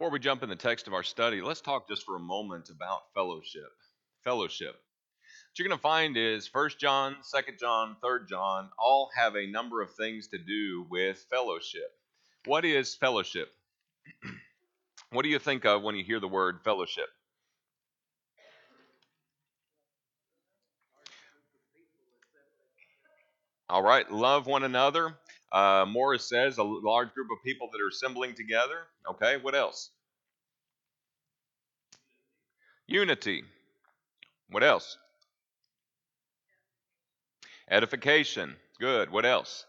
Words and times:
Before 0.00 0.12
we 0.12 0.18
jump 0.18 0.42
in 0.42 0.48
the 0.48 0.56
text 0.56 0.86
of 0.86 0.94
our 0.94 1.02
study, 1.02 1.42
let's 1.42 1.60
talk 1.60 1.86
just 1.86 2.06
for 2.06 2.16
a 2.16 2.20
moment 2.20 2.70
about 2.70 3.12
fellowship. 3.12 3.70
Fellowship. 4.24 4.72
What 4.72 5.58
you're 5.58 5.68
going 5.68 5.76
to 5.76 5.82
find 5.82 6.16
is 6.16 6.48
First 6.48 6.80
John, 6.80 7.16
Second 7.20 7.58
John, 7.60 7.96
Third 8.02 8.26
John 8.26 8.70
all 8.78 9.10
have 9.14 9.36
a 9.36 9.46
number 9.46 9.82
of 9.82 9.92
things 9.92 10.28
to 10.28 10.38
do 10.38 10.86
with 10.88 11.26
fellowship. 11.28 11.92
What 12.46 12.64
is 12.64 12.94
fellowship? 12.94 13.52
what 15.10 15.20
do 15.20 15.28
you 15.28 15.38
think 15.38 15.66
of 15.66 15.82
when 15.82 15.96
you 15.96 16.02
hear 16.02 16.18
the 16.18 16.26
word 16.26 16.60
fellowship? 16.64 17.08
All 23.68 23.82
right, 23.82 24.10
love 24.10 24.46
one 24.46 24.62
another. 24.62 25.18
Uh, 25.52 25.84
Morris 25.88 26.28
says 26.28 26.58
a 26.58 26.62
large 26.62 27.12
group 27.14 27.28
of 27.32 27.38
people 27.44 27.68
that 27.72 27.80
are 27.80 27.88
assembling 27.88 28.34
together. 28.34 28.86
Okay, 29.10 29.36
what 29.42 29.54
else? 29.54 29.90
Unity. 32.86 33.42
What 34.50 34.62
else? 34.64 34.96
Edification. 37.70 38.56
Good. 38.80 39.10
What 39.10 39.26
else? 39.26 39.64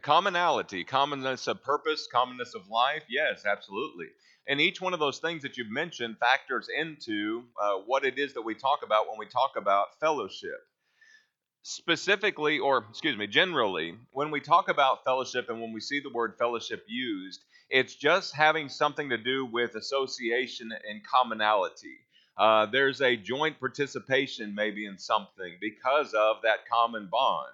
Commonality, 0.00 0.82
commonness 0.82 1.46
of 1.46 1.62
purpose, 1.62 2.08
commonness 2.12 2.54
of 2.56 2.66
life. 2.68 3.04
Yes, 3.08 3.44
absolutely. 3.46 4.06
And 4.48 4.60
each 4.60 4.80
one 4.80 4.92
of 4.92 5.00
those 5.00 5.18
things 5.18 5.42
that 5.42 5.56
you've 5.56 5.70
mentioned 5.70 6.18
factors 6.18 6.68
into 6.68 7.44
uh, 7.60 7.74
what 7.86 8.04
it 8.04 8.18
is 8.18 8.34
that 8.34 8.42
we 8.42 8.54
talk 8.54 8.80
about 8.84 9.08
when 9.08 9.18
we 9.18 9.26
talk 9.26 9.52
about 9.56 9.98
fellowship. 10.00 10.66
Specifically, 11.62 12.58
or 12.58 12.84
excuse 12.90 13.16
me, 13.16 13.28
generally, 13.28 13.94
when 14.10 14.32
we 14.32 14.40
talk 14.40 14.68
about 14.68 15.04
fellowship 15.04 15.48
and 15.48 15.60
when 15.60 15.72
we 15.72 15.80
see 15.80 16.00
the 16.00 16.10
word 16.10 16.34
fellowship 16.36 16.84
used, 16.88 17.44
it's 17.70 17.94
just 17.94 18.34
having 18.34 18.68
something 18.68 19.10
to 19.10 19.16
do 19.16 19.46
with 19.46 19.76
association 19.76 20.72
and 20.72 21.06
commonality. 21.06 21.98
Uh, 22.36 22.66
there's 22.66 23.00
a 23.00 23.16
joint 23.16 23.60
participation 23.60 24.54
maybe 24.54 24.86
in 24.86 24.98
something 24.98 25.54
because 25.60 26.12
of 26.14 26.36
that 26.42 26.68
common 26.70 27.08
bond. 27.10 27.52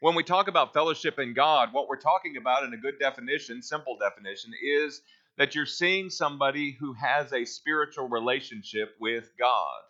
When 0.00 0.14
we 0.14 0.22
talk 0.22 0.46
about 0.48 0.74
fellowship 0.74 1.18
in 1.18 1.34
God, 1.34 1.72
what 1.72 1.88
we're 1.88 1.96
talking 1.96 2.36
about 2.36 2.64
in 2.64 2.74
a 2.74 2.76
good 2.76 2.98
definition, 3.00 3.62
simple 3.62 3.96
definition, 3.98 4.52
is 4.62 5.00
that 5.38 5.54
you're 5.54 5.66
seeing 5.66 6.10
somebody 6.10 6.76
who 6.78 6.92
has 6.94 7.32
a 7.32 7.44
spiritual 7.44 8.08
relationship 8.08 8.94
with 9.00 9.30
God. 9.38 9.80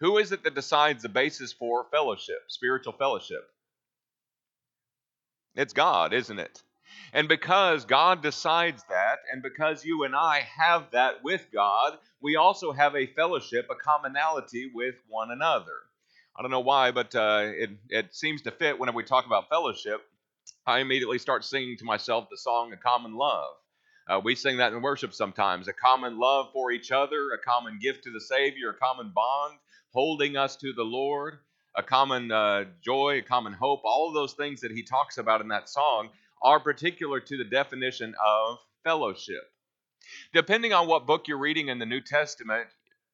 Who 0.00 0.18
is 0.18 0.30
it 0.32 0.44
that 0.44 0.54
decides 0.54 1.02
the 1.02 1.08
basis 1.08 1.52
for 1.52 1.86
fellowship, 1.90 2.44
spiritual 2.48 2.92
fellowship? 2.92 3.48
It's 5.54 5.72
God, 5.72 6.12
isn't 6.12 6.38
it? 6.38 6.62
And 7.14 7.26
because 7.28 7.86
God 7.86 8.22
decides 8.22 8.84
that, 8.90 9.20
and 9.32 9.42
because 9.42 9.84
you 9.84 10.04
and 10.04 10.14
I 10.14 10.46
have 10.56 10.90
that 10.92 11.24
with 11.24 11.46
God, 11.52 11.96
we 12.20 12.36
also 12.36 12.72
have 12.72 12.94
a 12.94 13.06
fellowship, 13.06 13.68
a 13.70 13.74
commonality 13.74 14.70
with 14.74 14.96
one 15.08 15.30
another. 15.30 15.72
I 16.38 16.42
don't 16.42 16.50
know 16.50 16.60
why, 16.60 16.90
but 16.90 17.14
uh, 17.14 17.44
it, 17.44 17.70
it 17.88 18.14
seems 18.14 18.42
to 18.42 18.50
fit 18.50 18.78
whenever 18.78 18.96
we 18.96 19.04
talk 19.04 19.24
about 19.24 19.48
fellowship. 19.48 20.02
I 20.66 20.80
immediately 20.80 21.18
start 21.18 21.44
singing 21.44 21.78
to 21.78 21.84
myself 21.86 22.28
the 22.30 22.36
song 22.36 22.72
A 22.74 22.76
Common 22.76 23.14
Love. 23.14 23.54
Uh, 24.08 24.20
we 24.22 24.34
sing 24.34 24.58
that 24.58 24.72
in 24.72 24.82
worship 24.82 25.12
sometimes. 25.12 25.68
A 25.68 25.72
common 25.72 26.18
love 26.18 26.50
for 26.52 26.70
each 26.70 26.92
other, 26.92 27.30
a 27.32 27.38
common 27.38 27.78
gift 27.80 28.04
to 28.04 28.12
the 28.12 28.20
Savior, 28.20 28.70
a 28.70 28.74
common 28.74 29.10
bond 29.14 29.58
holding 29.92 30.36
us 30.36 30.56
to 30.56 30.72
the 30.72 30.84
Lord, 30.84 31.38
a 31.74 31.82
common 31.82 32.30
uh, 32.30 32.64
joy, 32.82 33.18
a 33.18 33.22
common 33.22 33.52
hope. 33.52 33.80
All 33.84 34.08
of 34.08 34.14
those 34.14 34.34
things 34.34 34.60
that 34.60 34.70
he 34.70 34.82
talks 34.82 35.18
about 35.18 35.40
in 35.40 35.48
that 35.48 35.68
song 35.68 36.10
are 36.42 36.60
particular 36.60 37.18
to 37.18 37.36
the 37.36 37.44
definition 37.44 38.14
of 38.24 38.58
fellowship. 38.84 39.42
Depending 40.32 40.72
on 40.72 40.86
what 40.86 41.06
book 41.06 41.26
you're 41.26 41.38
reading 41.38 41.68
in 41.68 41.78
the 41.78 41.86
New 41.86 42.00
Testament, 42.00 42.68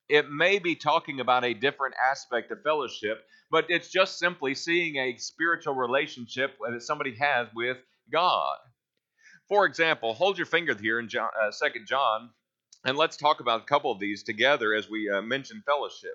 it 0.08 0.30
may 0.30 0.58
be 0.58 0.74
talking 0.74 1.20
about 1.20 1.44
a 1.44 1.54
different 1.54 1.94
aspect 2.10 2.50
of 2.50 2.62
fellowship, 2.62 3.24
but 3.50 3.66
it's 3.70 3.88
just 3.88 4.18
simply 4.18 4.54
seeing 4.54 4.96
a 4.96 5.16
spiritual 5.16 5.74
relationship 5.74 6.58
that 6.68 6.82
somebody 6.82 7.14
has 7.14 7.48
with 7.54 7.78
God. 8.12 8.58
For 9.52 9.66
example, 9.66 10.14
hold 10.14 10.38
your 10.38 10.46
finger 10.46 10.74
here 10.74 10.98
in 10.98 11.10
John, 11.10 11.28
uh, 11.38 11.50
2 11.50 11.84
John, 11.84 12.30
and 12.86 12.96
let's 12.96 13.18
talk 13.18 13.40
about 13.40 13.60
a 13.60 13.66
couple 13.66 13.92
of 13.92 13.98
these 13.98 14.22
together 14.22 14.72
as 14.72 14.88
we 14.88 15.10
uh, 15.10 15.20
mention 15.20 15.62
fellowship. 15.66 16.14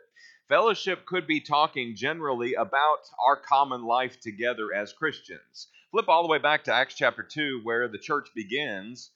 Fellowship 0.50 1.06
could 1.06 1.28
be 1.28 1.40
talking 1.40 1.96
generally 1.96 2.56
about 2.56 3.02
our 3.24 3.36
common 3.36 3.84
life 3.84 4.20
together 4.20 4.74
as 4.74 4.92
Christians. 4.92 5.68
Flip 5.92 6.10
all 6.10 6.24
the 6.24 6.30
way 6.30 6.40
back 6.40 6.64
to 6.64 6.74
Acts 6.74 6.96
chapter 6.96 7.22
2, 7.22 7.62
where 7.62 7.88
the 7.88 8.00
church 8.00 8.28
begins, 8.34 9.12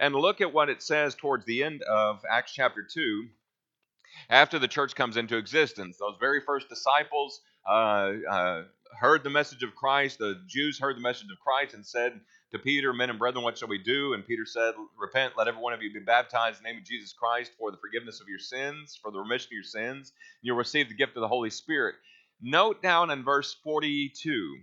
and 0.00 0.14
look 0.14 0.40
at 0.40 0.54
what 0.54 0.70
it 0.70 0.82
says 0.82 1.14
towards 1.14 1.44
the 1.44 1.62
end 1.62 1.82
of 1.82 2.24
Acts 2.30 2.54
chapter 2.54 2.82
2 2.82 3.28
after 4.30 4.58
the 4.58 4.66
church 4.66 4.94
comes 4.94 5.18
into 5.18 5.36
existence. 5.36 5.98
Those 5.98 6.16
very 6.18 6.40
first 6.40 6.70
disciples 6.70 7.42
uh, 7.68 8.12
uh, 8.30 8.62
heard 8.98 9.24
the 9.24 9.28
message 9.28 9.62
of 9.62 9.74
Christ. 9.74 10.20
The 10.20 10.40
Jews 10.46 10.78
heard 10.80 10.96
the 10.96 11.02
message 11.02 11.28
of 11.30 11.38
Christ 11.40 11.74
and 11.74 11.84
said 11.84 12.18
to 12.52 12.58
Peter, 12.58 12.92
Men 12.92 13.10
and 13.10 13.18
brethren, 13.18 13.44
what 13.44 13.58
shall 13.58 13.68
we 13.68 13.78
do? 13.78 14.14
And 14.14 14.26
Peter 14.26 14.46
said, 14.46 14.74
Repent, 14.98 15.34
let 15.36 15.48
every 15.48 15.60
one 15.60 15.72
of 15.72 15.82
you 15.82 15.92
be 15.92 16.00
baptized 16.00 16.58
in 16.58 16.64
the 16.64 16.70
name 16.70 16.78
of 16.78 16.86
Jesus 16.86 17.12
Christ 17.12 17.52
for 17.58 17.70
the 17.70 17.76
forgiveness 17.76 18.20
of 18.20 18.28
your 18.28 18.38
sins, 18.38 18.98
for 19.00 19.10
the 19.10 19.18
remission 19.18 19.48
of 19.48 19.52
your 19.52 19.62
sins. 19.62 20.10
And 20.10 20.42
you'll 20.42 20.56
receive 20.56 20.88
the 20.88 20.94
gift 20.94 21.16
of 21.16 21.20
the 21.20 21.28
Holy 21.28 21.50
Spirit. 21.50 21.96
Note 22.40 22.82
down 22.82 23.10
in 23.10 23.24
verse 23.24 23.54
42 23.64 24.58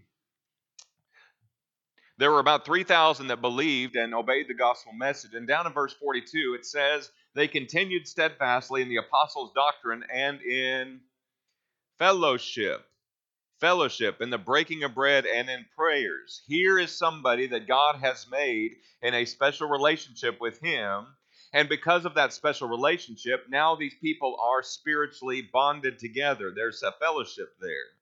there 2.17 2.31
were 2.31 2.39
about 2.39 2.65
3,000 2.65 3.27
that 3.27 3.41
believed 3.41 3.95
and 3.95 4.13
obeyed 4.15 4.47
the 4.47 4.53
gospel 4.53 4.93
message. 4.93 5.33
And 5.33 5.47
down 5.47 5.67
in 5.67 5.73
verse 5.73 5.93
42, 5.93 6.55
it 6.57 6.65
says, 6.65 7.11
They 7.33 7.47
continued 7.47 8.07
steadfastly 8.07 8.81
in 8.81 8.89
the 8.89 8.97
apostles' 8.97 9.51
doctrine 9.53 10.03
and 10.13 10.41
in 10.41 11.01
fellowship 11.99 12.85
fellowship, 13.59 14.21
in 14.21 14.29
the 14.29 14.37
breaking 14.37 14.83
of 14.83 14.95
bread, 14.95 15.25
and 15.25 15.49
in 15.49 15.65
prayers. 15.75 16.41
Here 16.47 16.77
is 16.77 16.97
somebody 16.97 17.47
that 17.47 17.67
God 17.67 17.97
has 17.97 18.27
made 18.29 18.75
in 19.01 19.13
a 19.13 19.25
special 19.25 19.69
relationship 19.69 20.39
with 20.39 20.59
Him. 20.59 21.05
And 21.53 21.69
because 21.69 22.05
of 22.05 22.15
that 22.15 22.33
special 22.33 22.67
relationship, 22.67 23.45
now 23.49 23.75
these 23.75 23.95
people 24.01 24.37
are 24.41 24.61
spiritually 24.61 25.41
bonded 25.53 25.99
together. 25.99 26.51
There's 26.53 26.83
a 26.83 26.91
fellowship 26.99 27.55
there. 27.61 27.95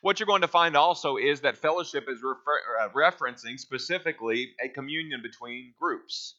What 0.00 0.18
you're 0.18 0.26
going 0.26 0.42
to 0.42 0.48
find 0.48 0.76
also 0.76 1.16
is 1.16 1.42
that 1.42 1.58
fellowship 1.58 2.08
is 2.08 2.22
refer- 2.22 2.80
uh, 2.80 2.88
referencing 2.90 3.58
specifically 3.58 4.52
a 4.62 4.68
communion 4.68 5.22
between 5.22 5.74
groups. 5.78 6.34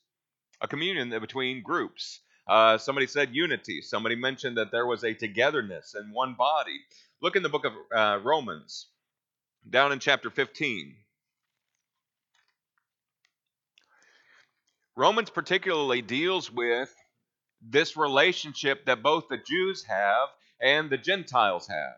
A 0.62 0.68
communion 0.68 1.10
between 1.20 1.64
groups. 1.64 2.20
Uh, 2.48 2.78
somebody 2.78 3.08
said 3.08 3.34
unity. 3.34 3.82
Somebody 3.82 4.16
mentioned 4.16 4.58
that 4.58 4.72
there 4.72 4.86
was 4.86 5.04
a 5.04 5.14
togetherness 5.14 5.96
in 5.96 6.12
one 6.12 6.34
body. 6.34 6.80
Look 7.24 7.38
in 7.38 7.44
the 7.44 7.48
book 7.48 7.64
of 7.64 7.72
uh, 7.96 8.20
Romans, 8.22 8.88
down 9.70 9.94
in 9.94 10.00
chapter 10.00 10.30
15. 10.30 10.94
Romans 14.98 15.30
particularly 15.30 16.02
deals 16.02 16.52
with 16.52 16.94
this 17.62 17.96
relationship 17.96 18.88
that 18.88 19.02
both 19.02 19.30
the 19.30 19.38
Jews 19.38 19.86
have 19.86 20.28
and 20.62 20.90
the 20.90 20.98
Gentiles 20.98 21.66
have, 21.68 21.96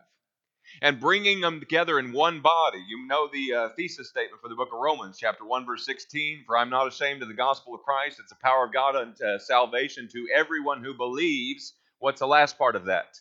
and 0.80 1.00
bringing 1.00 1.40
them 1.40 1.58
together 1.58 1.98
in 1.98 2.12
one 2.12 2.40
body. 2.40 2.84
You 2.88 3.08
know 3.08 3.28
the 3.32 3.52
uh, 3.52 3.68
thesis 3.70 4.08
statement 4.08 4.40
for 4.40 4.48
the 4.48 4.54
book 4.54 4.68
of 4.72 4.78
Romans, 4.78 5.18
chapter 5.18 5.44
1, 5.44 5.66
verse 5.66 5.84
16 5.84 6.44
For 6.46 6.56
I'm 6.56 6.70
not 6.70 6.86
ashamed 6.86 7.22
of 7.22 7.26
the 7.26 7.34
gospel 7.34 7.74
of 7.74 7.82
Christ, 7.82 8.20
it's 8.20 8.30
the 8.30 8.36
power 8.44 8.66
of 8.66 8.72
God 8.72 8.94
unto 8.94 9.40
salvation 9.40 10.06
to 10.12 10.28
everyone 10.32 10.84
who 10.84 10.94
believes. 10.94 11.72
What's 11.98 12.20
the 12.20 12.28
last 12.28 12.56
part 12.56 12.76
of 12.76 12.84
that? 12.84 13.18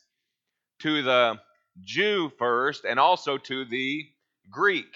To 0.82 1.02
the 1.02 1.40
Jew 1.84 2.32
first 2.38 2.86
and 2.86 3.00
also 3.00 3.38
to 3.38 3.66
the 3.66 4.10
Greek. 4.50 4.96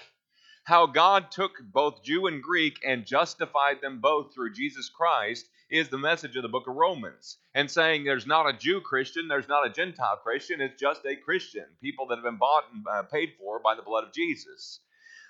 How 0.64 0.86
God 0.86 1.30
took 1.30 1.52
both 1.60 2.02
Jew 2.02 2.26
and 2.26 2.42
Greek 2.42 2.80
and 2.84 3.06
justified 3.06 3.80
them 3.80 4.00
both 4.00 4.32
through 4.32 4.52
Jesus 4.52 4.88
Christ 4.88 5.48
is 5.70 5.88
the 5.88 5.98
message 5.98 6.36
of 6.36 6.42
the 6.42 6.48
book 6.48 6.66
of 6.66 6.76
Romans. 6.76 7.38
And 7.54 7.70
saying 7.70 8.04
there's 8.04 8.26
not 8.26 8.48
a 8.48 8.56
Jew 8.56 8.80
Christian, 8.80 9.28
there's 9.28 9.48
not 9.48 9.66
a 9.66 9.72
Gentile 9.72 10.16
Christian, 10.16 10.60
it's 10.60 10.80
just 10.80 11.04
a 11.06 11.16
Christian, 11.16 11.66
people 11.80 12.06
that 12.06 12.16
have 12.16 12.24
been 12.24 12.36
bought 12.36 12.64
and 12.72 12.84
uh, 12.90 13.02
paid 13.04 13.34
for 13.38 13.60
by 13.60 13.74
the 13.74 13.82
blood 13.82 14.04
of 14.04 14.12
Jesus. 14.12 14.80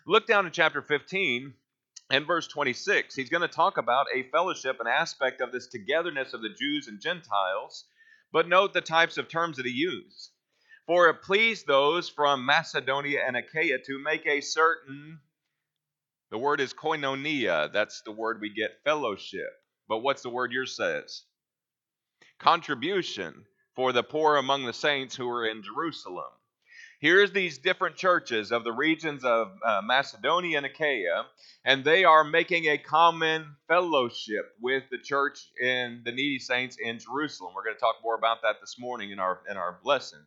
Look 0.07 0.27
down 0.27 0.47
in 0.47 0.53
chapter 0.53 0.83
15 0.83 1.55
and 2.11 2.27
verse 2.27 2.49
26. 2.49 3.15
He's 3.15 3.29
going 3.29 3.43
to 3.43 3.49
talk 3.49 3.77
about 3.77 4.07
a 4.15 4.25
fellowship, 4.31 4.81
an 4.81 4.87
aspect 4.87 5.41
of 5.41 5.53
this 5.53 5.69
togetherness 5.69 6.33
of 6.33 6.43
the 6.43 6.55
Jews 6.59 6.89
and 6.89 7.01
Gentiles. 7.01 7.85
But 8.33 8.49
note 8.49 8.73
the 8.73 8.81
types 8.81 9.19
of 9.19 9.29
terms 9.29 9.57
that 9.57 9.67
he 9.67 9.73
used. 9.73 10.31
For 10.91 11.09
it 11.09 11.23
pleased 11.23 11.69
those 11.69 12.09
from 12.09 12.45
Macedonia 12.45 13.21
and 13.25 13.37
Achaia 13.37 13.79
to 13.79 14.03
make 14.03 14.27
a 14.27 14.41
certain, 14.41 15.21
the 16.33 16.39
word 16.39 16.61
is 16.61 16.75
koinonia. 16.75 17.73
That's 17.73 18.03
the 18.03 18.11
word 18.11 18.41
we 18.41 18.53
get 18.53 18.83
fellowship. 18.83 19.53
But 19.87 19.99
what's 19.99 20.23
the 20.23 20.31
word 20.31 20.51
yours 20.51 20.75
says? 20.75 21.23
Contribution 22.41 23.45
for 23.77 23.93
the 23.93 24.03
poor 24.03 24.35
among 24.35 24.67
the 24.67 24.73
saints 24.73 25.15
who 25.15 25.29
are 25.29 25.47
in 25.47 25.63
Jerusalem. 25.63 26.33
Here's 26.99 27.31
these 27.31 27.59
different 27.59 27.95
churches 27.95 28.51
of 28.51 28.65
the 28.65 28.73
regions 28.73 29.25
of 29.25 29.53
uh, 29.65 29.83
Macedonia 29.85 30.57
and 30.57 30.67
Achaia, 30.67 31.25
and 31.65 31.85
they 31.85 32.03
are 32.03 32.25
making 32.25 32.65
a 32.65 32.79
common 32.79 33.55
fellowship 33.69 34.57
with 34.61 34.83
the 34.91 34.99
church 34.99 35.39
and 35.63 36.05
the 36.05 36.11
needy 36.11 36.41
saints 36.41 36.79
in 36.83 36.99
Jerusalem. 36.99 37.53
We're 37.55 37.63
going 37.63 37.77
to 37.77 37.81
talk 37.81 37.99
more 38.03 38.17
about 38.17 38.43
that 38.43 38.57
this 38.61 38.75
morning 38.77 39.13
in 39.13 39.21
our 39.21 39.41
in 39.49 39.57
our 39.57 39.79
lesson. 39.85 40.19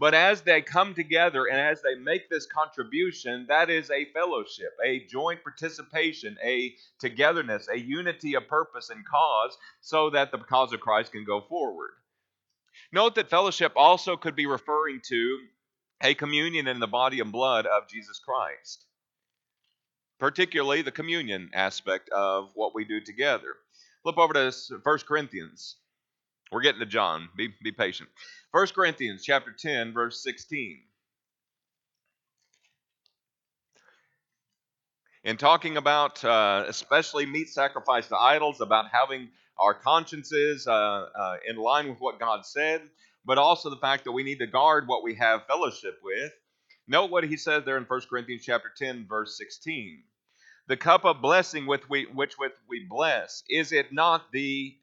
But 0.00 0.14
as 0.14 0.42
they 0.42 0.62
come 0.62 0.94
together 0.94 1.46
and 1.46 1.58
as 1.58 1.82
they 1.82 1.96
make 1.96 2.30
this 2.30 2.46
contribution, 2.46 3.46
that 3.48 3.68
is 3.68 3.90
a 3.90 4.04
fellowship, 4.12 4.76
a 4.84 5.04
joint 5.06 5.42
participation, 5.42 6.36
a 6.44 6.74
togetherness, 7.00 7.68
a 7.68 7.78
unity 7.78 8.34
of 8.34 8.46
purpose 8.46 8.90
and 8.90 9.04
cause, 9.04 9.58
so 9.80 10.10
that 10.10 10.30
the 10.30 10.38
cause 10.38 10.72
of 10.72 10.80
Christ 10.80 11.10
can 11.12 11.24
go 11.24 11.40
forward. 11.40 11.90
Note 12.92 13.16
that 13.16 13.28
fellowship 13.28 13.72
also 13.74 14.16
could 14.16 14.36
be 14.36 14.46
referring 14.46 15.00
to 15.08 15.38
a 16.00 16.14
communion 16.14 16.68
in 16.68 16.78
the 16.78 16.86
body 16.86 17.18
and 17.18 17.32
blood 17.32 17.66
of 17.66 17.88
Jesus 17.88 18.20
Christ, 18.20 18.84
particularly 20.20 20.82
the 20.82 20.92
communion 20.92 21.50
aspect 21.54 22.08
of 22.10 22.50
what 22.54 22.72
we 22.72 22.84
do 22.84 23.00
together. 23.00 23.56
Flip 24.04 24.16
over 24.16 24.32
to 24.32 24.52
1 24.80 24.98
Corinthians. 25.08 25.76
We're 26.50 26.62
getting 26.62 26.80
to 26.80 26.86
John. 26.86 27.28
Be, 27.36 27.48
be 27.62 27.72
patient. 27.72 28.08
1 28.52 28.66
Corinthians 28.74 29.22
chapter 29.24 29.54
10, 29.56 29.92
verse 29.92 30.22
16. 30.22 30.80
In 35.24 35.36
talking 35.36 35.76
about 35.76 36.24
uh, 36.24 36.64
especially 36.68 37.26
meat 37.26 37.48
sacrifice 37.50 38.08
to 38.08 38.16
idols, 38.16 38.60
about 38.60 38.86
having 38.90 39.28
our 39.58 39.74
consciences 39.74 40.66
uh, 40.66 40.72
uh, 40.72 41.36
in 41.46 41.56
line 41.56 41.88
with 41.88 41.98
what 41.98 42.18
God 42.18 42.46
said, 42.46 42.82
but 43.24 43.36
also 43.36 43.68
the 43.68 43.76
fact 43.76 44.04
that 44.04 44.12
we 44.12 44.22
need 44.22 44.38
to 44.38 44.46
guard 44.46 44.86
what 44.86 45.02
we 45.02 45.16
have 45.16 45.46
fellowship 45.46 45.98
with. 46.02 46.32
Note 46.86 47.10
what 47.10 47.24
he 47.24 47.36
says 47.36 47.64
there 47.64 47.76
in 47.76 47.84
1 47.84 48.00
Corinthians 48.08 48.44
chapter 48.44 48.72
10, 48.74 49.06
verse 49.06 49.36
16. 49.36 50.02
The 50.68 50.76
cup 50.76 51.04
of 51.04 51.20
blessing 51.20 51.66
with 51.66 51.88
we, 51.90 52.06
which 52.14 52.38
with 52.38 52.52
we 52.68 52.86
bless, 52.88 53.42
is 53.50 53.72
it 53.72 53.92
not 53.92 54.32
the, 54.32 54.76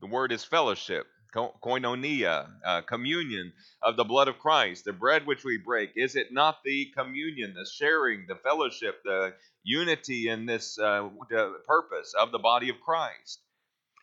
the 0.00 0.06
word 0.06 0.32
is 0.32 0.44
fellowship, 0.44 1.06
koinonia, 1.34 2.50
uh, 2.64 2.82
communion 2.82 3.52
of 3.82 3.96
the 3.96 4.04
blood 4.04 4.28
of 4.28 4.38
Christ, 4.38 4.84
the 4.84 4.92
bread 4.92 5.26
which 5.26 5.44
we 5.44 5.58
break, 5.58 5.92
is 5.96 6.16
it 6.16 6.32
not 6.32 6.58
the 6.64 6.86
communion, 6.96 7.54
the 7.54 7.66
sharing, 7.66 8.26
the 8.26 8.36
fellowship, 8.36 9.02
the 9.04 9.34
unity 9.62 10.28
in 10.28 10.46
this 10.46 10.78
uh, 10.78 11.08
purpose 11.66 12.14
of 12.18 12.32
the 12.32 12.38
body 12.38 12.68
of 12.68 12.80
Christ? 12.80 13.40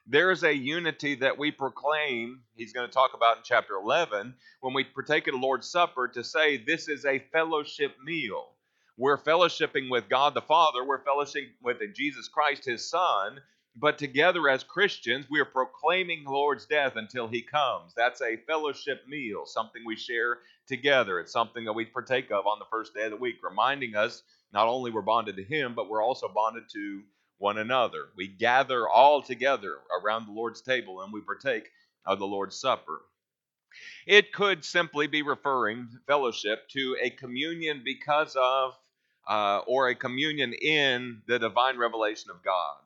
there 0.09 0.31
is 0.31 0.43
a 0.43 0.55
unity 0.55 1.15
that 1.15 1.37
we 1.37 1.51
proclaim, 1.51 2.39
he's 2.55 2.71
going 2.71 2.87
to 2.87 2.93
talk 2.93 3.11
about 3.13 3.37
in 3.37 3.43
chapter 3.43 3.73
11, 3.75 4.33
when 4.61 4.73
we 4.73 4.85
partake 4.85 5.27
of 5.27 5.33
the 5.33 5.39
Lord's 5.39 5.69
Supper 5.69 6.07
to 6.07 6.23
say 6.23 6.57
this 6.57 6.87
is 6.87 7.05
a 7.05 7.19
fellowship 7.33 7.93
meal. 8.03 8.47
We're 8.97 9.17
fellowshipping 9.17 9.91
with 9.91 10.07
God 10.09 10.33
the 10.33 10.41
Father, 10.41 10.83
we're 10.83 11.03
fellowshipping 11.03 11.51
with 11.61 11.77
Jesus 11.93 12.29
Christ, 12.29 12.65
his 12.65 12.89
Son, 12.89 13.41
but 13.79 13.97
together 13.97 14.49
as 14.49 14.63
Christians, 14.63 15.27
we 15.29 15.39
are 15.39 15.45
proclaiming 15.45 16.23
the 16.23 16.31
Lord's 16.31 16.65
death 16.65 16.95
until 16.95 17.27
he 17.27 17.41
comes. 17.41 17.93
That's 17.95 18.21
a 18.21 18.37
fellowship 18.47 19.07
meal, 19.07 19.45
something 19.45 19.83
we 19.85 19.95
share 19.95 20.39
together. 20.67 21.19
It's 21.19 21.31
something 21.31 21.65
that 21.65 21.73
we 21.73 21.85
partake 21.85 22.31
of 22.31 22.47
on 22.47 22.59
the 22.59 22.65
first 22.71 22.95
day 22.95 23.03
of 23.03 23.11
the 23.11 23.17
week, 23.17 23.35
reminding 23.43 23.95
us 23.95 24.23
not 24.51 24.67
only 24.67 24.89
we're 24.89 25.01
bonded 25.01 25.35
to 25.35 25.43
him, 25.43 25.75
but 25.75 25.89
we're 25.89 26.03
also 26.03 26.27
bonded 26.27 26.63
to 26.73 27.03
one 27.37 27.59
another. 27.59 28.05
We 28.15 28.27
gather 28.27 28.87
all 28.87 29.21
together 29.21 29.75
around 30.01 30.25
the 30.25 30.33
Lord's 30.33 30.61
table 30.61 31.01
and 31.01 31.13
we 31.13 31.21
partake 31.21 31.69
of 32.05 32.17
the 32.17 32.25
Lord's 32.25 32.59
Supper. 32.59 33.01
It 34.07 34.33
could 34.33 34.65
simply 34.65 35.05
be 35.05 35.21
referring 35.21 35.89
fellowship 36.07 36.67
to 36.69 36.97
a 36.99 37.11
communion 37.11 37.83
because 37.85 38.35
of 38.35 38.73
uh, 39.27 39.59
or 39.67 39.89
a 39.89 39.95
communion 39.95 40.53
in 40.53 41.21
the 41.27 41.37
divine 41.37 41.77
revelation 41.77 42.31
of 42.31 42.41
God. 42.41 42.77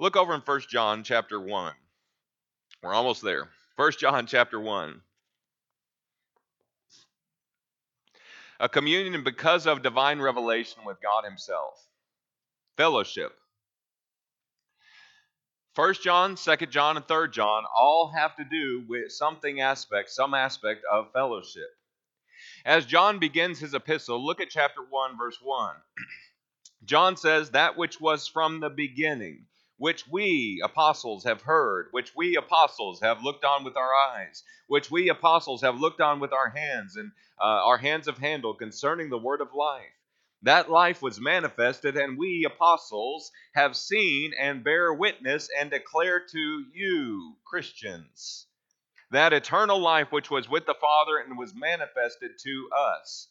Look 0.00 0.16
over 0.16 0.34
in 0.34 0.40
1 0.40 0.60
John 0.68 1.02
chapter 1.02 1.40
1. 1.40 1.72
We're 2.82 2.94
almost 2.94 3.22
there. 3.22 3.48
1 3.76 3.92
John 3.98 4.26
chapter 4.26 4.60
1. 4.60 5.00
A 8.60 8.68
communion 8.68 9.24
because 9.24 9.66
of 9.66 9.82
divine 9.82 10.20
revelation 10.20 10.82
with 10.84 10.98
God 11.02 11.24
Himself 11.24 11.84
fellowship. 12.76 13.32
First 15.74 16.02
John, 16.02 16.36
Second 16.36 16.70
John, 16.70 16.96
and 16.96 17.06
Third 17.06 17.32
John 17.32 17.64
all 17.74 18.12
have 18.16 18.36
to 18.36 18.44
do 18.44 18.84
with 18.88 19.10
something 19.10 19.60
aspect, 19.60 20.10
some 20.10 20.32
aspect 20.32 20.84
of 20.90 21.12
fellowship. 21.12 21.70
As 22.64 22.86
John 22.86 23.18
begins 23.18 23.58
his 23.58 23.74
epistle, 23.74 24.24
look 24.24 24.40
at 24.40 24.50
chapter 24.50 24.80
1, 24.88 25.18
verse 25.18 25.38
1. 25.42 25.74
John 26.84 27.16
says, 27.16 27.50
That 27.50 27.76
which 27.76 28.00
was 28.00 28.28
from 28.28 28.60
the 28.60 28.70
beginning, 28.70 29.46
which 29.78 30.08
we 30.08 30.60
apostles 30.64 31.22
have 31.22 31.42
heard, 31.42 31.86
which 31.92 32.12
we 32.16 32.36
apostles 32.36 33.00
have 33.00 33.22
looked 33.22 33.44
on 33.44 33.62
with 33.62 33.76
our 33.76 33.94
eyes, 33.94 34.42
which 34.66 34.90
we 34.90 35.08
apostles 35.08 35.62
have 35.62 35.78
looked 35.78 36.00
on 36.00 36.18
with 36.18 36.32
our 36.32 36.50
hands, 36.50 36.96
and 36.96 37.12
uh, 37.40 37.44
our 37.44 37.78
hands 37.78 38.06
have 38.06 38.18
handled 38.18 38.58
concerning 38.58 39.08
the 39.08 39.16
word 39.16 39.40
of 39.40 39.54
life. 39.54 39.86
That 40.42 40.70
life 40.70 41.00
was 41.00 41.20
manifested, 41.20 41.96
and 41.96 42.18
we 42.18 42.44
apostles 42.44 43.30
have 43.54 43.76
seen 43.76 44.32
and 44.38 44.64
bear 44.64 44.92
witness 44.92 45.48
and 45.56 45.70
declare 45.70 46.20
to 46.26 46.64
you, 46.72 47.36
Christians, 47.44 48.46
that 49.12 49.32
eternal 49.32 49.80
life 49.80 50.10
which 50.10 50.28
was 50.30 50.48
with 50.48 50.66
the 50.66 50.74
Father 50.74 51.18
and 51.18 51.38
was 51.38 51.54
manifested 51.54 52.32
to 52.40 52.68
us. 52.76 53.28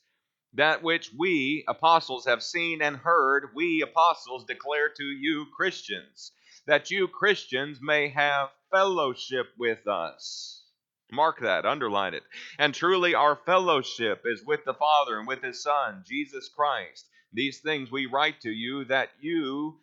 That 0.53 0.81
which 0.81 1.11
we 1.13 1.65
apostles 1.67 2.25
have 2.25 2.41
seen 2.41 2.81
and 2.81 2.95
heard, 2.95 3.53
we 3.53 3.81
apostles 3.81 4.45
declare 4.45 4.89
to 4.89 5.03
you, 5.03 5.45
Christians, 5.55 6.31
that 6.67 6.91
you 6.91 7.07
Christians 7.07 7.79
may 7.81 8.09
have 8.09 8.49
fellowship 8.71 9.47
with 9.57 9.87
us. 9.87 10.63
Mark 11.11 11.39
that, 11.41 11.65
underline 11.65 12.13
it. 12.13 12.23
And 12.59 12.73
truly, 12.73 13.15
our 13.15 13.39
fellowship 13.45 14.23
is 14.25 14.43
with 14.45 14.65
the 14.65 14.73
Father 14.73 15.17
and 15.17 15.27
with 15.27 15.41
His 15.41 15.63
Son, 15.63 16.03
Jesus 16.05 16.49
Christ. 16.49 17.07
These 17.31 17.59
things 17.59 17.89
we 17.89 18.05
write 18.05 18.41
to 18.41 18.49
you 18.49 18.83
that 18.85 19.09
you, 19.21 19.79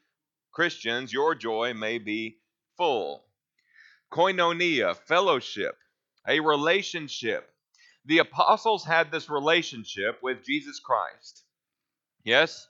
Christians, 0.53 1.13
your 1.13 1.35
joy 1.35 1.73
may 1.73 1.99
be 1.99 2.39
full. 2.77 3.25
Koinonia, 4.13 4.95
fellowship, 4.95 5.77
a 6.29 6.41
relationship. 6.41 7.51
The 8.05 8.19
apostles 8.19 8.85
had 8.85 9.11
this 9.11 9.31
relationship 9.31 10.19
with 10.23 10.45
Jesus 10.45 10.79
Christ. 10.79 11.43
Yes? 12.23 12.69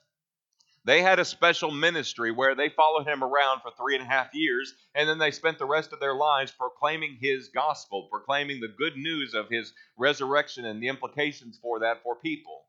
They 0.85 1.01
had 1.01 1.17
a 1.17 1.25
special 1.25 1.71
ministry 1.71 2.31
where 2.31 2.53
they 2.53 2.69
followed 2.69 3.07
him 3.07 3.23
around 3.23 3.61
for 3.61 3.71
three 3.71 3.95
and 3.95 4.03
a 4.03 4.07
half 4.07 4.35
years, 4.35 4.71
and 4.93 5.09
then 5.09 5.17
they 5.17 5.31
spent 5.31 5.57
the 5.57 5.65
rest 5.65 5.91
of 5.91 5.99
their 5.99 6.13
lives 6.13 6.51
proclaiming 6.51 7.17
his 7.19 7.49
gospel, 7.49 8.07
proclaiming 8.11 8.61
the 8.61 8.67
good 8.67 8.95
news 8.95 9.33
of 9.33 9.49
his 9.49 9.73
resurrection 9.97 10.63
and 10.63 10.81
the 10.81 10.89
implications 10.89 11.57
for 11.59 11.79
that 11.79 12.03
for 12.03 12.15
people. 12.15 12.65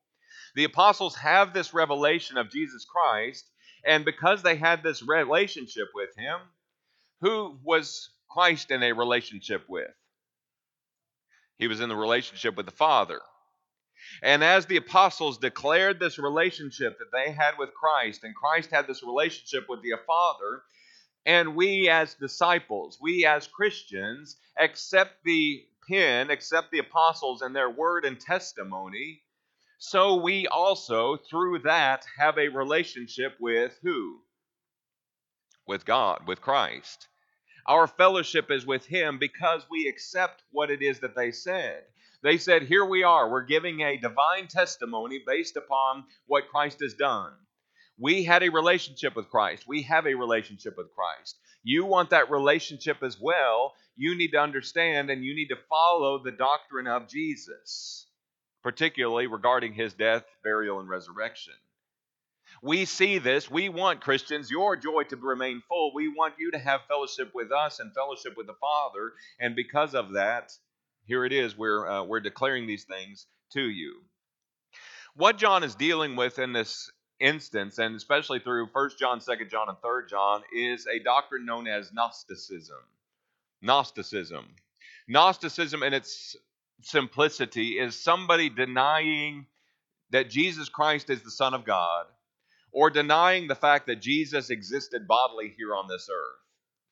The 0.55 0.65
apostles 0.65 1.15
have 1.17 1.53
this 1.53 1.75
revelation 1.75 2.39
of 2.39 2.51
Jesus 2.51 2.87
Christ, 2.87 3.45
and 3.85 4.07
because 4.07 4.43
they 4.43 4.57
had 4.57 4.83
this 4.83 5.03
relationship 5.03 5.89
with 5.95 6.17
him, 6.17 6.41
who 7.21 7.59
was 7.63 8.09
Christ 8.31 8.71
in 8.71 8.83
a 8.83 8.93
relationship 8.93 9.69
with? 9.69 9.91
He 11.59 11.69
was 11.69 11.81
in 11.81 11.91
the 11.91 11.97
relationship 11.97 12.57
with 12.57 12.65
the 12.65 12.73
Father. 12.73 13.21
And 14.23 14.43
as 14.43 14.67
the 14.67 14.77
apostles 14.77 15.39
declared 15.39 15.99
this 15.99 16.19
relationship 16.19 16.99
that 16.99 17.13
they 17.13 17.33
had 17.33 17.59
with 17.59 17.75
Christ, 17.75 18.25
and 18.25 18.35
Christ 18.35 18.71
had 18.71 18.87
this 18.87 19.03
relationship 19.03 19.67
with 19.69 19.83
the 19.83 19.95
Father, 20.07 20.63
and 21.25 21.57
we 21.57 21.89
as 21.89 22.15
disciples, 22.15 22.99
we 23.01 23.27
as 23.27 23.47
Christians, 23.47 24.37
accept 24.59 25.25
the 25.25 25.65
pen, 25.89 26.31
accept 26.31 26.71
the 26.71 26.79
apostles 26.79 27.43
and 27.43 27.55
their 27.55 27.71
word 27.71 28.05
and 28.05 28.19
testimony, 28.19 29.23
so 29.79 30.17
we 30.17 30.47
also, 30.47 31.19
through 31.19 31.59
that, 31.61 32.07
have 32.19 32.39
a 32.39 32.49
relationship 32.49 33.37
with 33.39 33.79
who? 33.83 34.23
With 35.67 35.85
God, 35.85 36.27
with 36.27 36.41
Christ. 36.41 37.09
Our 37.67 37.87
fellowship 37.87 38.51
is 38.51 38.65
with 38.65 38.87
Him 38.87 39.19
because 39.19 39.67
we 39.71 39.87
accept 39.87 40.43
what 40.51 40.71
it 40.71 40.81
is 40.81 41.01
that 41.01 41.15
they 41.15 41.31
said. 41.31 41.85
They 42.23 42.39
said, 42.39 42.63
Here 42.63 42.85
we 42.85 43.03
are. 43.03 43.31
We're 43.31 43.45
giving 43.45 43.81
a 43.81 43.97
divine 43.97 44.49
testimony 44.49 45.23
based 45.27 45.57
upon 45.57 46.05
what 46.27 46.49
Christ 46.49 46.81
has 46.81 46.95
done. 46.95 47.33
We 47.99 48.25
had 48.25 48.43
a 48.43 48.51
relationship 48.51 49.17
with 49.17 49.31
Christ. 49.31 49.65
We 49.67 49.83
have 49.83 50.07
a 50.07 50.15
relationship 50.15 50.77
with 50.77 50.93
Christ. 50.95 51.37
You 51.63 51.87
want 51.87 52.11
that 52.11 52.31
relationship 52.31 53.03
as 53.03 53.19
well. 53.21 53.73
You 53.97 54.15
need 54.15 54.33
to 54.33 54.41
understand 54.41 55.11
and 55.11 55.25
you 55.25 55.35
need 55.35 55.49
to 55.49 55.59
follow 55.69 56.23
the 56.23 56.33
doctrine 56.33 56.87
of 56.87 57.09
Jesus, 57.09 58.07
particularly 58.63 59.27
regarding 59.27 59.73
his 59.73 59.95
death, 59.95 60.25
burial, 60.45 60.81
and 60.81 60.89
resurrection. 60.89 61.55
We 62.63 62.85
see 62.85 63.19
this. 63.19 63.51
We 63.51 63.69
want 63.69 64.01
Christians, 64.01 64.51
your 64.51 64.77
joy 64.77 65.05
to 65.05 65.17
remain 65.17 65.63
full. 65.69 65.93
We 65.95 66.09
want 66.09 66.35
you 66.39 66.51
to 66.53 66.59
have 66.59 66.81
fellowship 66.89 67.33
with 67.35 67.51
us 67.51 67.81
and 67.81 67.95
fellowship 67.95 68.37
with 68.37 68.47
the 68.47 68.55
Father. 68.61 69.13
And 69.41 69.57
because 69.57 69.95
of 69.95 70.13
that, 70.13 70.53
here 71.07 71.25
it 71.25 71.33
is. 71.33 71.57
We're 71.57 71.89
uh, 71.89 72.05
we're 72.05 72.21
declaring 72.21 72.67
these 72.67 72.85
things 72.85 73.27
to 73.53 73.63
you. 73.63 74.03
What 75.15 75.39
John 75.39 75.65
is 75.65 75.75
dealing 75.75 76.17
with 76.17 76.39
in 76.39 76.53
this 76.53 76.91
instance, 77.21 77.79
and 77.79 77.97
especially 77.97 78.41
through 78.41 78.67
1 78.73 78.91
John, 78.99 79.21
2 79.21 79.47
John, 79.47 79.69
and 79.69 79.79
3 79.81 80.03
John, 80.11 80.43
is 80.53 80.87
a 80.87 81.03
doctrine 81.03 81.47
known 81.47 81.67
as 81.67 81.93
Gnosticism. 81.93 82.77
Gnosticism. 83.63 84.47
Gnosticism, 85.09 85.83
in 85.83 85.95
its 85.95 86.37
simplicity, 86.83 87.79
is 87.79 87.99
somebody 87.99 88.51
denying 88.51 89.47
that 90.11 90.29
Jesus 90.29 90.69
Christ 90.69 91.11
is 91.11 91.23
the 91.23 91.31
Son 91.31 91.55
of 91.55 91.65
God 91.65 92.07
or 92.73 92.91
denying 92.91 93.49
the 93.49 93.55
fact 93.55 93.87
that 93.87 94.03
Jesus 94.03 94.51
existed 94.51 95.09
bodily 95.09 95.55
here 95.57 95.75
on 95.75 95.89
this 95.89 96.09
earth. 96.13 96.39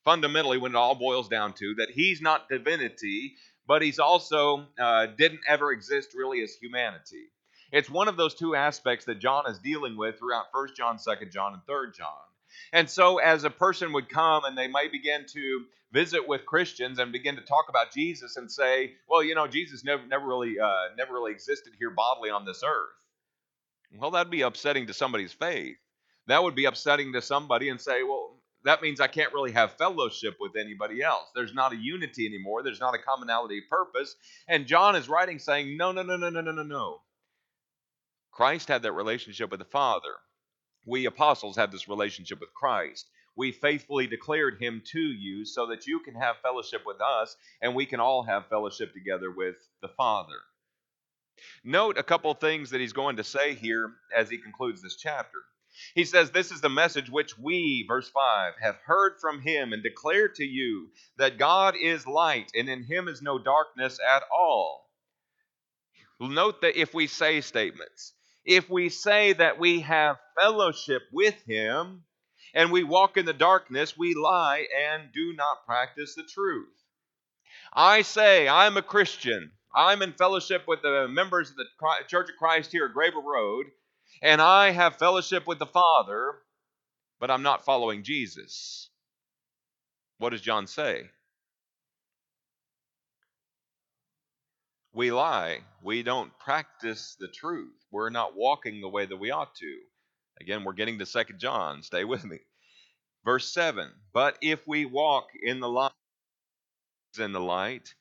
Fundamentally, 0.03 0.57
when 0.57 0.71
it 0.71 0.77
all 0.77 0.95
boils 0.95 1.29
down 1.29 1.53
to 1.53 1.75
that 1.75 1.89
he's 1.91 2.21
not 2.21 2.49
divinity, 2.49 3.35
but 3.67 3.81
he's 3.81 3.99
also 3.99 4.67
uh, 4.79 5.07
didn't 5.17 5.41
ever 5.47 5.71
exist 5.71 6.09
really 6.15 6.41
as 6.41 6.53
humanity. 6.55 7.25
It's 7.71 7.89
one 7.89 8.07
of 8.07 8.17
those 8.17 8.35
two 8.35 8.55
aspects 8.55 9.05
that 9.05 9.19
John 9.19 9.43
is 9.49 9.59
dealing 9.59 9.97
with 9.97 10.19
throughout 10.19 10.45
1 10.51 10.69
John, 10.77 10.97
2 10.97 11.25
John, 11.27 11.53
and 11.53 11.61
3 11.65 11.91
John. 11.97 12.13
And 12.71 12.89
so, 12.89 13.17
as 13.17 13.43
a 13.43 13.49
person 13.49 13.91
would 13.93 14.07
come 14.07 14.45
and 14.45 14.57
they 14.57 14.67
might 14.67 14.91
begin 14.91 15.25
to 15.33 15.65
visit 15.91 16.27
with 16.27 16.45
Christians 16.45 16.99
and 16.99 17.11
begin 17.11 17.35
to 17.35 17.41
talk 17.41 17.65
about 17.69 17.91
Jesus 17.91 18.37
and 18.37 18.51
say, 18.51 18.95
"Well, 19.07 19.23
you 19.23 19.35
know, 19.35 19.47
Jesus 19.47 19.83
never, 19.83 20.05
never 20.05 20.25
really, 20.25 20.59
uh, 20.59 20.89
never 20.97 21.13
really 21.13 21.31
existed 21.31 21.73
here 21.77 21.89
bodily 21.89 22.29
on 22.29 22.45
this 22.45 22.63
earth." 22.63 22.93
Well, 23.97 24.11
that'd 24.11 24.31
be 24.31 24.41
upsetting 24.41 24.87
to 24.87 24.93
somebody's 24.93 25.33
faith. 25.33 25.77
That 26.27 26.43
would 26.43 26.55
be 26.55 26.65
upsetting 26.65 27.13
to 27.13 27.21
somebody 27.21 27.69
and 27.69 27.79
say, 27.79 28.03
"Well, 28.03 28.34
that 28.65 28.81
means 28.81 28.99
I 28.99 29.07
can't 29.07 29.33
really 29.33 29.53
have 29.53 29.77
fellowship 29.77 30.35
with 30.39 30.55
anybody 30.55 31.01
else. 31.01 31.29
There's 31.33 31.53
not 31.53 31.73
a 31.73 31.77
unity 31.77 32.25
anymore. 32.25 32.63
There's 32.63 32.81
not 32.81 32.95
a 32.95 32.99
commonality 32.99 33.59
of 33.59 33.69
purpose." 33.69 34.15
And 34.47 34.67
John 34.67 34.95
is 34.95 35.07
writing 35.07 35.39
saying, 35.39 35.77
"No, 35.77 35.91
no, 35.91 36.03
no, 36.03 36.17
no, 36.17 36.29
no, 36.29 36.41
no, 36.41 36.51
no, 36.51 36.63
no. 36.63 37.01
Christ 38.31 38.67
had 38.67 38.81
that 38.81 38.91
relationship 38.91 39.49
with 39.49 39.59
the 39.59 39.65
Father. 39.65 40.13
We 40.85 41.05
apostles 41.05 41.55
have 41.55 41.71
this 41.71 41.87
relationship 41.87 42.41
with 42.41 42.53
Christ. 42.53 43.09
We 43.37 43.51
faithfully 43.51 44.07
declared 44.07 44.61
him 44.61 44.81
to 44.91 44.99
you 44.99 45.45
so 45.45 45.67
that 45.67 45.87
you 45.87 46.01
can 46.01 46.15
have 46.15 46.37
fellowship 46.41 46.83
with 46.85 47.01
us 47.01 47.35
and 47.61 47.73
we 47.73 47.85
can 47.85 47.99
all 47.99 48.23
have 48.23 48.47
fellowship 48.49 48.93
together 48.93 49.31
with 49.31 49.55
the 49.81 49.89
Father. 49.89 50.39
Note 51.63 51.97
a 51.97 52.03
couple 52.03 52.33
things 52.33 52.69
that 52.69 52.81
he's 52.81 52.93
going 52.93 53.17
to 53.17 53.23
say 53.23 53.55
here 53.55 53.91
as 54.15 54.29
he 54.29 54.37
concludes 54.37 54.81
this 54.81 54.95
chapter. 54.95 55.39
He 55.93 56.05
says, 56.05 56.31
This 56.31 56.51
is 56.51 56.61
the 56.61 56.69
message 56.69 57.09
which 57.09 57.37
we, 57.37 57.85
verse 57.87 58.09
5, 58.09 58.53
have 58.61 58.77
heard 58.85 59.19
from 59.19 59.41
him 59.41 59.73
and 59.73 59.83
declared 59.83 60.35
to 60.35 60.45
you 60.45 60.89
that 61.17 61.37
God 61.37 61.75
is 61.75 62.07
light 62.07 62.51
and 62.55 62.69
in 62.69 62.83
him 62.83 63.07
is 63.07 63.21
no 63.21 63.39
darkness 63.39 63.99
at 63.99 64.23
all. 64.31 64.89
Note 66.19 66.61
that 66.61 66.79
if 66.79 66.93
we 66.93 67.07
say 67.07 67.41
statements, 67.41 68.13
if 68.45 68.69
we 68.69 68.89
say 68.89 69.33
that 69.33 69.59
we 69.59 69.81
have 69.81 70.17
fellowship 70.39 71.01
with 71.11 71.35
him 71.45 72.03
and 72.53 72.71
we 72.71 72.83
walk 72.83 73.17
in 73.17 73.25
the 73.25 73.33
darkness, 73.33 73.97
we 73.97 74.13
lie 74.13 74.65
and 74.93 75.11
do 75.11 75.33
not 75.33 75.65
practice 75.65 76.15
the 76.15 76.23
truth. 76.23 76.69
I 77.73 78.03
say 78.03 78.47
I'm 78.47 78.77
a 78.77 78.81
Christian. 78.81 79.51
I'm 79.75 80.01
in 80.01 80.13
fellowship 80.13 80.63
with 80.67 80.81
the 80.81 81.07
members 81.09 81.49
of 81.49 81.57
the 81.57 81.65
Church 82.07 82.29
of 82.29 82.37
Christ 82.37 82.71
here 82.71 82.85
at 82.85 82.93
Graver 82.93 83.19
Road, 83.19 83.65
and 84.21 84.41
I 84.41 84.71
have 84.71 84.97
fellowship 84.97 85.47
with 85.47 85.59
the 85.59 85.65
Father, 85.65 86.35
but 87.19 87.31
I'm 87.31 87.43
not 87.43 87.65
following 87.65 88.03
Jesus. 88.03 88.89
What 90.17 90.31
does 90.31 90.41
John 90.41 90.67
say? 90.67 91.09
we 94.95 95.11
lie. 95.11 95.59
We 95.83 96.03
don't 96.03 96.37
practice 96.39 97.15
the 97.19 97.27
truth. 97.27 97.75
We're 97.91 98.09
not 98.09 98.35
walking 98.35 98.81
the 98.81 98.89
way 98.89 99.05
that 99.05 99.17
we 99.17 99.29
ought 99.29 99.53
to. 99.55 99.77
Again, 100.41 100.63
we're 100.63 100.73
getting 100.73 100.97
to 100.99 101.05
Second 101.05 101.39
John. 101.39 101.83
Stay 101.83 102.05
with 102.05 102.23
me. 102.23 102.39
Verse 103.25 103.53
7 103.53 103.91
But 104.13 104.37
if 104.41 104.61
we 104.65 104.85
walk 104.85 105.25
in 105.43 105.59
the 105.59 105.69
light, 105.69 105.91
in 107.19 107.33
the 107.33 107.41
light, 107.41 107.93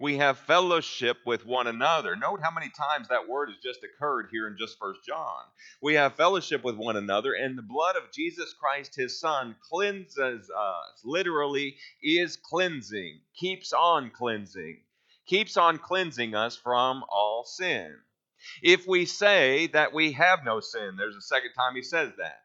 we 0.00 0.16
have 0.16 0.38
fellowship 0.38 1.18
with 1.26 1.46
one 1.46 1.66
another. 1.66 2.16
Note 2.16 2.40
how 2.42 2.50
many 2.50 2.70
times 2.70 3.08
that 3.08 3.28
word 3.28 3.50
has 3.50 3.58
just 3.62 3.84
occurred 3.84 4.28
here 4.32 4.48
in 4.48 4.56
just 4.58 4.78
First 4.78 5.00
John. 5.06 5.42
We 5.82 5.94
have 5.94 6.14
fellowship 6.14 6.64
with 6.64 6.76
one 6.76 6.96
another, 6.96 7.34
and 7.34 7.56
the 7.56 7.62
blood 7.62 7.96
of 7.96 8.10
Jesus 8.12 8.54
Christ, 8.54 8.96
his 8.96 9.20
Son, 9.20 9.54
cleanses 9.68 10.50
us. 10.50 11.02
Literally, 11.04 11.76
is 12.02 12.36
cleansing, 12.36 13.20
keeps 13.38 13.72
on 13.72 14.10
cleansing 14.10 14.80
keeps 15.30 15.56
on 15.56 15.78
cleansing 15.78 16.34
us 16.34 16.56
from 16.56 17.04
all 17.08 17.44
sin. 17.44 17.94
If 18.62 18.86
we 18.86 19.06
say 19.06 19.68
that 19.68 19.92
we 19.92 20.12
have 20.12 20.40
no 20.44 20.58
sin, 20.58 20.96
there's 20.98 21.14
a 21.14 21.20
second 21.20 21.52
time 21.56 21.76
he 21.76 21.82
says 21.82 22.10
that. 22.18 22.40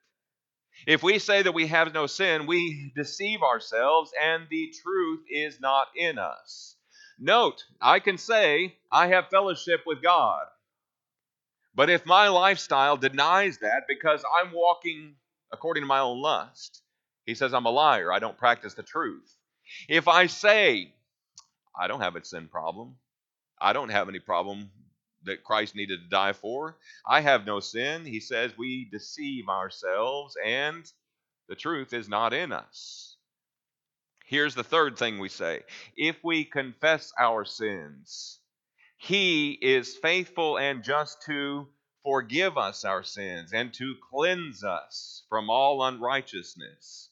If 0.86 1.02
we 1.02 1.18
say 1.18 1.42
that 1.42 1.54
we 1.54 1.68
have 1.68 1.94
no 1.94 2.06
sin, 2.06 2.46
we 2.46 2.92
deceive 2.96 3.42
ourselves 3.42 4.12
and 4.22 4.46
the 4.50 4.72
truth 4.84 5.22
is 5.32 5.60
not 5.60 5.88
in 5.96 6.20
us. 6.20 6.75
Note, 7.20 7.64
I 7.82 8.00
can 8.00 8.18
say 8.18 8.76
I 8.92 9.08
have 9.08 9.30
fellowship 9.30 9.82
with 9.86 10.02
God. 10.04 10.46
But 11.76 11.90
if 11.90 12.06
my 12.06 12.30
lifestyle 12.30 12.98
denies 12.98 13.60
that 13.60 13.84
because 13.88 14.24
I'm 14.42 14.52
walking 14.54 15.16
according 15.52 15.84
to 15.84 15.88
my 15.88 16.00
own 16.00 16.22
lust, 16.22 16.82
he 17.26 17.36
says 17.36 17.54
I'm 17.54 17.66
a 17.66 17.72
liar. 17.72 18.12
I 18.14 18.20
don't 18.20 18.38
practice 18.38 18.74
the 18.76 18.84
truth. 18.84 19.36
If 19.90 20.08
I 20.08 20.28
say 20.28 20.94
I 21.78 21.88
don't 21.88 22.02
have 22.02 22.16
a 22.16 22.24
sin 22.24 22.48
problem. 22.48 22.96
I 23.60 23.74
don't 23.74 23.90
have 23.90 24.10
any 24.10 24.20
problem 24.20 24.70
that 25.24 25.44
Christ 25.44 25.76
needed 25.76 26.02
to 26.04 26.10
die 26.10 26.34
for. 26.34 26.78
I 27.06 27.22
have 27.22 27.46
no 27.46 27.60
sin. 27.60 28.06
He 28.06 28.20
says 28.20 28.58
we 28.58 28.88
deceive 28.92 29.50
ourselves 29.50 30.38
and 30.46 30.90
the 31.50 31.56
truth 31.56 31.94
is 31.94 32.10
not 32.10 32.34
in 32.34 32.52
us. 32.52 33.15
Here's 34.28 34.56
the 34.56 34.64
third 34.64 34.98
thing 34.98 35.20
we 35.20 35.30
say 35.30 35.62
if 35.96 36.18
we 36.24 36.46
confess 36.46 37.14
our 37.20 37.46
sins, 37.46 38.40
He 38.98 39.52
is 39.52 39.96
faithful 39.98 40.58
and 40.58 40.84
just 40.84 41.22
to 41.28 41.68
forgive 42.04 42.58
us 42.58 42.86
our 42.86 43.04
sins 43.04 43.54
and 43.54 43.72
to 43.76 43.96
cleanse 44.12 44.64
us 44.64 45.24
from 45.30 45.52
all 45.52 45.84
unrighteousness. 45.84 47.10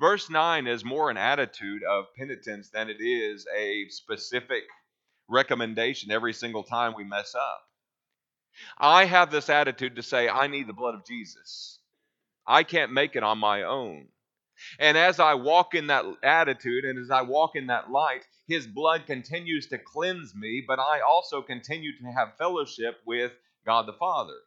Verse 0.00 0.28
9 0.28 0.66
is 0.66 0.84
more 0.84 1.10
an 1.10 1.16
attitude 1.16 1.84
of 1.84 2.12
penitence 2.16 2.70
than 2.70 2.90
it 2.90 3.00
is 3.00 3.46
a 3.56 3.88
specific 3.88 4.64
recommendation 5.28 6.10
every 6.10 6.32
single 6.32 6.64
time 6.64 6.94
we 6.96 7.04
mess 7.04 7.36
up. 7.36 7.62
I 8.78 9.04
have 9.04 9.30
this 9.30 9.48
attitude 9.48 9.94
to 9.96 10.02
say, 10.02 10.28
I 10.28 10.48
need 10.48 10.66
the 10.66 10.72
blood 10.72 10.96
of 10.96 11.06
Jesus. 11.06 11.78
I 12.44 12.64
can't 12.64 12.92
make 12.92 13.14
it 13.14 13.22
on 13.22 13.38
my 13.38 13.62
own. 13.62 14.08
And 14.78 14.96
as 14.96 15.20
I 15.20 15.34
walk 15.34 15.74
in 15.74 15.88
that 15.88 16.04
attitude 16.22 16.84
and 16.84 16.98
as 16.98 17.10
I 17.10 17.22
walk 17.22 17.56
in 17.56 17.66
that 17.66 17.90
light, 17.90 18.26
His 18.46 18.66
blood 18.66 19.06
continues 19.06 19.66
to 19.68 19.78
cleanse 19.78 20.34
me, 20.34 20.64
but 20.66 20.78
I 20.78 21.00
also 21.00 21.42
continue 21.42 21.96
to 21.98 22.12
have 22.12 22.36
fellowship 22.36 23.00
with 23.06 23.32
God 23.64 23.86
the 23.86 23.92
Father. 23.92 24.38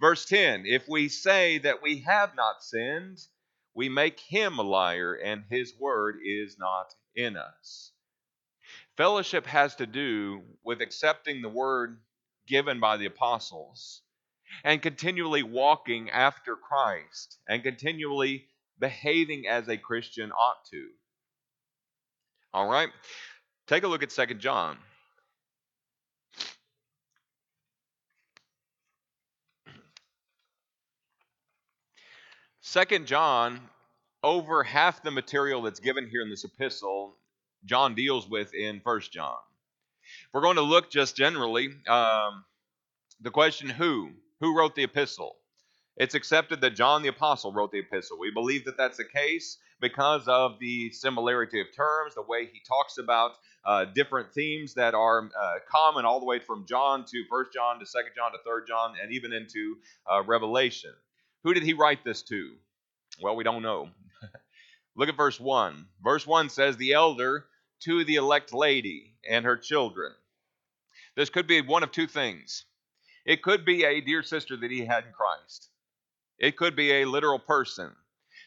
Verse 0.00 0.24
10 0.24 0.64
If 0.66 0.88
we 0.88 1.08
say 1.08 1.58
that 1.58 1.82
we 1.82 2.00
have 2.00 2.34
not 2.34 2.62
sinned, 2.62 3.18
we 3.74 3.88
make 3.88 4.20
him 4.20 4.58
a 4.58 4.62
liar, 4.62 5.14
and 5.14 5.44
his 5.50 5.74
word 5.78 6.18
is 6.24 6.56
not 6.58 6.94
in 7.14 7.36
us. 7.36 7.92
Fellowship 8.96 9.46
has 9.46 9.74
to 9.76 9.86
do 9.86 10.42
with 10.62 10.80
accepting 10.80 11.42
the 11.42 11.48
word 11.48 12.00
given 12.46 12.78
by 12.78 12.96
the 12.96 13.06
apostles 13.06 14.02
and 14.62 14.80
continually 14.80 15.42
walking 15.42 16.10
after 16.10 16.54
Christ 16.54 17.38
and 17.48 17.62
continually 17.62 18.48
behaving 18.78 19.46
as 19.46 19.68
a 19.68 19.76
Christian 19.76 20.32
ought 20.32 20.64
to. 20.70 20.88
All 22.52 22.68
right, 22.68 22.88
take 23.66 23.82
a 23.82 23.88
look 23.88 24.02
at 24.02 24.12
Second 24.12 24.40
John. 24.40 24.78
Second 32.60 33.06
John, 33.06 33.60
over 34.22 34.64
half 34.64 35.02
the 35.02 35.10
material 35.10 35.62
that's 35.62 35.80
given 35.80 36.08
here 36.08 36.22
in 36.22 36.30
this 36.30 36.44
epistle, 36.44 37.14
John 37.64 37.94
deals 37.94 38.28
with 38.28 38.52
in 38.54 38.80
First 38.80 39.12
John. 39.12 39.36
We're 40.32 40.40
going 40.40 40.56
to 40.56 40.62
look 40.62 40.90
just 40.90 41.16
generally 41.16 41.68
um, 41.86 42.44
the 43.20 43.30
question 43.30 43.68
who 43.68 44.10
who 44.40 44.56
wrote 44.58 44.74
the 44.74 44.82
epistle. 44.82 45.36
It's 45.96 46.14
accepted 46.14 46.60
that 46.60 46.74
John 46.74 47.02
the 47.02 47.08
apostle 47.08 47.52
wrote 47.52 47.70
the 47.70 47.78
epistle. 47.78 48.18
We 48.18 48.32
believe 48.32 48.64
that 48.64 48.76
that's 48.76 48.96
the 48.96 49.04
case 49.04 49.58
because 49.80 50.26
of 50.26 50.58
the 50.58 50.90
similarity 50.90 51.60
of 51.60 51.68
terms, 51.74 52.14
the 52.14 52.22
way 52.22 52.46
he 52.46 52.60
talks 52.66 52.98
about 52.98 53.32
uh, 53.64 53.84
different 53.84 54.32
themes 54.32 54.74
that 54.74 54.94
are 54.94 55.30
uh, 55.40 55.54
common 55.70 56.04
all 56.04 56.18
the 56.18 56.26
way 56.26 56.40
from 56.40 56.66
John 56.66 57.04
to 57.04 57.24
First 57.30 57.52
John 57.52 57.78
to 57.78 57.86
Second 57.86 58.12
John 58.16 58.32
to 58.32 58.38
Third 58.44 58.66
John 58.66 58.94
and 59.00 59.12
even 59.12 59.32
into 59.32 59.76
uh, 60.10 60.22
Revelation. 60.22 60.92
Who 61.44 61.54
did 61.54 61.62
he 61.62 61.74
write 61.74 62.04
this 62.04 62.22
to? 62.22 62.52
Well, 63.22 63.36
we 63.36 63.44
don't 63.44 63.62
know. 63.62 63.88
Look 64.96 65.08
at 65.08 65.16
verse 65.16 65.38
1. 65.38 65.86
Verse 66.02 66.26
1 66.26 66.48
says, 66.48 66.76
The 66.76 66.94
elder 66.94 67.46
to 67.84 68.04
the 68.04 68.16
elect 68.16 68.52
lady 68.52 69.14
and 69.28 69.44
her 69.44 69.56
children. 69.56 70.12
This 71.16 71.30
could 71.30 71.46
be 71.46 71.60
one 71.60 71.82
of 71.82 71.92
two 71.92 72.06
things. 72.06 72.64
It 73.24 73.42
could 73.42 73.64
be 73.64 73.84
a 73.84 74.00
dear 74.00 74.22
sister 74.22 74.56
that 74.56 74.70
he 74.70 74.84
had 74.84 75.04
in 75.04 75.12
Christ. 75.12 75.70
It 76.38 76.56
could 76.56 76.76
be 76.76 76.92
a 76.92 77.04
literal 77.04 77.38
person 77.38 77.94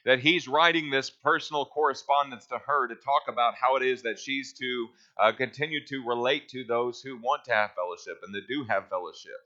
that 0.06 0.20
he's 0.20 0.48
writing 0.48 0.90
this 0.90 1.10
personal 1.10 1.66
correspondence 1.66 2.46
to 2.48 2.58
her 2.66 2.88
to 2.88 2.96
talk 2.96 3.24
about 3.28 3.56
how 3.56 3.76
it 3.76 3.84
is 3.84 4.04
that 4.04 4.20
she's 4.20 4.54
to 4.54 4.88
uh, 5.20 5.32
continue 5.34 5.86
to 5.86 6.06
relate 6.06 6.48
to 6.50 6.64
those 6.64 7.02
who 7.02 7.18
want 7.18 7.44
to 7.46 7.54
have 7.54 7.72
fellowship 7.76 8.22
and 8.24 8.34
that 8.34 8.48
do 8.48 8.64
have 8.64 8.88
fellowship. 8.90 9.40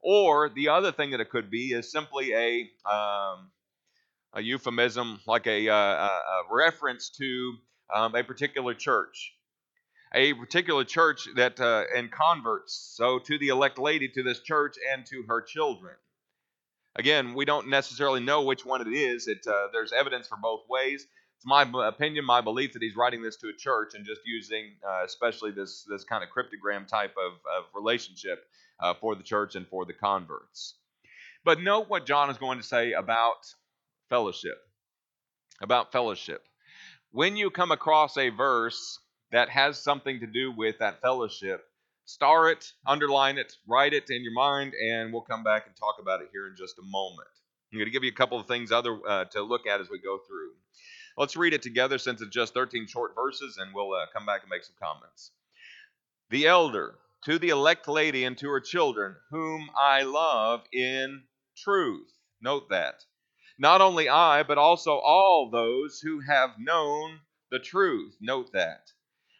Or 0.00 0.48
the 0.48 0.68
other 0.68 0.92
thing 0.92 1.10
that 1.10 1.20
it 1.20 1.30
could 1.30 1.50
be 1.50 1.72
is 1.72 1.90
simply 1.90 2.32
a 2.32 2.70
um, 2.90 3.50
a 4.32 4.42
euphemism, 4.42 5.20
like 5.26 5.46
a, 5.46 5.68
uh, 5.68 5.74
a, 5.74 6.42
reference 6.50 7.10
to 7.10 7.54
um, 7.94 8.14
a 8.14 8.22
particular 8.22 8.74
church, 8.74 9.34
a 10.14 10.34
particular 10.34 10.84
church 10.84 11.26
that 11.36 11.58
uh, 11.58 11.84
and 11.94 12.10
converts. 12.10 12.92
So 12.96 13.18
to 13.18 13.38
the 13.38 13.48
elect 13.48 13.78
lady, 13.78 14.08
to 14.08 14.22
this 14.22 14.40
church, 14.40 14.76
and 14.92 15.06
to 15.06 15.24
her 15.28 15.40
children. 15.40 15.94
Again, 16.98 17.34
we 17.34 17.44
don't 17.44 17.68
necessarily 17.68 18.20
know 18.20 18.42
which 18.42 18.64
one 18.64 18.80
it 18.80 18.88
is. 18.88 19.28
It, 19.28 19.46
uh, 19.46 19.68
there's 19.72 19.92
evidence 19.92 20.26
for 20.26 20.38
both 20.40 20.62
ways. 20.68 21.06
It's 21.36 21.46
my 21.46 21.70
opinion, 21.86 22.24
my 22.24 22.40
belief 22.40 22.72
that 22.72 22.82
he's 22.82 22.96
writing 22.96 23.22
this 23.22 23.36
to 23.36 23.48
a 23.48 23.52
church 23.52 23.92
and 23.94 24.06
just 24.06 24.22
using, 24.24 24.72
uh, 24.86 25.04
especially 25.04 25.50
this 25.50 25.84
this 25.88 26.04
kind 26.04 26.24
of 26.24 26.30
cryptogram 26.30 26.88
type 26.88 27.14
of, 27.18 27.34
of 27.34 27.64
relationship 27.74 28.42
uh, 28.80 28.94
for 28.94 29.14
the 29.14 29.22
church 29.22 29.54
and 29.54 29.68
for 29.68 29.84
the 29.84 29.92
converts. 29.92 30.74
But 31.44 31.60
note 31.60 31.90
what 31.90 32.06
John 32.06 32.30
is 32.30 32.38
going 32.38 32.58
to 32.58 32.64
say 32.64 32.92
about 32.92 33.54
fellowship. 34.08 34.56
About 35.60 35.92
fellowship. 35.92 36.42
When 37.12 37.36
you 37.36 37.50
come 37.50 37.70
across 37.70 38.16
a 38.16 38.30
verse 38.30 38.98
that 39.32 39.50
has 39.50 39.78
something 39.78 40.20
to 40.20 40.26
do 40.26 40.52
with 40.52 40.78
that 40.78 41.02
fellowship, 41.02 41.64
star 42.06 42.50
it, 42.50 42.72
underline 42.86 43.36
it, 43.36 43.52
write 43.68 43.92
it 43.92 44.08
in 44.10 44.22
your 44.22 44.32
mind, 44.32 44.72
and 44.74 45.12
we'll 45.12 45.22
come 45.22 45.44
back 45.44 45.66
and 45.66 45.76
talk 45.76 45.96
about 46.00 46.22
it 46.22 46.28
here 46.32 46.46
in 46.46 46.54
just 46.56 46.78
a 46.78 46.82
moment. 46.82 47.28
I'm 47.72 47.78
going 47.78 47.86
to 47.86 47.92
give 47.92 48.04
you 48.04 48.10
a 48.10 48.14
couple 48.14 48.40
of 48.40 48.46
things 48.46 48.72
other 48.72 48.98
uh, 49.06 49.24
to 49.26 49.42
look 49.42 49.66
at 49.66 49.80
as 49.80 49.90
we 49.90 49.98
go 49.98 50.18
through. 50.26 50.52
Let's 51.18 51.36
read 51.36 51.52
it 51.52 51.62
together 51.62 51.98
since 51.98 52.22
it's 52.22 52.30
just 52.30 52.54
13 52.54 52.86
short 52.86 53.14
verses, 53.14 53.58
and 53.58 53.74
we'll 53.74 53.92
uh, 53.92 54.06
come 54.14 54.24
back 54.24 54.42
and 54.42 54.50
make 54.50 54.64
some 54.64 54.76
comments. 54.80 55.32
The 56.30 56.46
elder, 56.46 56.94
to 57.24 57.38
the 57.38 57.48
elect 57.48 57.88
lady 57.88 58.24
and 58.24 58.38
to 58.38 58.48
her 58.50 58.60
children, 58.60 59.16
whom 59.30 59.68
I 59.76 60.02
love 60.02 60.62
in 60.72 61.22
truth. 61.56 62.12
Note 62.40 62.68
that. 62.70 63.04
Not 63.58 63.80
only 63.80 64.08
I, 64.08 64.42
but 64.42 64.58
also 64.58 64.92
all 64.98 65.50
those 65.50 66.00
who 66.00 66.20
have 66.20 66.50
known 66.58 67.20
the 67.50 67.58
truth. 67.58 68.14
Note 68.20 68.52
that. 68.52 68.92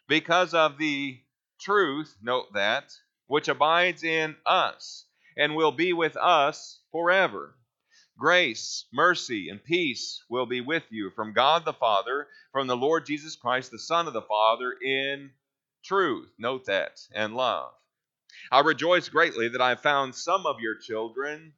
Because 0.07 0.53
of 0.53 0.77
the 0.77 1.19
truth, 1.59 2.15
note 2.21 2.53
that, 2.53 2.93
which 3.27 3.47
abides 3.47 4.03
in 4.03 4.35
us 4.45 5.05
and 5.37 5.55
will 5.55 5.71
be 5.71 5.93
with 5.93 6.15
us 6.17 6.79
forever. 6.91 7.55
Grace, 8.17 8.85
mercy, 8.91 9.49
and 9.49 9.63
peace 9.63 10.23
will 10.29 10.47
be 10.47 10.61
with 10.61 10.83
you 10.89 11.11
from 11.11 11.33
God 11.33 11.65
the 11.65 11.73
Father, 11.73 12.27
from 12.51 12.65
the 12.65 12.75
Lord 12.75 13.05
Jesus 13.05 13.35
Christ, 13.35 13.69
the 13.69 13.77
Son 13.77 14.07
of 14.07 14.13
the 14.13 14.23
Father, 14.23 14.71
in 14.73 15.29
truth. 15.83 16.31
Note 16.39 16.65
that, 16.65 16.99
and 17.13 17.35
love. 17.35 17.71
I 18.51 18.61
rejoice 18.61 19.09
greatly 19.09 19.49
that 19.49 19.61
I 19.61 19.69
have 19.69 19.81
found 19.81 20.15
some 20.15 20.47
of 20.47 20.59
your 20.59 20.75
children 20.75 21.53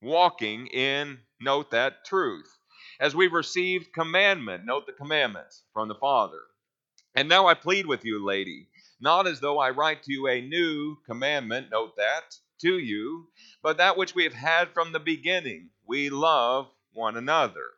walking 0.00 0.68
in, 0.68 1.18
note 1.40 1.72
that, 1.72 2.04
truth. 2.04 2.58
As 3.00 3.16
we've 3.16 3.32
received 3.32 3.92
commandment, 3.92 4.64
note 4.64 4.86
the 4.86 4.92
commandments 4.92 5.64
from 5.72 5.88
the 5.88 5.94
Father. 5.96 6.40
And 7.14 7.28
now 7.28 7.48
I 7.48 7.54
plead 7.54 7.86
with 7.86 8.04
you, 8.04 8.24
lady 8.24 8.68
not 9.02 9.26
as 9.26 9.40
though 9.40 9.58
I 9.58 9.70
write 9.70 10.04
to 10.04 10.12
you 10.12 10.28
a 10.28 10.40
new 10.40 10.96
commandment, 11.06 11.70
note 11.72 11.96
that, 11.96 12.38
to 12.60 12.78
you, 12.78 13.28
but 13.60 13.78
that 13.78 13.96
which 13.96 14.14
we 14.14 14.22
have 14.22 14.32
had 14.32 14.72
from 14.72 14.92
the 14.92 15.00
beginning. 15.00 15.70
We 15.84 16.08
love 16.08 16.70
one 16.92 17.16
another. 17.16 17.70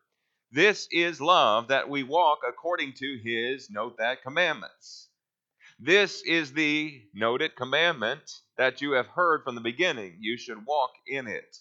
This 0.52 0.87
is 0.93 1.23
love 1.23 1.69
that 1.69 1.89
we 1.89 2.02
walk 2.02 2.41
according 2.47 2.93
to 2.99 3.19
his, 3.25 3.71
note 3.71 3.97
that, 3.97 4.23
commandments. 4.23 5.08
This 5.80 6.23
is 6.23 6.52
the, 6.52 7.02
note 7.15 7.41
it, 7.41 7.56
commandment 7.56 8.43
that 8.58 8.82
you 8.82 8.93
have 8.93 9.06
heard 9.06 9.45
from 9.45 9.54
the 9.54 9.63
beginning. 9.63 10.19
You 10.21 10.37
should 10.37 10.67
walk 10.67 10.93
in 11.06 11.26
it. 11.26 11.56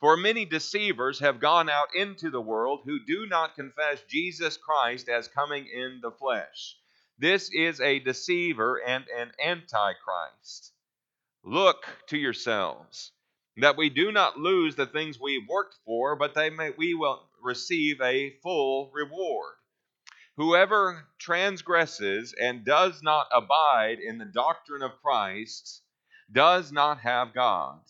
For 0.00 0.16
many 0.16 0.44
deceivers 0.44 1.20
have 1.20 1.40
gone 1.40 1.70
out 1.70 1.94
into 1.94 2.28
the 2.28 2.42
world 2.42 2.80
who 2.84 2.98
do 3.06 3.24
not 3.26 3.54
confess 3.54 4.02
Jesus 4.08 4.56
Christ 4.56 5.08
as 5.08 5.28
coming 5.28 5.68
in 5.68 6.00
the 6.02 6.10
flesh. 6.10 6.76
This 7.18 7.50
is 7.52 7.80
a 7.80 7.98
deceiver 7.98 8.76
and 8.86 9.06
an 9.08 9.32
antichrist. 9.42 10.72
Look 11.42 11.86
to 12.08 12.18
yourselves 12.18 13.12
that 13.56 13.76
we 13.76 13.88
do 13.88 14.12
not 14.12 14.38
lose 14.38 14.76
the 14.76 14.86
things 14.86 15.18
we 15.18 15.44
worked 15.48 15.76
for, 15.86 16.14
but 16.16 16.34
they 16.34 16.50
may, 16.50 16.70
we 16.76 16.92
will 16.92 17.22
receive 17.42 18.00
a 18.02 18.30
full 18.42 18.90
reward. 18.92 19.54
Whoever 20.36 21.08
transgresses 21.18 22.34
and 22.34 22.66
does 22.66 23.02
not 23.02 23.28
abide 23.32 23.98
in 24.00 24.18
the 24.18 24.26
doctrine 24.26 24.82
of 24.82 25.00
Christ 25.00 25.82
does 26.30 26.70
not 26.70 27.00
have 27.00 27.32
God. 27.32 27.80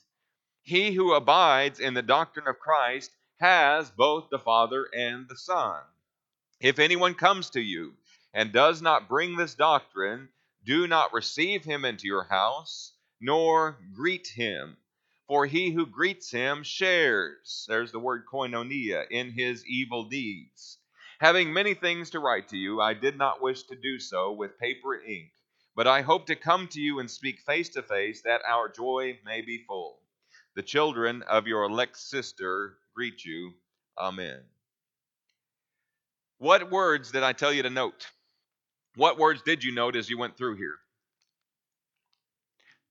He 0.62 0.92
who 0.92 1.14
abides 1.14 1.80
in 1.80 1.94
the 1.94 2.02
doctrine 2.02 2.46
of 2.46 2.60
Christ 2.60 3.10
has 3.40 3.90
both 3.90 4.30
the 4.30 4.38
Father 4.38 4.88
and 4.94 5.28
the 5.28 5.36
Son. 5.36 5.80
If 6.60 6.78
anyone 6.78 7.14
comes 7.14 7.50
to 7.50 7.60
you 7.60 7.94
and 8.36 8.52
does 8.52 8.82
not 8.82 9.08
bring 9.08 9.34
this 9.34 9.54
doctrine, 9.54 10.28
do 10.62 10.86
not 10.86 11.14
receive 11.14 11.64
him 11.64 11.86
into 11.86 12.06
your 12.06 12.24
house, 12.24 12.92
nor 13.18 13.78
greet 13.94 14.26
him. 14.26 14.76
For 15.26 15.46
he 15.46 15.70
who 15.70 15.86
greets 15.86 16.30
him 16.30 16.62
shares, 16.62 17.64
there's 17.66 17.92
the 17.92 17.98
word 17.98 18.24
koinonia, 18.30 19.06
in 19.10 19.30
his 19.30 19.64
evil 19.66 20.04
deeds. 20.04 20.76
Having 21.18 21.54
many 21.54 21.72
things 21.72 22.10
to 22.10 22.20
write 22.20 22.48
to 22.48 22.58
you, 22.58 22.78
I 22.78 22.92
did 22.92 23.16
not 23.16 23.40
wish 23.40 23.62
to 23.64 23.74
do 23.74 23.98
so 23.98 24.32
with 24.32 24.58
paper 24.58 24.92
and 24.92 25.08
ink, 25.08 25.30
but 25.74 25.86
I 25.86 26.02
hope 26.02 26.26
to 26.26 26.36
come 26.36 26.68
to 26.68 26.80
you 26.80 26.98
and 26.98 27.10
speak 27.10 27.40
face 27.40 27.70
to 27.70 27.82
face, 27.82 28.20
that 28.22 28.42
our 28.46 28.68
joy 28.68 29.18
may 29.24 29.40
be 29.40 29.64
full. 29.66 29.98
The 30.54 30.62
children 30.62 31.22
of 31.22 31.46
your 31.46 31.64
elect 31.64 31.96
sister 31.96 32.76
greet 32.94 33.24
you. 33.24 33.54
Amen. 33.98 34.40
What 36.36 36.70
words 36.70 37.10
did 37.12 37.22
I 37.22 37.32
tell 37.32 37.52
you 37.52 37.62
to 37.62 37.70
note? 37.70 38.06
What 38.96 39.18
words 39.18 39.42
did 39.42 39.62
you 39.62 39.72
note 39.72 39.94
as 39.94 40.08
you 40.08 40.16
went 40.16 40.38
through 40.38 40.56
here? 40.56 40.76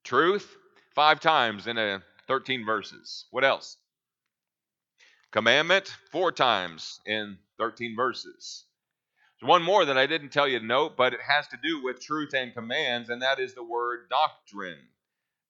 Truth, 0.04 0.56
five 0.94 1.20
times 1.20 1.66
in 1.66 1.80
a 1.80 2.04
13 2.28 2.64
verses. 2.64 3.26
What 3.32 3.44
else? 3.44 3.78
Commandment, 5.32 5.88
four 6.12 6.32
times 6.32 7.00
in 7.08 7.40
13 7.58 7.96
verses. 7.96 8.66
There's 9.42 9.50
one 9.50 9.64
more 9.64 9.84
that 9.84 9.98
I 9.98 10.06
didn't 10.06 10.30
tell 10.30 10.48
you 10.48 10.60
to 10.60 10.66
note, 10.66 10.96
but 10.96 11.14
it 11.14 11.22
has 11.28 11.48
to 11.48 11.58
do 11.62 11.84
with 11.84 12.00
truth 12.00 12.36
and 12.36 12.54
commands, 12.54 13.10
and 13.10 13.24
that 13.24 13.40
is 13.40 13.56
the 13.56 13.64
word 13.64 14.08
doctrine. 14.08 14.88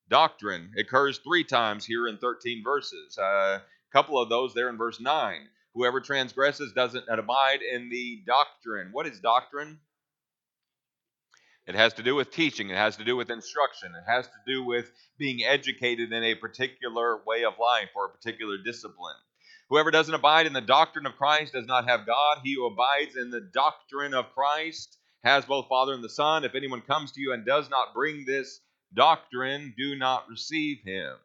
Doctrine 0.08 0.72
occurs 0.78 1.18
three 1.18 1.44
times 1.44 1.86
here 1.86 2.08
in 2.08 2.18
13 2.18 2.64
verses. 2.64 3.18
Uh, 3.18 3.60
a 3.60 3.62
couple 3.92 4.18
of 4.18 4.30
those 4.30 4.54
there 4.54 4.70
in 4.70 4.78
verse 4.78 5.02
9. 5.02 5.50
Whoever 5.74 6.00
transgresses 6.00 6.72
doesn't 6.72 7.10
abide 7.10 7.60
in 7.62 7.90
the 7.90 8.24
doctrine. 8.26 8.90
What 8.94 9.06
is 9.06 9.20
doctrine? 9.20 9.80
It 11.68 11.76
has 11.76 11.94
to 11.94 12.04
do 12.04 12.14
with 12.16 12.32
teaching. 12.32 12.70
It 12.70 12.78
has 12.78 12.98
to 12.98 13.04
do 13.04 13.16
with 13.16 13.32
instruction. 13.32 13.94
It 13.96 14.10
has 14.10 14.28
to 14.28 14.38
do 14.46 14.64
with 14.64 14.92
being 15.18 15.44
educated 15.44 16.12
in 16.12 16.24
a 16.24 16.36
particular 16.36 17.22
way 17.26 17.44
of 17.44 17.58
life 17.60 17.90
or 17.96 18.06
a 18.06 18.10
particular 18.10 18.58
discipline. 18.58 19.16
Whoever 19.70 19.90
doesn't 19.90 20.14
abide 20.14 20.46
in 20.46 20.54
the 20.54 20.62
doctrine 20.62 21.08
of 21.08 21.18
Christ 21.18 21.54
does 21.54 21.66
not 21.66 21.88
have 21.88 22.06
God. 22.06 22.42
He 22.44 22.54
who 22.54 22.68
abides 22.68 23.16
in 23.16 23.32
the 23.32 23.42
doctrine 23.42 24.14
of 24.14 24.34
Christ 24.36 24.96
has 25.24 25.44
both 25.46 25.68
Father 25.68 25.94
and 25.94 26.04
the 26.04 26.10
Son. 26.10 26.44
If 26.44 26.54
anyone 26.54 26.82
comes 26.82 27.12
to 27.14 27.22
you 27.22 27.34
and 27.34 27.44
does 27.44 27.68
not 27.68 27.96
bring 27.96 28.26
this 28.26 28.60
doctrine, 28.94 29.74
do 29.76 29.96
not 29.96 30.30
receive 30.30 30.84
him. 30.86 31.16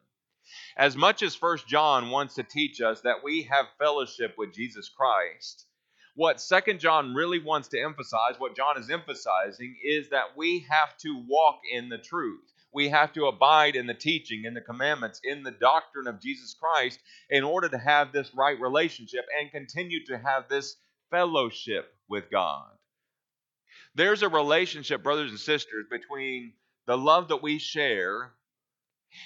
As 0.75 0.95
much 0.95 1.21
as 1.21 1.35
First 1.35 1.67
John 1.67 2.09
wants 2.09 2.33
to 2.35 2.43
teach 2.43 2.81
us 2.81 3.01
that 3.01 3.23
we 3.23 3.43
have 3.43 3.67
fellowship 3.77 4.33
with 4.39 4.53
Jesus 4.55 4.89
Christ, 4.89 5.67
what 6.15 6.41
second 6.41 6.79
john 6.79 7.13
really 7.13 7.39
wants 7.39 7.69
to 7.69 7.81
emphasize 7.81 8.35
what 8.37 8.55
john 8.55 8.77
is 8.77 8.89
emphasizing 8.89 9.75
is 9.83 10.09
that 10.09 10.35
we 10.35 10.65
have 10.69 10.95
to 10.97 11.23
walk 11.27 11.59
in 11.71 11.89
the 11.89 11.97
truth. 11.97 12.53
We 12.73 12.87
have 12.89 13.11
to 13.13 13.25
abide 13.25 13.75
in 13.75 13.85
the 13.85 13.93
teaching 13.93 14.45
in 14.45 14.53
the 14.53 14.61
commandments 14.61 15.19
in 15.23 15.43
the 15.43 15.51
doctrine 15.51 16.07
of 16.07 16.21
jesus 16.21 16.55
christ 16.59 16.99
in 17.29 17.43
order 17.43 17.69
to 17.69 17.77
have 17.77 18.11
this 18.11 18.33
right 18.33 18.59
relationship 18.59 19.25
and 19.37 19.51
continue 19.51 20.05
to 20.05 20.17
have 20.17 20.49
this 20.49 20.75
fellowship 21.09 21.93
with 22.09 22.29
god. 22.31 22.71
There's 23.95 24.23
a 24.23 24.29
relationship 24.29 25.03
brothers 25.03 25.31
and 25.31 25.39
sisters 25.39 25.85
between 25.89 26.53
the 26.87 26.97
love 26.97 27.29
that 27.29 27.43
we 27.43 27.57
share 27.57 28.31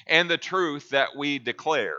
and 0.07 0.29
the 0.29 0.37
truth 0.37 0.89
that 0.89 1.15
we 1.15 1.39
declare 1.39 1.97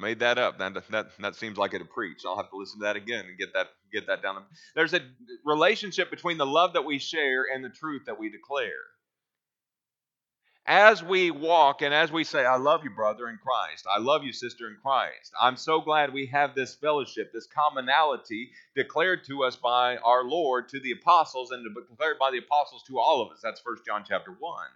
made 0.00 0.20
that 0.20 0.38
up. 0.38 0.58
That, 0.58 0.74
that, 0.90 1.08
that 1.20 1.36
seems 1.36 1.58
like 1.58 1.74
it 1.74 1.82
a 1.82 1.86
preach. 1.86 2.22
I'll 2.26 2.36
have 2.36 2.50
to 2.50 2.56
listen 2.56 2.80
to 2.80 2.84
that 2.84 2.96
again 2.96 3.26
and 3.28 3.38
get 3.38 3.54
that 3.54 3.68
get 3.92 4.06
that 4.08 4.22
down. 4.22 4.42
There's 4.74 4.94
a 4.94 5.00
relationship 5.44 6.10
between 6.10 6.38
the 6.38 6.46
love 6.46 6.74
that 6.74 6.84
we 6.84 6.98
share 6.98 7.44
and 7.54 7.64
the 7.64 7.70
truth 7.70 8.04
that 8.06 8.18
we 8.18 8.30
declare. 8.30 8.82
as 10.66 11.02
we 11.02 11.30
walk 11.30 11.82
and 11.82 11.92
as 11.92 12.12
we 12.12 12.24
say, 12.24 12.44
I 12.46 12.56
love 12.56 12.84
you, 12.84 12.90
brother 12.90 13.28
in 13.28 13.38
Christ, 13.38 13.86
I 13.92 13.98
love 14.00 14.24
you, 14.24 14.32
sister 14.32 14.68
in 14.68 14.76
Christ, 14.82 15.32
I'm 15.40 15.56
so 15.56 15.80
glad 15.80 16.12
we 16.12 16.26
have 16.26 16.54
this 16.54 16.74
fellowship, 16.76 17.32
this 17.32 17.48
commonality 17.48 18.50
declared 18.76 19.24
to 19.26 19.44
us 19.44 19.56
by 19.56 19.98
our 19.98 20.24
Lord 20.24 20.68
to 20.70 20.80
the 20.80 20.92
apostles 20.92 21.50
and 21.50 21.66
declared 21.90 22.18
by 22.18 22.30
the 22.30 22.38
apostles 22.38 22.84
to 22.88 22.98
all 22.98 23.22
of 23.22 23.32
us. 23.32 23.40
That's 23.42 23.60
1 23.64 23.76
John 23.86 24.04
chapter 24.08 24.32
1. 24.38 24.66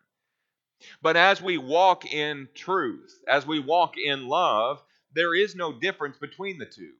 But 1.02 1.16
as 1.16 1.42
we 1.42 1.58
walk 1.58 2.06
in 2.12 2.48
truth, 2.54 3.20
as 3.28 3.46
we 3.46 3.60
walk 3.60 3.94
in 3.98 4.28
love, 4.28 4.82
there 5.18 5.34
is 5.34 5.56
no 5.56 5.72
difference 5.72 6.16
between 6.16 6.58
the 6.58 6.66
two. 6.66 6.92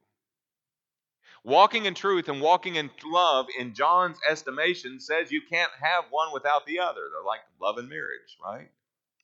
Walking 1.44 1.86
in 1.86 1.94
truth 1.94 2.28
and 2.28 2.40
walking 2.40 2.74
in 2.74 2.90
love, 3.06 3.46
in 3.58 3.74
John's 3.74 4.18
estimation, 4.28 5.00
says 5.00 5.30
you 5.30 5.42
can't 5.48 5.70
have 5.80 6.06
one 6.10 6.32
without 6.34 6.66
the 6.66 6.80
other. 6.80 7.02
They're 7.12 7.24
like 7.24 7.40
love 7.62 7.78
and 7.78 7.88
marriage, 7.88 8.36
right? 8.44 8.68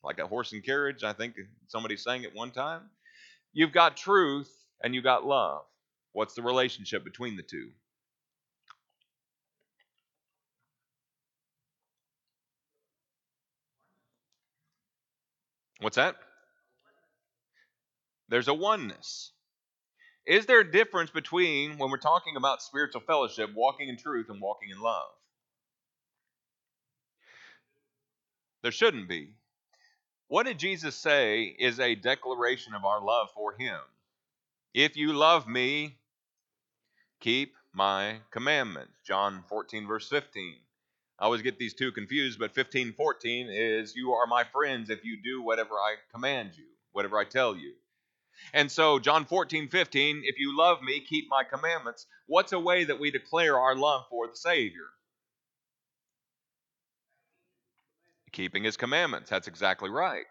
like 0.05 0.19
a 0.19 0.27
horse 0.27 0.53
and 0.53 0.63
carriage. 0.63 1.03
I 1.03 1.13
think 1.13 1.35
somebody 1.67 1.97
sang 1.97 2.23
it 2.23 2.35
one 2.35 2.51
time. 2.51 2.83
You've 3.53 3.73
got 3.73 3.97
truth 3.97 4.51
and 4.83 4.93
you've 4.93 5.03
got 5.03 5.25
love. 5.25 5.63
What's 6.13 6.35
the 6.35 6.43
relationship 6.43 7.03
between 7.03 7.35
the 7.35 7.43
two? 7.43 7.71
What's 15.81 15.97
that? 15.97 16.15
There's 18.29 18.47
a 18.47 18.53
oneness. 18.53 19.31
Is 20.25 20.47
there 20.47 20.61
a 20.61 20.71
difference 20.71 21.11
between 21.11 21.77
when 21.77 21.91
we're 21.91 21.97
talking 21.97 22.35
about 22.35 22.63
spiritual 22.63 23.01
fellowship, 23.01 23.51
walking 23.55 23.89
in 23.89 23.97
truth 23.97 24.29
and 24.29 24.41
walking 24.41 24.69
in 24.71 24.81
love? 24.81 25.09
There 28.63 28.71
shouldn't 28.71 29.07
be. 29.07 29.35
What 30.27 30.47
did 30.47 30.57
Jesus 30.57 30.95
say 30.95 31.43
is 31.43 31.79
a 31.79 31.93
declaration 31.93 32.73
of 32.73 32.83
our 32.83 32.99
love 32.99 33.29
for 33.35 33.53
him? 33.53 33.79
If 34.73 34.97
you 34.97 35.13
love 35.13 35.47
me, 35.47 35.97
keep 37.19 37.53
my 37.73 38.21
commandments. 38.31 38.93
John 39.05 39.43
14, 39.47 39.85
verse 39.85 40.09
15. 40.09 40.55
I 41.19 41.25
always 41.25 41.43
get 41.43 41.59
these 41.59 41.75
two 41.75 41.91
confused, 41.91 42.39
but 42.39 42.55
15, 42.55 42.93
14 42.93 43.49
is 43.49 43.95
you 43.95 44.13
are 44.13 44.25
my 44.25 44.43
friends 44.43 44.89
if 44.89 45.05
you 45.05 45.21
do 45.21 45.43
whatever 45.43 45.75
I 45.75 45.95
command 46.11 46.57
you, 46.57 46.65
whatever 46.91 47.19
I 47.19 47.23
tell 47.25 47.55
you. 47.55 47.73
And 48.53 48.71
so, 48.71 48.99
John 48.99 49.25
14, 49.25 49.69
15, 49.69 50.21
if 50.25 50.39
you 50.39 50.57
love 50.57 50.81
me, 50.81 50.99
keep 50.99 51.25
my 51.29 51.43
commandments. 51.43 52.05
What's 52.27 52.53
a 52.53 52.59
way 52.59 52.83
that 52.85 52.99
we 52.99 53.11
declare 53.11 53.59
our 53.59 53.75
love 53.75 54.05
for 54.09 54.27
the 54.27 54.35
Savior? 54.35 54.87
keeping 58.35 58.63
his 58.63 58.77
commandments. 58.77 59.29
That's 59.29 59.47
exactly 59.47 59.89
right. 59.89 60.25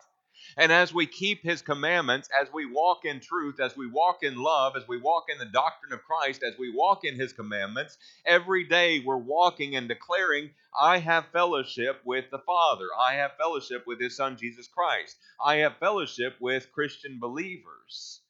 And 0.56 0.70
as 0.70 0.94
we 0.94 1.06
keep 1.06 1.42
his 1.42 1.62
commandments, 1.62 2.28
as 2.40 2.52
we 2.52 2.66
walk 2.66 3.04
in 3.04 3.20
truth, 3.20 3.60
as 3.60 3.76
we 3.76 3.86
walk 3.86 4.22
in 4.22 4.36
love, 4.36 4.76
as 4.76 4.86
we 4.86 4.98
walk 4.98 5.24
in 5.28 5.38
the 5.38 5.44
doctrine 5.44 5.92
of 5.92 6.04
Christ, 6.04 6.42
as 6.42 6.58
we 6.58 6.72
walk 6.74 7.04
in 7.04 7.16
his 7.16 7.32
commandments, 7.32 7.98
every 8.24 8.64
day 8.64 9.00
we're 9.00 9.16
walking 9.16 9.76
and 9.76 9.88
declaring, 9.88 10.50
I 10.78 10.98
have 10.98 11.26
fellowship 11.32 12.00
with 12.04 12.30
the 12.30 12.38
Father. 12.38 12.86
I 12.98 13.14
have 13.14 13.36
fellowship 13.36 13.84
with 13.86 14.00
his 14.00 14.16
Son, 14.16 14.36
Jesus 14.36 14.68
Christ. 14.68 15.16
I 15.44 15.56
have 15.56 15.78
fellowship 15.78 16.36
with 16.40 16.72
Christian 16.72 17.18
believers. 17.20 18.20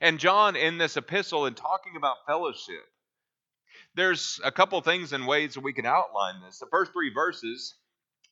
And 0.00 0.18
John, 0.18 0.56
in 0.56 0.78
this 0.78 0.96
epistle, 0.96 1.46
in 1.46 1.54
talking 1.54 1.96
about 1.96 2.26
fellowship, 2.26 2.84
there's 3.94 4.40
a 4.44 4.52
couple 4.52 4.80
things 4.80 5.12
and 5.12 5.26
ways 5.26 5.54
that 5.54 5.62
we 5.62 5.72
can 5.72 5.86
outline 5.86 6.42
this. 6.42 6.58
The 6.58 6.66
first 6.66 6.92
three 6.92 7.12
verses 7.12 7.74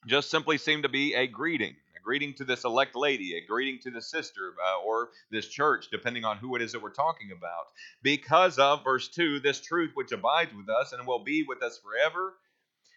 just 0.07 0.31
simply 0.31 0.59
seem 0.59 0.83
to 0.83 0.89
be 0.89 1.15
a 1.15 1.27
greeting 1.27 1.75
greeting 2.05 2.35
to 2.35 2.45
this 2.45 2.65
elect 2.65 2.95
lady, 2.95 3.37
a 3.37 3.47
greeting 3.47 3.79
to 3.83 3.91
the 3.91 4.03
sister 4.03 4.55
uh, 4.65 4.85
or 4.85 5.11
this 5.31 5.49
church, 5.49 5.89
depending 5.91 6.25
on 6.25 6.37
who 6.37 6.55
it 6.55 6.63
is 6.63 6.73
that 6.73 6.83
we're 6.83 6.91
talking 6.91 7.31
about. 7.33 7.67
Because 8.03 8.59
of, 8.59 8.85
verse 8.85 9.09
2, 9.09 9.41
this 9.41 9.61
truth 9.61 9.93
which 9.95 10.13
abides 10.13 10.53
with 10.55 10.69
us 10.69 10.93
and 10.93 11.07
will 11.07 11.25
be 11.25 11.45
with 11.47 11.63
us 11.63 11.79
forever. 11.79 12.35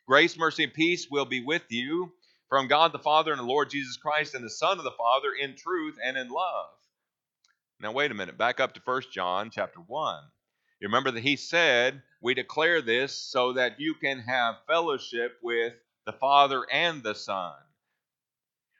Grace, 0.07 0.37
mercy, 0.37 0.63
and 0.65 0.73
peace 0.73 1.07
will 1.09 1.25
be 1.25 1.41
with 1.43 1.63
you 1.69 2.11
from 2.49 2.67
God 2.67 2.91
the 2.91 2.99
Father 2.99 3.31
and 3.31 3.39
the 3.39 3.45
Lord 3.45 3.69
Jesus 3.69 3.97
Christ 3.97 4.35
and 4.35 4.43
the 4.43 4.49
Son 4.49 4.77
of 4.77 4.83
the 4.83 4.91
Father 4.91 5.29
in 5.39 5.55
truth 5.55 5.97
and 6.03 6.17
in 6.17 6.29
love. 6.29 6.69
Now, 7.79 7.91
wait 7.91 8.11
a 8.11 8.15
minute. 8.15 8.37
Back 8.37 8.59
up 8.59 8.73
to 8.73 8.81
1 8.83 9.03
John 9.11 9.49
chapter 9.51 9.79
1. 9.79 10.23
You 10.79 10.87
remember 10.87 11.11
that 11.11 11.23
he 11.23 11.35
said, 11.35 12.01
We 12.21 12.33
declare 12.33 12.81
this 12.81 13.13
so 13.13 13.53
that 13.53 13.79
you 13.79 13.95
can 13.95 14.19
have 14.19 14.55
fellowship 14.67 15.37
with 15.41 15.73
the 16.05 16.13
Father 16.13 16.65
and 16.71 17.03
the 17.03 17.15
Son. 17.15 17.53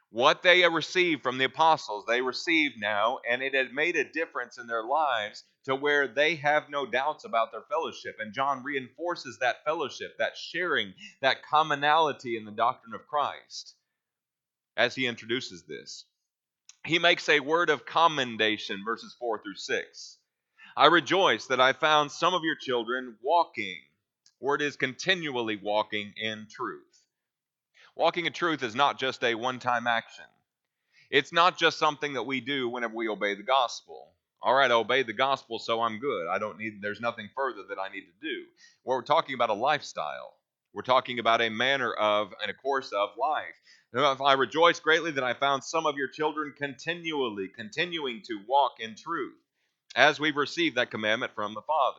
What 0.10 0.42
they 0.42 0.68
received 0.68 1.22
from 1.22 1.38
the 1.38 1.46
apostles, 1.46 2.06
they 2.08 2.22
received 2.22 2.80
now, 2.80 3.20
and 3.30 3.42
it 3.44 3.54
had 3.54 3.74
made 3.74 3.98
a 3.98 4.10
difference 4.10 4.58
in 4.58 4.68
their 4.68 4.84
lives 4.84 5.44
to 5.66 5.76
where 5.76 6.08
they 6.08 6.36
have 6.36 6.70
no 6.70 6.86
doubts 6.86 7.26
about 7.26 7.52
their 7.52 7.64
fellowship. 7.70 8.16
And 8.20 8.34
John 8.34 8.64
reinforces 8.64 9.38
that 9.40 9.66
fellowship, 9.66 10.18
that 10.18 10.38
sharing, 10.38 10.94
that 11.22 11.44
commonality 11.44 12.38
in 12.38 12.46
the 12.46 12.52
doctrine 12.52 12.96
of 12.96 13.06
Christ 13.08 13.76
as 14.78 14.96
he 14.96 15.08
introduces 15.08 15.64
this. 15.64 16.06
He 16.86 17.00
makes 17.00 17.28
a 17.28 17.42
word 17.42 17.70
of 17.70 17.86
commendation, 17.86 18.84
verses 18.86 19.14
4 19.20 19.44
through 19.44 19.56
6. 19.56 20.20
I 20.78 20.86
rejoice 20.86 21.48
that 21.48 21.60
I 21.60 21.74
found 21.74 22.12
some 22.12 22.34
of 22.34 22.44
your 22.44 22.56
children 22.56 23.18
walking, 23.22 23.82
word 24.40 24.62
is 24.62 24.78
continually 24.78 25.58
walking 25.58 26.14
in 26.16 26.48
truth. 26.50 26.97
Walking 27.98 28.28
in 28.28 28.34
truth 28.34 28.62
is 28.62 28.76
not 28.76 29.00
just 29.00 29.24
a 29.24 29.34
one 29.34 29.58
time 29.58 29.88
action, 29.88 30.26
it's 31.10 31.34
not 31.34 31.58
just 31.58 31.80
something 31.80 32.14
that 32.14 32.28
we 32.28 32.42
do 32.42 32.70
whenever 32.70 32.94
we 32.94 33.10
obey 33.10 33.34
the 33.34 33.42
gospel. 33.42 34.10
All 34.40 34.54
right, 34.54 34.70
I 34.70 34.76
obey 34.76 35.02
the 35.02 35.14
gospel, 35.14 35.58
so 35.58 35.82
I'm 35.82 35.98
good. 35.98 36.28
I 36.28 36.38
don't 36.38 36.60
need, 36.60 36.80
there's 36.80 37.02
nothing 37.02 37.28
further 37.36 37.64
that 37.70 37.80
I 37.80 37.92
need 37.92 38.02
to 38.02 38.22
do. 38.22 38.44
Well, 38.84 38.98
we're 38.98 39.02
talking 39.02 39.34
about 39.34 39.50
a 39.50 39.56
lifestyle. 39.56 40.36
We're 40.76 40.84
talking 40.84 41.18
about 41.18 41.42
a 41.42 41.50
manner 41.50 41.92
of 41.92 42.34
and 42.40 42.52
a 42.52 42.54
course 42.54 42.92
of 42.92 43.10
life. 43.20 43.56
If 43.94 44.22
I 44.22 44.34
rejoice 44.34 44.80
greatly 44.80 45.10
that 45.12 45.24
I 45.24 45.34
found 45.34 45.64
some 45.64 45.88
of 45.88 45.96
your 45.96 46.08
children 46.08 46.54
continually, 46.56 47.48
continuing 47.48 48.22
to 48.28 48.42
walk 48.48 48.74
in 48.80 48.94
truth, 48.94 49.34
as 49.96 50.20
we've 50.20 50.38
received 50.38 50.76
that 50.76 50.92
commandment 50.92 51.34
from 51.34 51.56
the 51.56 51.64
Father. 51.64 51.98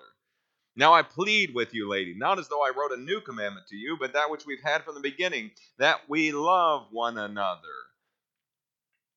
Now 0.78 0.94
I 0.94 1.02
plead 1.02 1.56
with 1.56 1.74
you, 1.74 1.88
lady, 1.88 2.14
not 2.14 2.38
as 2.38 2.46
though 2.46 2.62
I 2.64 2.70
wrote 2.70 2.92
a 2.92 3.02
new 3.02 3.20
commandment 3.20 3.66
to 3.66 3.76
you, 3.76 3.96
but 3.98 4.12
that 4.12 4.30
which 4.30 4.46
we've 4.46 4.62
had 4.62 4.84
from 4.84 4.94
the 4.94 5.00
beginning, 5.00 5.50
that 5.78 6.08
we 6.08 6.30
love 6.30 6.86
one 6.92 7.18
another. 7.18 7.74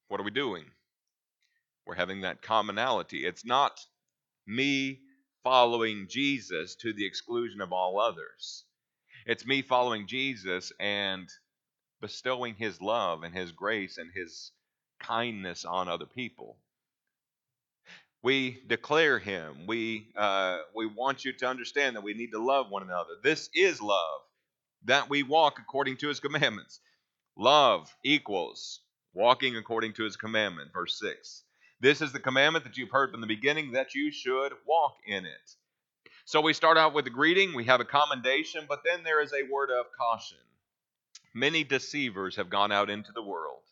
What 0.08 0.20
are 0.20 0.24
we 0.24 0.32
doing? 0.32 0.66
We're 1.86 1.94
having 1.94 2.22
that 2.22 2.42
commonality. 2.42 3.28
It's 3.28 3.46
not 3.46 3.80
me 4.48 5.02
following 5.44 6.08
Jesus 6.10 6.74
to 6.78 6.94
the 6.94 7.06
exclusion 7.06 7.62
of 7.62 7.72
all 7.72 8.00
others. 8.00 8.66
It's 9.28 9.46
me 9.46 9.62
following 9.62 10.08
Jesus 10.08 10.72
and 10.80 11.30
bestowing 12.02 12.56
his 12.56 12.82
love 12.82 13.22
and 13.22 13.36
his 13.36 13.52
grace 13.52 14.00
and 14.00 14.12
his 14.12 14.52
kindness 15.00 15.64
on 15.64 15.90
other 15.90 16.08
people 16.08 16.58
we 18.24 18.62
declare 18.68 19.20
him. 19.20 19.66
We 19.68 20.08
uh, 20.16 20.60
we 20.76 20.86
want 20.86 21.26
you 21.26 21.34
to 21.34 21.48
understand 21.48 21.96
that 21.96 22.04
we 22.04 22.14
need 22.14 22.32
to 22.32 22.44
love 22.44 22.70
one 22.70 22.84
another. 22.84 23.12
This 23.24 23.50
is 23.54 23.82
love, 23.82 24.22
that 24.86 25.10
we 25.10 25.24
walk 25.24 25.60
according 25.60 25.98
to 25.98 26.08
his 26.08 26.20
commandments. 26.20 26.80
Love 27.38 27.94
equals 28.04 28.82
walking 29.14 29.56
according 29.58 29.94
to 29.94 30.04
his 30.04 30.18
commandment. 30.18 30.72
Verse 30.74 31.00
six. 31.00 31.44
This 31.80 32.02
is 32.02 32.12
the 32.12 32.20
commandment 32.20 32.66
that 32.66 32.78
you've 32.78 32.92
heard 32.92 33.12
from 33.12 33.22
the 33.22 33.28
beginning 33.28 33.72
that 33.72 33.96
you 33.96 34.12
should 34.12 34.52
walk 34.68 34.98
in 35.08 35.26
it. 35.26 35.56
So 36.26 36.40
we 36.40 36.54
start 36.54 36.78
out 36.78 36.94
with 36.94 37.08
a 37.08 37.10
greeting, 37.10 37.56
we 37.56 37.66
have 37.66 37.80
a 37.80 37.86
commendation, 37.86 38.66
but 38.70 38.84
then 38.86 39.04
there 39.04 39.22
is 39.22 39.34
a 39.34 39.52
word 39.52 39.72
of 39.72 39.88
caution. 39.98 40.38
Many 41.34 41.64
deceivers 41.64 42.36
have 42.36 42.52
gone 42.52 42.72
out 42.72 42.92
into 42.92 43.12
the 43.14 43.24
world 43.24 43.64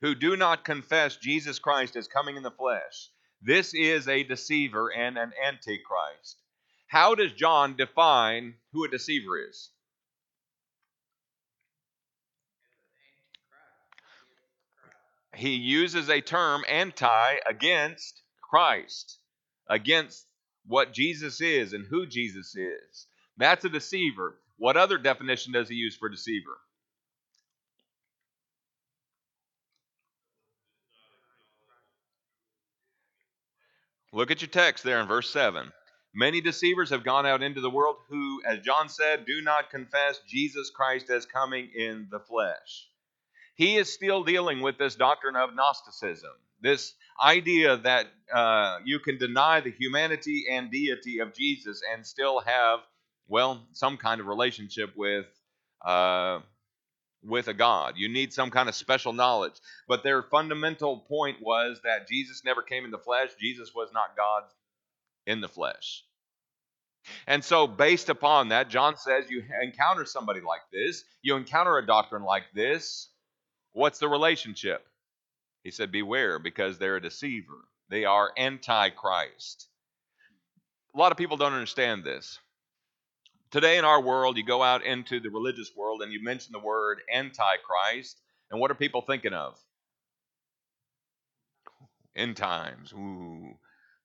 who 0.00 0.14
do 0.14 0.36
not 0.36 0.64
confess 0.64 1.16
Jesus 1.16 1.58
Christ 1.58 1.96
as 1.96 2.06
coming 2.06 2.36
in 2.36 2.44
the 2.44 2.50
flesh 2.52 3.10
this 3.46 3.74
is 3.74 4.08
a 4.08 4.24
deceiver 4.24 4.92
and 4.92 5.16
an 5.16 5.32
antichrist. 5.40 6.42
How 6.88 7.14
does 7.14 7.32
John 7.32 7.76
define 7.76 8.54
who 8.72 8.84
a 8.84 8.88
deceiver 8.88 9.38
is? 9.38 9.70
He 15.36 15.54
uses 15.54 16.08
a 16.08 16.20
term 16.20 16.64
anti 16.68 17.36
against 17.48 18.20
Christ, 18.42 19.20
against 19.68 20.26
what 20.66 20.92
Jesus 20.92 21.40
is 21.40 21.72
and 21.72 21.86
who 21.86 22.04
Jesus 22.04 22.56
is. 22.56 23.06
That's 23.36 23.64
a 23.64 23.68
deceiver. 23.68 24.40
What 24.56 24.76
other 24.76 24.98
definition 24.98 25.52
does 25.52 25.68
he 25.68 25.76
use 25.76 25.96
for 25.96 26.08
deceiver? 26.08 26.58
Look 34.16 34.30
at 34.30 34.40
your 34.40 34.48
text 34.48 34.82
there 34.82 34.98
in 34.98 35.06
verse 35.06 35.28
7. 35.28 35.70
Many 36.14 36.40
deceivers 36.40 36.88
have 36.88 37.04
gone 37.04 37.26
out 37.26 37.42
into 37.42 37.60
the 37.60 37.68
world 37.68 37.96
who, 38.08 38.40
as 38.46 38.60
John 38.60 38.88
said, 38.88 39.26
do 39.26 39.42
not 39.42 39.68
confess 39.68 40.18
Jesus 40.26 40.70
Christ 40.70 41.10
as 41.10 41.26
coming 41.26 41.68
in 41.76 42.08
the 42.10 42.20
flesh. 42.20 42.88
He 43.56 43.76
is 43.76 43.92
still 43.92 44.24
dealing 44.24 44.62
with 44.62 44.78
this 44.78 44.94
doctrine 44.94 45.36
of 45.36 45.54
Gnosticism, 45.54 46.30
this 46.62 46.94
idea 47.22 47.76
that 47.76 48.06
uh, 48.32 48.78
you 48.86 49.00
can 49.00 49.18
deny 49.18 49.60
the 49.60 49.70
humanity 49.70 50.46
and 50.50 50.70
deity 50.70 51.18
of 51.18 51.34
Jesus 51.34 51.82
and 51.92 52.06
still 52.06 52.40
have, 52.40 52.80
well, 53.28 53.66
some 53.74 53.98
kind 53.98 54.22
of 54.22 54.28
relationship 54.28 54.96
with. 54.96 55.26
Uh, 55.84 56.40
with 57.26 57.48
a 57.48 57.54
God. 57.54 57.94
You 57.96 58.08
need 58.08 58.32
some 58.32 58.50
kind 58.50 58.68
of 58.68 58.74
special 58.74 59.12
knowledge. 59.12 59.54
But 59.88 60.02
their 60.02 60.22
fundamental 60.22 60.98
point 60.98 61.38
was 61.40 61.80
that 61.84 62.08
Jesus 62.08 62.44
never 62.44 62.62
came 62.62 62.84
in 62.84 62.90
the 62.90 62.98
flesh. 62.98 63.30
Jesus 63.40 63.74
was 63.74 63.90
not 63.92 64.16
God 64.16 64.44
in 65.26 65.40
the 65.40 65.48
flesh. 65.48 66.04
And 67.26 67.44
so, 67.44 67.66
based 67.66 68.08
upon 68.08 68.48
that, 68.48 68.68
John 68.68 68.96
says 68.96 69.30
you 69.30 69.44
encounter 69.62 70.04
somebody 70.04 70.40
like 70.40 70.62
this, 70.72 71.04
you 71.22 71.36
encounter 71.36 71.78
a 71.78 71.86
doctrine 71.86 72.24
like 72.24 72.44
this. 72.54 73.08
What's 73.72 73.98
the 73.98 74.08
relationship? 74.08 74.84
He 75.62 75.70
said, 75.70 75.92
Beware, 75.92 76.38
because 76.38 76.78
they're 76.78 76.96
a 76.96 77.02
deceiver. 77.02 77.68
They 77.88 78.04
are 78.04 78.32
antichrist. 78.36 79.68
A 80.94 80.98
lot 80.98 81.12
of 81.12 81.18
people 81.18 81.36
don't 81.36 81.52
understand 81.52 82.02
this. 82.02 82.38
Today 83.52 83.78
in 83.78 83.84
our 83.84 84.00
world, 84.00 84.36
you 84.36 84.44
go 84.44 84.62
out 84.62 84.84
into 84.84 85.20
the 85.20 85.30
religious 85.30 85.70
world 85.76 86.02
and 86.02 86.12
you 86.12 86.22
mention 86.22 86.52
the 86.52 86.58
word 86.58 86.98
antichrist, 87.12 88.20
and 88.50 88.60
what 88.60 88.72
are 88.72 88.74
people 88.74 89.02
thinking 89.02 89.32
of? 89.32 89.56
End 92.16 92.36
times. 92.36 92.92
Ooh. 92.92 93.54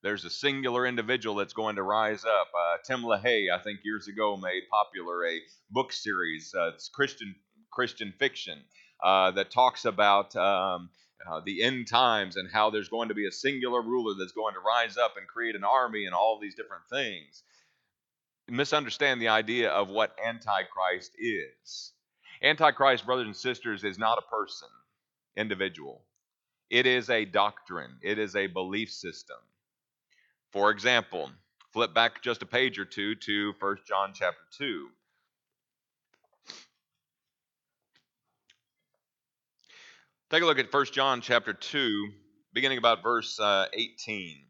There's 0.03 0.25
a 0.25 0.29
singular 0.29 0.85
individual 0.85 1.35
that's 1.35 1.53
going 1.53 1.75
to 1.75 1.83
rise 1.83 2.23
up. 2.23 2.47
Uh, 2.55 2.77
Tim 2.85 3.01
LaHaye, 3.01 3.51
I 3.51 3.59
think 3.63 3.79
years 3.83 4.07
ago, 4.07 4.37
made 4.37 4.63
popular 4.69 5.25
a 5.25 5.39
book 5.69 5.91
series. 5.91 6.53
Uh, 6.55 6.71
it's 6.73 6.89
Christian 6.89 7.35
Christian 7.71 8.13
fiction 8.19 8.59
uh, 9.03 9.31
that 9.31 9.51
talks 9.51 9.85
about 9.85 10.35
um, 10.35 10.89
uh, 11.27 11.41
the 11.45 11.63
end 11.63 11.87
times 11.87 12.35
and 12.35 12.49
how 12.51 12.69
there's 12.69 12.89
going 12.89 13.09
to 13.09 13.15
be 13.15 13.27
a 13.27 13.31
singular 13.31 13.81
ruler 13.81 14.15
that's 14.19 14.33
going 14.33 14.53
to 14.53 14.59
rise 14.59 14.97
up 14.97 15.17
and 15.17 15.27
create 15.27 15.55
an 15.55 15.63
army 15.63 16.05
and 16.05 16.13
all 16.13 16.39
these 16.39 16.55
different 16.55 16.83
things 16.91 17.43
misunderstand 18.51 19.21
the 19.21 19.29
idea 19.29 19.69
of 19.69 19.87
what 19.87 20.15
Antichrist 20.23 21.13
is. 21.17 21.93
Antichrist, 22.43 23.05
brothers 23.05 23.27
and 23.27 23.35
sisters, 23.35 23.83
is 23.83 23.97
not 23.97 24.17
a 24.17 24.29
person, 24.29 24.67
individual. 25.37 26.03
It 26.69 26.85
is 26.85 27.09
a 27.09 27.25
doctrine, 27.25 27.97
it 28.01 28.19
is 28.19 28.35
a 28.35 28.47
belief 28.47 28.91
system. 28.91 29.37
For 30.51 30.69
example, 30.69 31.31
flip 31.71 31.93
back 31.93 32.21
just 32.21 32.41
a 32.41 32.45
page 32.45 32.77
or 32.77 32.85
two 32.85 33.15
to 33.15 33.53
1 33.59 33.77
John 33.87 34.11
chapter 34.13 34.41
2. 34.57 34.89
Take 40.29 40.43
a 40.43 40.45
look 40.45 40.59
at 40.59 40.73
1 40.73 40.85
John 40.93 41.21
chapter 41.21 41.53
2, 41.53 42.09
beginning 42.53 42.77
about 42.77 43.03
verse 43.03 43.39
uh, 43.39 43.65
18. 43.73 44.45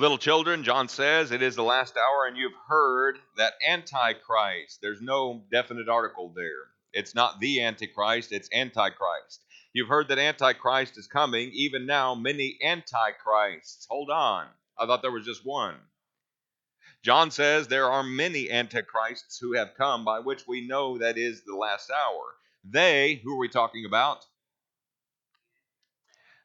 Little 0.00 0.16
children, 0.16 0.64
John 0.64 0.88
says, 0.88 1.30
it 1.30 1.42
is 1.42 1.56
the 1.56 1.62
last 1.62 1.94
hour, 1.98 2.24
and 2.26 2.34
you've 2.34 2.56
heard 2.68 3.18
that 3.36 3.52
Antichrist. 3.68 4.78
There's 4.80 5.02
no 5.02 5.42
definite 5.52 5.90
article 5.90 6.32
there. 6.34 6.70
It's 6.94 7.14
not 7.14 7.38
the 7.38 7.62
Antichrist, 7.62 8.32
it's 8.32 8.48
Antichrist. 8.50 9.44
You've 9.74 9.90
heard 9.90 10.08
that 10.08 10.18
Antichrist 10.18 10.96
is 10.96 11.06
coming. 11.06 11.50
Even 11.52 11.84
now, 11.84 12.14
many 12.14 12.56
Antichrists. 12.64 13.86
Hold 13.90 14.08
on. 14.08 14.46
I 14.78 14.86
thought 14.86 15.02
there 15.02 15.10
was 15.10 15.26
just 15.26 15.44
one. 15.44 15.74
John 17.02 17.30
says 17.30 17.68
there 17.68 17.90
are 17.90 18.02
many 18.02 18.50
Antichrists 18.50 19.38
who 19.38 19.52
have 19.52 19.74
come, 19.76 20.06
by 20.06 20.20
which 20.20 20.48
we 20.48 20.66
know 20.66 20.96
that 20.96 21.18
is 21.18 21.42
the 21.44 21.54
last 21.54 21.90
hour. 21.90 22.22
They, 22.64 23.20
who 23.22 23.34
are 23.34 23.38
we 23.38 23.50
talking 23.50 23.84
about? 23.84 24.24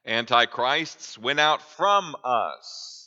Antichrists 0.04 1.16
went 1.16 1.40
out 1.40 1.62
from 1.62 2.14
us 2.22 3.05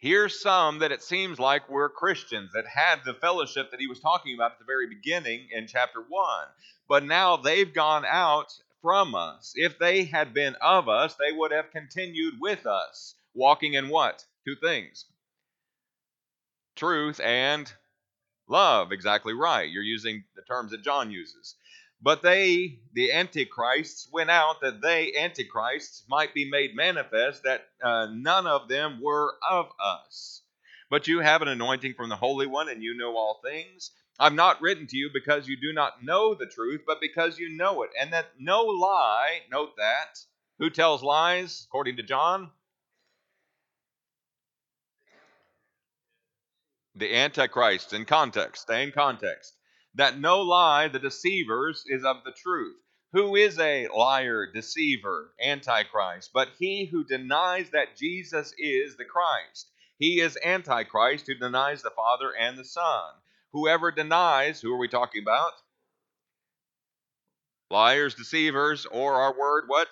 Here's 0.00 0.40
some 0.40 0.80
that 0.80 0.92
it 0.92 1.02
seems 1.02 1.38
like 1.38 1.68
were 1.68 1.88
Christians 1.88 2.52
that 2.54 2.66
had 2.66 3.04
the 3.04 3.14
fellowship 3.14 3.70
that 3.70 3.80
he 3.80 3.86
was 3.86 4.00
talking 4.00 4.34
about 4.34 4.52
at 4.52 4.58
the 4.58 4.64
very 4.64 4.88
beginning 4.88 5.48
in 5.52 5.66
chapter 5.66 6.00
1. 6.00 6.46
But 6.88 7.04
now 7.04 7.36
they've 7.36 7.72
gone 7.72 8.04
out 8.04 8.52
from 8.82 9.14
us. 9.14 9.52
If 9.54 9.78
they 9.78 10.04
had 10.04 10.34
been 10.34 10.56
of 10.56 10.88
us, 10.88 11.14
they 11.14 11.32
would 11.32 11.52
have 11.52 11.70
continued 11.70 12.34
with 12.40 12.66
us, 12.66 13.14
walking 13.34 13.74
in 13.74 13.88
what? 13.88 14.24
Two 14.44 14.56
things 14.56 15.04
truth 16.80 17.20
and 17.20 17.70
love. 18.48 18.90
Exactly 18.90 19.34
right. 19.34 19.68
You're 19.68 19.82
using 19.82 20.24
the 20.34 20.42
terms 20.42 20.70
that 20.70 20.82
John 20.82 21.10
uses. 21.10 21.54
But 22.02 22.22
they, 22.22 22.78
the 22.94 23.12
antichrists, 23.12 24.08
went 24.10 24.30
out 24.30 24.62
that 24.62 24.80
they, 24.80 25.12
antichrists, 25.12 26.04
might 26.08 26.32
be 26.32 26.48
made 26.48 26.74
manifest, 26.74 27.42
that 27.42 27.68
uh, 27.82 28.06
none 28.10 28.46
of 28.46 28.68
them 28.68 29.00
were 29.02 29.34
of 29.48 29.66
us. 29.78 30.42
But 30.88 31.06
you 31.06 31.20
have 31.20 31.42
an 31.42 31.48
anointing 31.48 31.94
from 31.94 32.08
the 32.08 32.16
Holy 32.16 32.46
One, 32.46 32.70
and 32.70 32.82
you 32.82 32.96
know 32.96 33.16
all 33.16 33.40
things. 33.44 33.90
I've 34.18 34.32
not 34.32 34.62
written 34.62 34.86
to 34.86 34.96
you 34.96 35.10
because 35.12 35.46
you 35.46 35.56
do 35.60 35.72
not 35.74 36.02
know 36.02 36.34
the 36.34 36.46
truth, 36.46 36.82
but 36.86 37.00
because 37.00 37.38
you 37.38 37.54
know 37.56 37.82
it, 37.82 37.90
and 37.98 38.12
that 38.12 38.30
no 38.38 38.62
lie, 38.62 39.40
note 39.50 39.76
that. 39.76 40.18
Who 40.58 40.70
tells 40.70 41.02
lies, 41.02 41.66
according 41.68 41.96
to 41.96 42.02
John? 42.02 42.50
The 46.94 47.14
Antichrist, 47.14 47.92
in 47.92 48.04
context, 48.04 48.62
stay 48.62 48.82
in 48.82 48.92
context 48.92 49.54
that 49.94 50.18
no 50.18 50.40
lie, 50.42 50.88
the 50.88 50.98
deceivers, 50.98 51.84
is 51.86 52.04
of 52.04 52.24
the 52.24 52.32
truth. 52.32 52.76
Who 53.12 53.34
is 53.34 53.58
a 53.58 53.88
liar, 53.88 54.46
deceiver, 54.52 55.32
antichrist? 55.42 56.30
But 56.32 56.50
he 56.58 56.84
who 56.86 57.02
denies 57.04 57.70
that 57.70 57.96
Jesus 57.96 58.54
is 58.56 58.96
the 58.96 59.04
Christ. 59.04 59.68
He 59.98 60.20
is 60.20 60.38
antichrist 60.44 61.26
who 61.26 61.34
denies 61.34 61.82
the 61.82 61.90
Father 61.90 62.30
and 62.38 62.56
the 62.56 62.64
Son. 62.64 63.10
Whoever 63.52 63.90
denies, 63.90 64.60
who 64.60 64.72
are 64.72 64.78
we 64.78 64.86
talking 64.88 65.22
about? 65.22 65.52
Liars, 67.68 68.14
deceivers, 68.14 68.86
or 68.86 69.14
our 69.14 69.36
word, 69.36 69.64
what? 69.66 69.88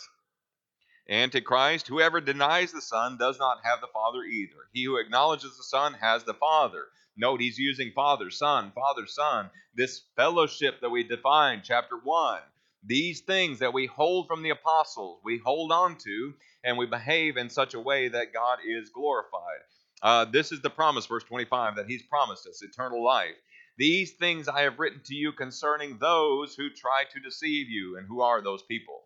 Antichrist. 1.09 1.89
Whoever 1.89 2.21
denies 2.21 2.71
the 2.71 2.83
Son 2.83 3.17
does 3.19 3.39
not 3.39 3.65
have 3.65 3.81
the 3.81 3.89
Father 3.89 4.23
either. 4.23 4.69
He 4.73 4.85
who 4.85 4.97
acknowledges 4.99 5.57
the 5.57 5.63
Son 5.65 5.95
has 5.95 6.25
the 6.25 6.35
Father. 6.35 6.87
Note 7.19 7.41
he's 7.41 7.59
using 7.59 7.91
Father, 7.95 8.31
Son, 8.31 8.71
Father, 8.75 9.07
Son. 9.07 9.51
This 9.75 10.03
fellowship 10.15 10.81
that 10.81 10.91
we 10.91 11.03
define, 11.03 11.63
chapter 11.65 11.97
1. 12.03 12.41
These 12.85 13.23
things 13.23 13.59
that 13.59 13.75
we 13.75 13.87
hold 13.87 14.29
from 14.29 14.43
the 14.43 14.51
apostles, 14.51 15.21
we 15.25 15.39
hold 15.45 15.73
on 15.73 15.97
to, 15.97 16.35
and 16.63 16.79
we 16.79 16.87
behave 16.87 17.37
in 17.37 17.51
such 17.51 17.75
a 17.75 17.81
way 17.81 18.09
that 18.09 18.33
God 18.33 18.59
is 18.65 18.91
glorified. 18.91 19.61
Uh, 20.01 20.25
this 20.27 20.53
is 20.53 20.63
the 20.63 20.71
promise, 20.71 21.07
verse 21.07 21.25
25, 21.25 21.75
that 21.77 21.87
he's 21.89 22.05
promised 22.05 22.47
us 22.47 22.63
eternal 22.63 23.05
life. 23.05 23.35
These 23.77 24.13
things 24.13 24.47
I 24.47 24.63
have 24.63 24.79
written 24.79 25.01
to 25.07 25.15
you 25.15 25.33
concerning 25.33 25.99
those 25.99 26.55
who 26.55 26.71
try 26.71 27.05
to 27.13 27.21
deceive 27.21 27.69
you. 27.69 27.97
And 27.97 28.07
who 28.07 28.21
are 28.21 28.43
those 28.43 28.63
people? 28.63 29.03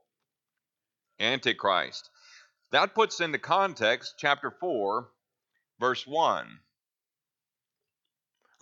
Antichrist. 1.18 2.10
That 2.72 2.94
puts 2.94 3.20
into 3.20 3.38
context 3.38 4.14
chapter 4.18 4.50
4, 4.50 5.08
verse 5.80 6.06
1. 6.06 6.58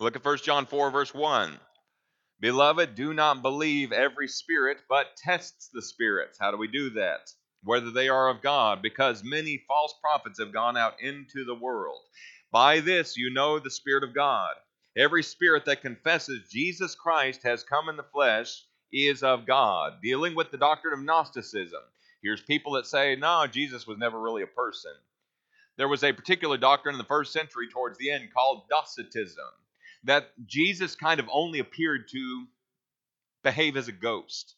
Look 0.01 0.15
at 0.15 0.25
1 0.25 0.37
John 0.37 0.65
4, 0.65 0.89
verse 0.89 1.13
1. 1.13 1.59
Beloved, 2.39 2.95
do 2.95 3.13
not 3.13 3.43
believe 3.43 3.91
every 3.91 4.27
spirit, 4.27 4.79
but 4.89 5.15
tests 5.15 5.69
the 5.71 5.83
spirits. 5.83 6.39
How 6.41 6.49
do 6.49 6.57
we 6.57 6.67
do 6.67 6.89
that? 6.89 7.31
Whether 7.63 7.91
they 7.91 8.09
are 8.09 8.27
of 8.27 8.41
God, 8.41 8.81
because 8.81 9.23
many 9.23 9.63
false 9.67 9.93
prophets 10.01 10.39
have 10.39 10.51
gone 10.51 10.75
out 10.75 10.99
into 10.99 11.45
the 11.45 11.53
world. 11.53 12.01
By 12.51 12.79
this 12.79 13.15
you 13.15 13.31
know 13.31 13.59
the 13.59 13.69
Spirit 13.69 14.03
of 14.03 14.15
God. 14.15 14.55
Every 14.97 15.21
spirit 15.21 15.65
that 15.65 15.83
confesses 15.83 16.49
Jesus 16.49 16.95
Christ 16.95 17.43
has 17.43 17.63
come 17.63 17.87
in 17.87 17.95
the 17.95 18.01
flesh 18.01 18.65
is 18.91 19.21
of 19.21 19.45
God. 19.45 20.01
Dealing 20.01 20.33
with 20.33 20.49
the 20.49 20.57
doctrine 20.57 20.97
of 20.97 21.05
Gnosticism. 21.05 21.83
Here's 22.23 22.41
people 22.41 22.71
that 22.71 22.87
say, 22.87 23.15
no, 23.15 23.45
Jesus 23.45 23.85
was 23.85 23.99
never 23.99 24.19
really 24.19 24.41
a 24.41 24.47
person. 24.47 24.93
There 25.77 25.87
was 25.87 26.03
a 26.03 26.11
particular 26.11 26.57
doctrine 26.57 26.95
in 26.95 26.99
the 26.99 27.05
first 27.05 27.31
century 27.33 27.67
towards 27.71 27.99
the 27.99 28.09
end 28.09 28.33
called 28.33 28.63
Docetism 28.67 29.45
that 30.03 30.31
Jesus 30.45 30.95
kind 30.95 31.19
of 31.19 31.27
only 31.31 31.59
appeared 31.59 32.07
to 32.09 32.47
behave 33.43 33.77
as 33.77 33.87
a 33.87 33.93
ghost. 33.93 34.55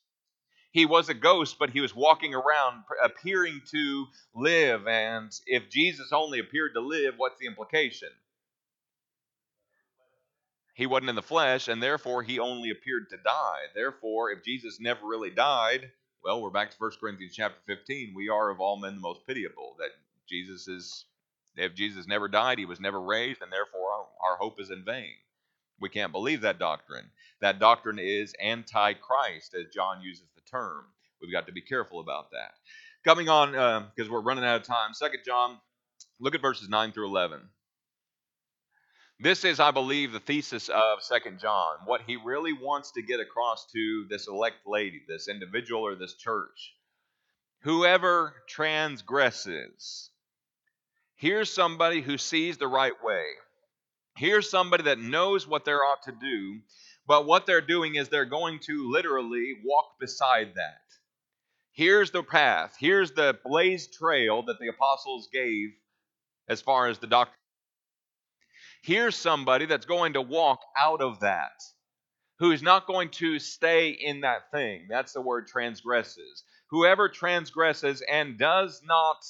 He 0.71 0.85
was 0.85 1.09
a 1.09 1.13
ghost, 1.13 1.57
but 1.59 1.69
he 1.69 1.81
was 1.81 1.95
walking 1.95 2.33
around 2.33 2.83
appearing 3.03 3.61
to 3.71 4.07
live. 4.33 4.87
And 4.87 5.31
if 5.45 5.69
Jesus 5.69 6.11
only 6.11 6.39
appeared 6.39 6.73
to 6.73 6.81
live, 6.81 7.13
what's 7.17 7.39
the 7.39 7.45
implication? 7.45 8.09
He 10.73 10.87
wasn't 10.87 11.11
in 11.11 11.15
the 11.15 11.21
flesh, 11.21 11.67
and 11.67 11.83
therefore 11.83 12.23
he 12.23 12.39
only 12.39 12.71
appeared 12.71 13.09
to 13.11 13.17
die. 13.17 13.59
Therefore, 13.75 14.31
if 14.31 14.43
Jesus 14.43 14.79
never 14.79 15.05
really 15.05 15.29
died, 15.29 15.91
well, 16.23 16.41
we're 16.41 16.49
back 16.49 16.71
to 16.71 16.77
1 16.79 16.91
Corinthians 16.99 17.35
chapter 17.35 17.59
15. 17.67 18.13
We 18.15 18.29
are 18.29 18.49
of 18.49 18.59
all 18.59 18.79
men 18.79 18.95
the 18.95 19.01
most 19.01 19.27
pitiable. 19.27 19.75
That 19.77 19.91
Jesus 20.27 20.67
is, 20.67 21.05
if 21.55 21.75
Jesus 21.75 22.07
never 22.07 22.27
died, 22.27 22.57
he 22.57 22.65
was 22.65 22.79
never 22.79 22.99
raised, 22.99 23.43
and 23.43 23.51
therefore 23.51 23.91
our, 23.91 24.31
our 24.31 24.37
hope 24.37 24.59
is 24.59 24.71
in 24.71 24.83
vain 24.83 25.13
We 25.83 25.89
can't 25.89 26.13
believe 26.13 26.39
that 26.41 26.59
doctrine. 26.59 27.03
That 27.41 27.59
doctrine 27.59 27.99
is 27.99 28.33
antichrist, 28.41 29.53
as 29.53 29.65
John 29.73 30.01
uses 30.01 30.23
the 30.33 30.41
term. 30.49 30.85
We've 31.21 31.29
got 31.29 31.45
to 31.47 31.51
be 31.51 31.59
careful 31.59 31.99
about 31.99 32.31
that. 32.31 32.53
Coming 33.03 33.27
on, 33.27 33.51
because 33.51 34.09
uh, 34.09 34.13
we're 34.13 34.21
running 34.21 34.45
out 34.45 34.61
of 34.61 34.63
time, 34.63 34.93
Second 34.93 35.23
John, 35.25 35.57
look 36.21 36.35
at 36.35 36.41
verses 36.41 36.69
9 36.69 36.93
through 36.93 37.07
11. 37.07 37.41
This 39.19 39.43
is, 39.43 39.59
I 39.59 39.71
believe, 39.71 40.13
the 40.13 40.21
thesis 40.21 40.69
of 40.69 41.01
Second 41.03 41.41
John. 41.41 41.75
What 41.83 42.03
he 42.07 42.15
really 42.15 42.53
wants 42.53 42.91
to 42.91 43.01
get 43.01 43.19
across 43.19 43.69
to 43.73 44.05
this 44.09 44.29
elect 44.29 44.65
lady, 44.65 45.01
this 45.05 45.27
individual, 45.27 45.81
or 45.81 45.95
this 45.95 46.13
church. 46.13 46.77
Whoever 47.63 48.33
transgresses, 48.47 50.11
here's 51.15 51.51
somebody 51.51 51.99
who 51.99 52.17
sees 52.17 52.57
the 52.57 52.69
right 52.69 53.03
way. 53.03 53.25
Here's 54.15 54.49
somebody 54.49 54.83
that 54.83 54.99
knows 54.99 55.47
what 55.47 55.65
they're 55.65 55.83
ought 55.83 56.03
to 56.03 56.11
do, 56.11 56.59
but 57.07 57.25
what 57.25 57.45
they're 57.45 57.61
doing 57.61 57.95
is 57.95 58.09
they're 58.09 58.25
going 58.25 58.59
to 58.67 58.91
literally 58.91 59.53
walk 59.63 59.99
beside 59.99 60.53
that. 60.55 60.81
Here's 61.71 62.11
the 62.11 62.21
path. 62.21 62.75
Here's 62.79 63.11
the 63.11 63.37
blazed 63.43 63.93
trail 63.93 64.43
that 64.43 64.59
the 64.59 64.67
apostles 64.67 65.29
gave 65.33 65.69
as 66.47 66.61
far 66.61 66.87
as 66.87 66.99
the 66.99 67.07
doctrine. 67.07 67.39
Here's 68.83 69.15
somebody 69.15 69.65
that's 69.65 69.85
going 69.85 70.13
to 70.13 70.21
walk 70.21 70.59
out 70.77 71.01
of 71.01 71.21
that, 71.21 71.63
who 72.37 72.51
is 72.51 72.61
not 72.61 72.85
going 72.85 73.09
to 73.11 73.39
stay 73.39 73.89
in 73.89 74.21
that 74.21 74.51
thing. 74.51 74.87
That's 74.89 75.13
the 75.13 75.21
word 75.21 75.47
transgresses. 75.47 76.43
Whoever 76.69 77.09
transgresses 77.09 78.03
and 78.07 78.37
does 78.37 78.81
not 78.85 79.25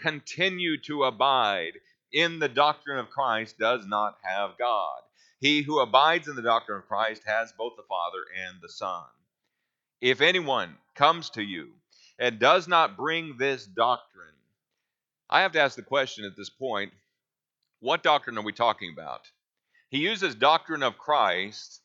continue 0.00 0.80
to 0.82 1.04
abide 1.04 1.72
in 2.12 2.38
the 2.38 2.48
doctrine 2.48 2.98
of 2.98 3.10
Christ 3.10 3.58
does 3.58 3.86
not 3.86 4.16
have 4.22 4.58
God. 4.58 5.00
He 5.40 5.62
who 5.62 5.80
abides 5.80 6.28
in 6.28 6.36
the 6.36 6.42
doctrine 6.42 6.78
of 6.78 6.88
Christ 6.88 7.22
has 7.26 7.52
both 7.56 7.74
the 7.76 7.84
Father 7.88 8.24
and 8.46 8.56
the 8.60 8.68
Son. 8.68 9.04
If 10.00 10.20
anyone 10.20 10.76
comes 10.94 11.30
to 11.30 11.42
you 11.42 11.70
and 12.18 12.38
does 12.38 12.66
not 12.66 12.96
bring 12.96 13.36
this 13.36 13.64
doctrine, 13.66 14.26
I 15.30 15.42
have 15.42 15.52
to 15.52 15.60
ask 15.60 15.76
the 15.76 15.82
question 15.82 16.24
at 16.24 16.36
this 16.36 16.50
point 16.50 16.92
what 17.80 18.02
doctrine 18.02 18.36
are 18.38 18.42
we 18.42 18.52
talking 18.52 18.92
about? 18.92 19.20
He 19.90 19.98
uses 19.98 20.34
doctrine 20.34 20.82
of 20.82 20.98
Christ 20.98 21.80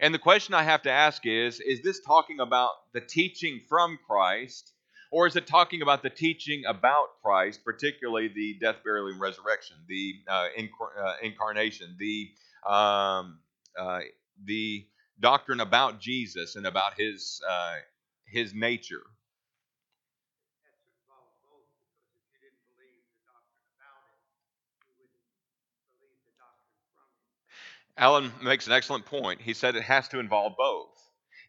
and 0.00 0.14
the 0.14 0.18
question 0.18 0.54
I 0.54 0.62
have 0.62 0.82
to 0.82 0.90
ask 0.90 1.26
is 1.26 1.60
is 1.60 1.82
this 1.82 2.00
talking 2.00 2.40
about 2.40 2.70
the 2.94 3.02
teaching 3.02 3.60
from 3.68 3.98
Christ, 4.06 4.72
or 5.10 5.26
is 5.26 5.36
it 5.36 5.46
talking 5.46 5.82
about 5.82 6.02
the 6.02 6.10
teaching 6.10 6.64
about 6.66 7.20
Christ, 7.22 7.64
particularly 7.64 8.28
the 8.28 8.54
death, 8.60 8.76
burial, 8.84 9.08
and 9.08 9.20
resurrection, 9.20 9.76
the 9.88 10.14
uh, 10.28 10.48
inc- 10.58 10.68
uh, 11.02 11.14
incarnation, 11.22 11.96
the 11.98 12.30
um, 12.68 13.38
uh, 13.78 14.00
the 14.44 14.86
doctrine 15.20 15.60
about 15.60 16.00
Jesus 16.00 16.56
and 16.56 16.66
about 16.66 16.94
his 16.98 17.42
uh, 17.48 17.74
his 18.26 18.54
nature? 18.54 19.02
Alan 27.96 28.32
makes 28.42 28.66
an 28.66 28.72
excellent 28.72 29.04
point. 29.04 29.42
He 29.42 29.54
said 29.54 29.76
it 29.76 29.82
has 29.82 30.08
to 30.08 30.20
involve 30.20 30.54
both. 30.56 30.89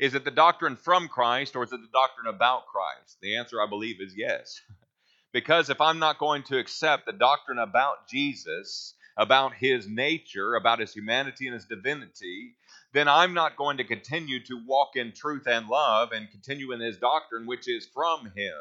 Is 0.01 0.15
it 0.15 0.25
the 0.25 0.31
doctrine 0.31 0.77
from 0.77 1.07
Christ 1.07 1.55
or 1.55 1.63
is 1.63 1.71
it 1.71 1.79
the 1.79 1.87
doctrine 1.93 2.25
about 2.25 2.65
Christ? 2.65 3.19
The 3.21 3.37
answer, 3.37 3.61
I 3.61 3.67
believe, 3.67 4.01
is 4.01 4.17
yes. 4.17 4.59
because 5.31 5.69
if 5.69 5.79
I'm 5.79 5.99
not 5.99 6.17
going 6.17 6.41
to 6.45 6.57
accept 6.57 7.05
the 7.05 7.13
doctrine 7.13 7.59
about 7.59 8.07
Jesus, 8.09 8.95
about 9.15 9.53
his 9.53 9.87
nature, 9.87 10.55
about 10.55 10.79
his 10.79 10.91
humanity 10.91 11.45
and 11.45 11.53
his 11.53 11.65
divinity, 11.65 12.55
then 12.93 13.07
I'm 13.07 13.35
not 13.35 13.57
going 13.57 13.77
to 13.77 13.83
continue 13.83 14.43
to 14.45 14.59
walk 14.65 14.95
in 14.95 15.11
truth 15.11 15.47
and 15.47 15.67
love 15.67 16.13
and 16.13 16.31
continue 16.31 16.71
in 16.71 16.79
his 16.79 16.97
doctrine, 16.97 17.45
which 17.45 17.69
is 17.69 17.87
from 17.93 18.31
him. 18.35 18.57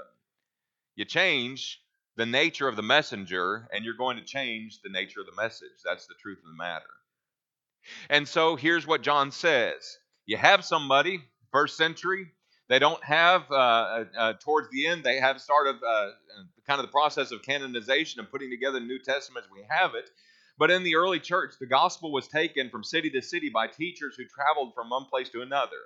You 0.94 1.07
change 1.07 1.81
the 2.16 2.26
nature 2.26 2.68
of 2.68 2.76
the 2.76 2.83
messenger, 2.83 3.66
and 3.72 3.83
you're 3.83 3.94
going 3.94 4.18
to 4.18 4.24
change 4.24 4.83
the 4.83 4.90
nature 4.90 5.20
of 5.20 5.26
the 5.26 5.40
message. 5.40 5.70
That's 5.87 6.07
the 6.07 6.14
truth 6.20 6.40
of 6.40 6.50
the 6.50 6.62
matter. 6.62 6.85
And 8.11 8.29
so 8.29 8.57
here's 8.57 8.87
what 8.87 9.00
John 9.00 9.31
says 9.31 9.96
You 10.26 10.37
have 10.37 10.64
somebody, 10.64 11.22
first 11.50 11.76
century, 11.76 12.28
they 12.68 12.78
don't 12.78 13.02
have, 13.02 13.50
uh, 13.50 13.54
uh, 13.54 14.04
uh, 14.16 14.33
towards 14.35 14.70
the 14.70 14.87
end, 14.87 15.02
they 15.02 15.18
have 15.18 15.40
started 15.40 15.76
uh, 15.83 16.11
kind 16.66 16.78
of 16.78 16.87
the 16.87 16.92
process 16.92 17.33
of 17.33 17.42
canonization 17.42 18.20
and 18.20 18.30
putting 18.30 18.48
together 18.48 18.78
the 18.78 18.87
New 18.87 19.00
Testament 19.00 19.44
as 19.44 19.50
we 19.50 19.66
have 19.68 19.94
it. 19.96 20.09
But 20.56 20.70
in 20.70 20.85
the 20.85 20.94
early 20.94 21.18
church, 21.18 21.54
the 21.59 21.66
gospel 21.66 22.12
was 22.12 22.28
taken 22.28 22.70
from 22.70 22.85
city 22.85 23.11
to 23.11 23.22
city 23.22 23.48
by 23.48 23.66
teachers 23.66 24.14
who 24.16 24.24
traveled 24.24 24.74
from 24.74 24.90
one 24.90 25.06
place 25.06 25.30
to 25.30 25.42
another. 25.42 25.80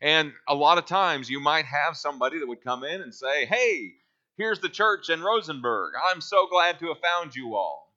And 0.00 0.32
a 0.46 0.54
lot 0.54 0.78
of 0.78 0.86
times 0.86 1.30
you 1.30 1.40
might 1.40 1.64
have 1.64 1.96
somebody 1.96 2.38
that 2.38 2.46
would 2.46 2.62
come 2.62 2.84
in 2.84 3.00
and 3.00 3.14
say, 3.14 3.46
Hey, 3.46 3.94
here's 4.36 4.60
the 4.60 4.68
church 4.68 5.08
in 5.08 5.22
Rosenberg. 5.22 5.94
I'm 6.12 6.20
so 6.20 6.46
glad 6.46 6.78
to 6.78 6.88
have 6.88 6.98
found 7.00 7.34
you 7.34 7.54
all. 7.54 7.92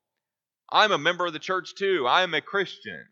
I'm 0.69 0.91
a 0.91 0.97
member 0.97 1.25
of 1.25 1.33
the 1.33 1.39
church 1.39 1.75
too. 1.75 2.07
I 2.07 2.23
am 2.23 2.33
a 2.33 2.41
Christian. 2.41 3.05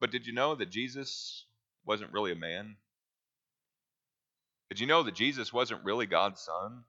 But 0.00 0.10
did 0.10 0.26
you 0.26 0.32
know 0.32 0.54
that 0.54 0.70
Jesus 0.70 1.44
wasn't 1.84 2.12
really 2.12 2.32
a 2.32 2.36
man? 2.36 2.76
Did 4.70 4.80
you 4.80 4.86
know 4.86 5.02
that 5.02 5.14
Jesus 5.14 5.52
wasn't 5.52 5.84
really 5.84 6.06
God's 6.06 6.40
son? 6.40 6.84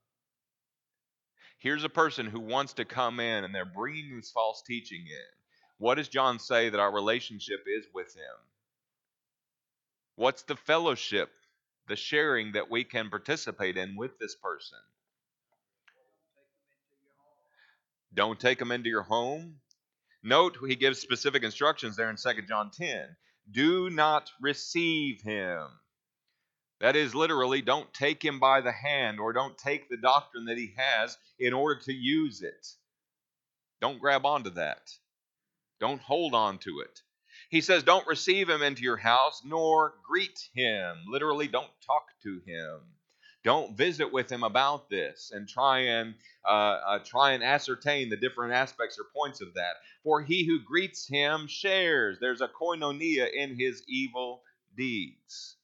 Here's 1.60 1.84
a 1.84 1.90
person 1.90 2.26
who 2.26 2.40
wants 2.40 2.74
to 2.74 2.86
come 2.86 3.20
in 3.20 3.44
and 3.44 3.54
they're 3.54 3.66
bringing 3.66 4.16
this 4.16 4.32
false 4.32 4.64
teaching 4.66 5.02
in. 5.02 5.38
What 5.78 5.96
does 5.96 6.08
John 6.08 6.40
say 6.40 6.70
that 6.70 6.80
our 6.80 6.92
relationship 6.92 7.66
is 7.68 7.86
with 7.94 8.16
him? 8.16 8.38
What's 10.16 10.44
the 10.44 10.56
fellowship, 10.56 11.32
the 11.88 11.96
sharing 11.96 12.54
that 12.54 12.70
we 12.70 12.84
can 12.84 13.10
participate 13.10 13.78
in 13.78 13.96
with 13.96 14.18
this 14.20 14.36
person? 14.36 14.78
Don't 18.14 18.40
take 18.40 18.60
them 18.60 18.72
into 18.72 18.90
your 18.90 19.04
home. 19.04 19.56
Note 20.24 20.58
he 20.68 20.76
gives 20.76 21.00
specific 21.00 21.44
instructions 21.44 21.96
there 21.96 22.10
in 22.10 22.16
2 22.16 22.42
John 22.48 22.72
10. 22.72 23.16
Do 23.50 23.90
not 23.90 24.30
receive 24.40 25.22
him. 25.22 25.68
That 26.80 26.96
is 26.96 27.14
literally, 27.14 27.62
don't 27.62 27.94
take 27.94 28.24
him 28.24 28.40
by 28.40 28.62
the 28.62 28.72
hand 28.72 29.20
or 29.20 29.34
don't 29.34 29.58
take 29.58 29.90
the 29.90 29.98
doctrine 29.98 30.46
that 30.46 30.58
he 30.58 30.74
has 30.78 31.18
in 31.40 31.54
order 31.54 31.80
to 31.82 31.94
use 31.94 32.42
it. 32.42 32.68
Don't 33.82 34.00
grab 34.00 34.26
onto 34.26 34.52
that. 34.52 34.92
Don't 35.80 36.02
hold 36.02 36.36
on 36.36 36.60
to 36.60 36.82
it. 36.82 37.02
He 37.50 37.62
says, 37.62 37.84
don't 37.84 38.08
receive 38.08 38.50
him 38.50 38.62
into 38.62 38.84
your 38.84 38.98
house 38.98 39.42
nor 39.44 39.96
greet 40.08 40.40
him. 40.54 41.04
Literally, 41.08 41.48
don't 41.48 41.72
talk 41.86 42.06
to 42.24 42.42
him. 42.46 42.80
Don't 43.44 43.76
visit 43.76 44.14
with 44.14 44.32
him 44.32 44.44
about 44.44 44.90
this 44.90 45.32
and 45.34 45.48
try 45.50 45.80
and 45.80 46.14
uh, 46.48 46.52
uh, 46.52 47.00
try 47.00 47.32
and 47.32 47.44
ascertain 47.44 48.10
the 48.10 48.18
different 48.18 48.54
aspects 48.54 49.00
or 49.00 49.06
points 49.16 49.42
of 49.42 49.56
that. 49.56 49.76
For 50.04 50.22
he 50.22 50.46
who 50.46 50.64
greets 50.64 51.08
him 51.08 51.48
shares. 51.48 52.18
There's 52.20 52.42
a 52.42 52.48
koinonia 52.48 53.28
in 53.34 53.58
his 53.60 53.84
evil 53.88 54.44
deeds. 54.78 55.56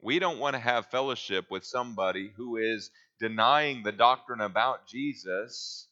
We 0.00 0.18
don't 0.18 0.38
want 0.38 0.54
to 0.54 0.60
have 0.60 0.86
fellowship 0.86 1.50
with 1.50 1.64
somebody 1.64 2.32
who 2.36 2.56
is 2.56 2.90
denying 3.18 3.82
the 3.82 3.92
doctrine 3.92 4.40
about 4.40 4.86
Jesus 4.86 5.88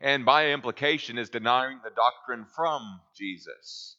and 0.00 0.24
by 0.24 0.50
implication 0.50 1.18
is 1.18 1.30
denying 1.30 1.80
the 1.82 1.90
doctrine 1.90 2.44
from 2.44 3.00
Jesus. 3.16 3.96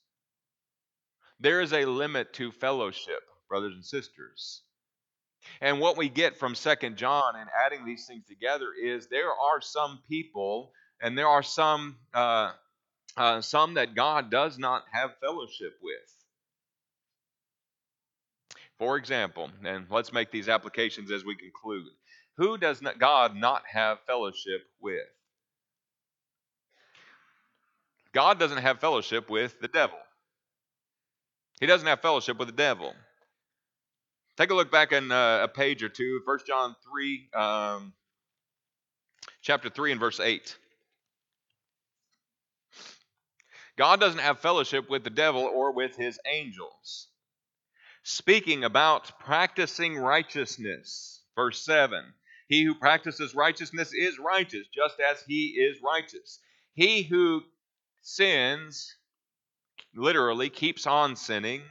There 1.40 1.62
is 1.62 1.74
a 1.74 1.86
limit 1.86 2.34
to 2.34 2.52
fellowship, 2.52 3.22
brothers 3.50 3.74
and 3.74 3.86
sisters. 3.86 4.62
And 5.62 5.80
what 5.80 5.98
we 5.98 6.10
get 6.10 6.38
from 6.38 6.56
Second 6.56 6.98
John 6.98 7.36
and 7.36 7.50
adding 7.66 7.86
these 7.86 8.06
things 8.06 8.26
together 8.28 8.68
is 8.82 9.08
there 9.08 9.32
are 9.32 9.62
some 9.62 10.00
people 10.10 10.72
and 11.02 11.18
there 11.18 11.28
are 11.28 11.44
some 11.44 11.98
uh, 12.14 12.52
uh, 13.16 13.42
some 13.42 13.76
that 13.76 13.96
God 13.96 14.32
does 14.32 14.58
not 14.58 14.84
have 14.92 15.12
fellowship 15.22 15.78
with. 15.82 15.94
For 18.80 18.98
example, 18.98 19.50
and 19.64 19.86
let's 19.90 20.12
make 20.12 20.32
these 20.32 20.50
applications 20.50 21.12
as 21.12 21.24
we 21.24 21.36
conclude. 21.36 21.86
Who 22.38 22.58
does 22.58 22.82
not 22.82 22.98
God 23.00 23.36
not 23.36 23.62
have 23.72 24.00
fellowship 24.08 24.62
with? 24.82 25.08
God 28.14 28.40
doesn't 28.40 28.60
have 28.60 28.80
fellowship 28.80 29.30
with 29.30 29.60
the 29.60 29.68
devil. 29.68 29.98
He 31.60 31.68
doesn't 31.68 31.88
have 31.88 32.02
fellowship 32.02 32.38
with 32.38 32.48
the 32.48 32.54
devil. 32.54 32.94
Take 34.36 34.50
a 34.50 34.56
look 34.56 34.72
back 34.72 34.92
in 34.92 35.12
uh, 35.12 35.42
a 35.44 35.48
page 35.48 35.84
or 35.84 35.90
two, 35.90 36.22
1 36.26 36.40
John 36.48 36.76
3, 36.92 37.30
um, 37.36 37.94
chapter 39.42 39.70
3 39.70 39.92
and 39.92 40.00
verse 40.00 40.20
8. 40.20 40.58
God 43.78 44.00
doesn't 44.00 44.20
have 44.20 44.40
fellowship 44.40 44.90
with 44.90 45.04
the 45.04 45.12
devil 45.12 45.44
or 45.44 45.72
with 45.72 45.96
his 45.96 46.20
angels. 46.26 47.08
Speaking 48.04 48.64
about 48.64 49.20
practicing 49.20 49.98
righteousness, 49.98 51.22
verse 51.36 51.64
7 51.64 52.04
He 52.48 52.64
who 52.64 52.76
practices 52.76 53.36
righteousness 53.36 53.94
is 53.94 54.20
righteous, 54.20 54.68
just 54.74 55.00
as 55.00 55.24
he 55.28 55.50
is 55.50 55.78
righteous. 55.84 56.40
He 56.74 57.04
who 57.04 57.44
sins 58.02 58.96
literally 59.96 60.50
keeps 60.50 60.88
on 60.88 61.16
sinning, 61.16 61.62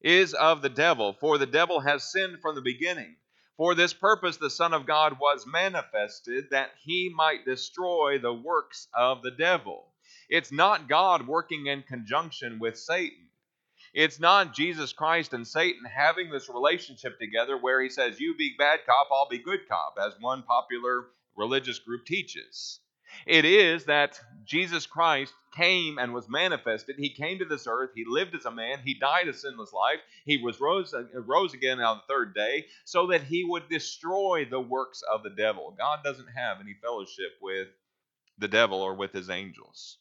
is 0.00 0.34
of 0.34 0.62
the 0.62 0.68
devil, 0.68 1.12
for 1.12 1.38
the 1.38 1.46
devil 1.46 1.80
has 1.80 2.10
sinned 2.10 2.40
from 2.40 2.54
the 2.54 2.60
beginning. 2.60 3.16
For 3.56 3.74
this 3.74 3.92
purpose 3.92 4.36
the 4.36 4.50
Son 4.50 4.72
of 4.72 4.86
God 4.86 5.18
was 5.18 5.46
manifested, 5.46 6.50
that 6.50 6.70
he 6.84 7.12
might 7.14 7.44
destroy 7.44 8.18
the 8.18 8.32
works 8.32 8.86
of 8.94 9.22
the 9.22 9.32
devil. 9.32 9.92
It's 10.28 10.52
not 10.52 10.88
God 10.88 11.26
working 11.26 11.66
in 11.66 11.82
conjunction 11.82 12.58
with 12.60 12.78
Satan. 12.78 13.26
It's 13.94 14.20
not 14.20 14.54
Jesus 14.54 14.92
Christ 14.92 15.32
and 15.32 15.46
Satan 15.46 15.84
having 15.84 16.30
this 16.30 16.48
relationship 16.48 17.18
together 17.18 17.56
where 17.56 17.80
he 17.82 17.88
says, 17.88 18.20
You 18.20 18.36
be 18.36 18.54
bad 18.56 18.80
cop, 18.86 19.08
I'll 19.10 19.28
be 19.28 19.38
good 19.38 19.66
cop, 19.68 19.96
as 20.00 20.12
one 20.20 20.42
popular 20.42 21.06
religious 21.36 21.78
group 21.78 22.04
teaches. 22.04 22.80
It 23.26 23.44
is 23.44 23.84
that 23.84 24.20
Jesus 24.44 24.86
Christ 24.86 25.32
came 25.54 25.98
and 25.98 26.14
was 26.14 26.28
manifested. 26.28 26.96
He 26.98 27.10
came 27.10 27.38
to 27.38 27.44
this 27.44 27.66
earth. 27.66 27.90
He 27.94 28.04
lived 28.06 28.34
as 28.34 28.44
a 28.44 28.50
man. 28.50 28.78
He 28.84 28.94
died 28.94 29.28
a 29.28 29.34
sinless 29.34 29.72
life. 29.72 30.00
He 30.24 30.38
was 30.38 30.60
rose, 30.60 30.94
uh, 30.94 31.04
rose 31.20 31.54
again 31.54 31.80
on 31.80 31.98
the 31.98 32.12
third 32.12 32.34
day 32.34 32.66
so 32.84 33.08
that 33.08 33.22
he 33.22 33.44
would 33.44 33.68
destroy 33.68 34.46
the 34.48 34.60
works 34.60 35.02
of 35.12 35.22
the 35.22 35.30
devil. 35.30 35.74
God 35.76 36.00
doesn't 36.04 36.28
have 36.28 36.60
any 36.60 36.74
fellowship 36.82 37.32
with 37.42 37.68
the 38.38 38.48
devil 38.48 38.80
or 38.80 38.94
with 38.94 39.12
his 39.12 39.30
angels. 39.30 39.98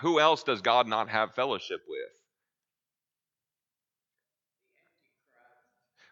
Who 0.00 0.20
else 0.20 0.42
does 0.42 0.60
God 0.60 0.86
not 0.86 1.08
have 1.08 1.34
fellowship 1.34 1.80
with? 1.88 2.08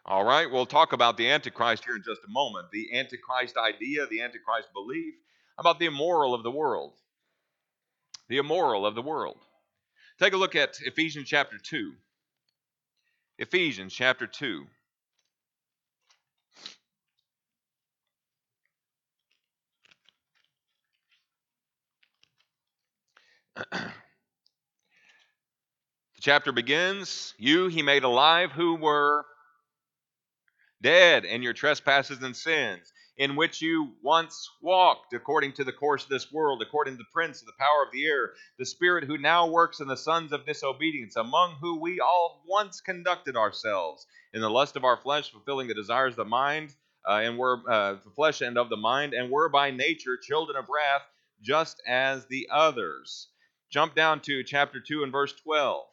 All 0.05 0.23
right, 0.23 0.49
we'll 0.49 0.65
talk 0.65 0.93
about 0.93 1.17
the 1.17 1.29
Antichrist 1.29 1.85
here 1.85 1.95
in 1.95 2.03
just 2.03 2.21
a 2.27 2.31
moment. 2.31 2.71
The 2.71 2.97
Antichrist 2.97 3.57
idea, 3.57 4.07
the 4.07 4.21
Antichrist 4.21 4.69
belief, 4.73 5.13
about 5.59 5.77
the 5.77 5.85
immoral 5.85 6.33
of 6.33 6.43
the 6.43 6.51
world. 6.51 6.93
The 8.29 8.37
immoral 8.37 8.85
of 8.85 8.95
the 8.95 9.01
world. 9.01 9.37
Take 10.17 10.33
a 10.33 10.37
look 10.37 10.55
at 10.55 10.77
Ephesians 10.85 11.27
chapter 11.27 11.57
2. 11.57 11.93
Ephesians 13.37 13.93
chapter 13.93 14.25
2. 14.25 14.65
the 23.71 23.91
chapter 26.21 26.53
begins 26.53 27.33
You 27.37 27.67
he 27.67 27.81
made 27.81 28.03
alive 28.03 28.51
who 28.51 28.75
were 28.75 29.25
dead 30.81 31.25
in 31.25 31.41
your 31.43 31.53
trespasses 31.53 32.21
and 32.21 32.35
sins, 32.35 32.91
in 33.17 33.35
which 33.35 33.61
you 33.61 33.93
once 34.01 34.49
walked 34.61 35.13
according 35.13 35.51
to 35.51 35.63
the 35.63 35.73
course 35.73 36.03
of 36.03 36.09
this 36.09 36.31
world, 36.31 36.61
according 36.61 36.93
to 36.93 36.99
the 36.99 37.13
prince 37.13 37.41
of 37.41 37.47
the 37.47 37.53
power 37.59 37.83
of 37.85 37.91
the 37.91 38.05
air, 38.05 38.33
the 38.57 38.65
spirit 38.65 39.03
who 39.03 39.17
now 39.17 39.47
works 39.47 39.81
in 39.81 39.87
the 39.87 39.97
sons 39.97 40.31
of 40.31 40.45
disobedience, 40.45 41.15
among 41.17 41.55
whom 41.59 41.81
we 41.81 41.99
all 41.99 42.41
once 42.47 42.79
conducted 42.79 43.35
ourselves 43.35 44.07
in 44.33 44.41
the 44.41 44.49
lust 44.49 44.75
of 44.75 44.85
our 44.85 44.97
flesh, 44.97 45.31
fulfilling 45.31 45.67
the 45.67 45.73
desires 45.73 46.13
of 46.13 46.17
the 46.17 46.25
mind, 46.25 46.73
uh, 47.07 47.19
and 47.23 47.37
were 47.37 47.61
uh, 47.69 47.93
the 47.93 48.11
flesh 48.15 48.41
and 48.41 48.57
of 48.57 48.69
the 48.69 48.77
mind, 48.77 49.13
and 49.13 49.29
were 49.29 49.49
by 49.49 49.71
nature 49.71 50.17
children 50.17 50.57
of 50.57 50.69
wrath, 50.69 51.01
just 51.41 51.81
as 51.87 52.25
the 52.27 52.47
others. 52.51 53.27
Jump 53.69 53.95
down 53.95 54.21
to 54.21 54.43
chapter 54.43 54.79
2 54.79 55.03
and 55.03 55.11
verse 55.11 55.33
12 55.33 55.85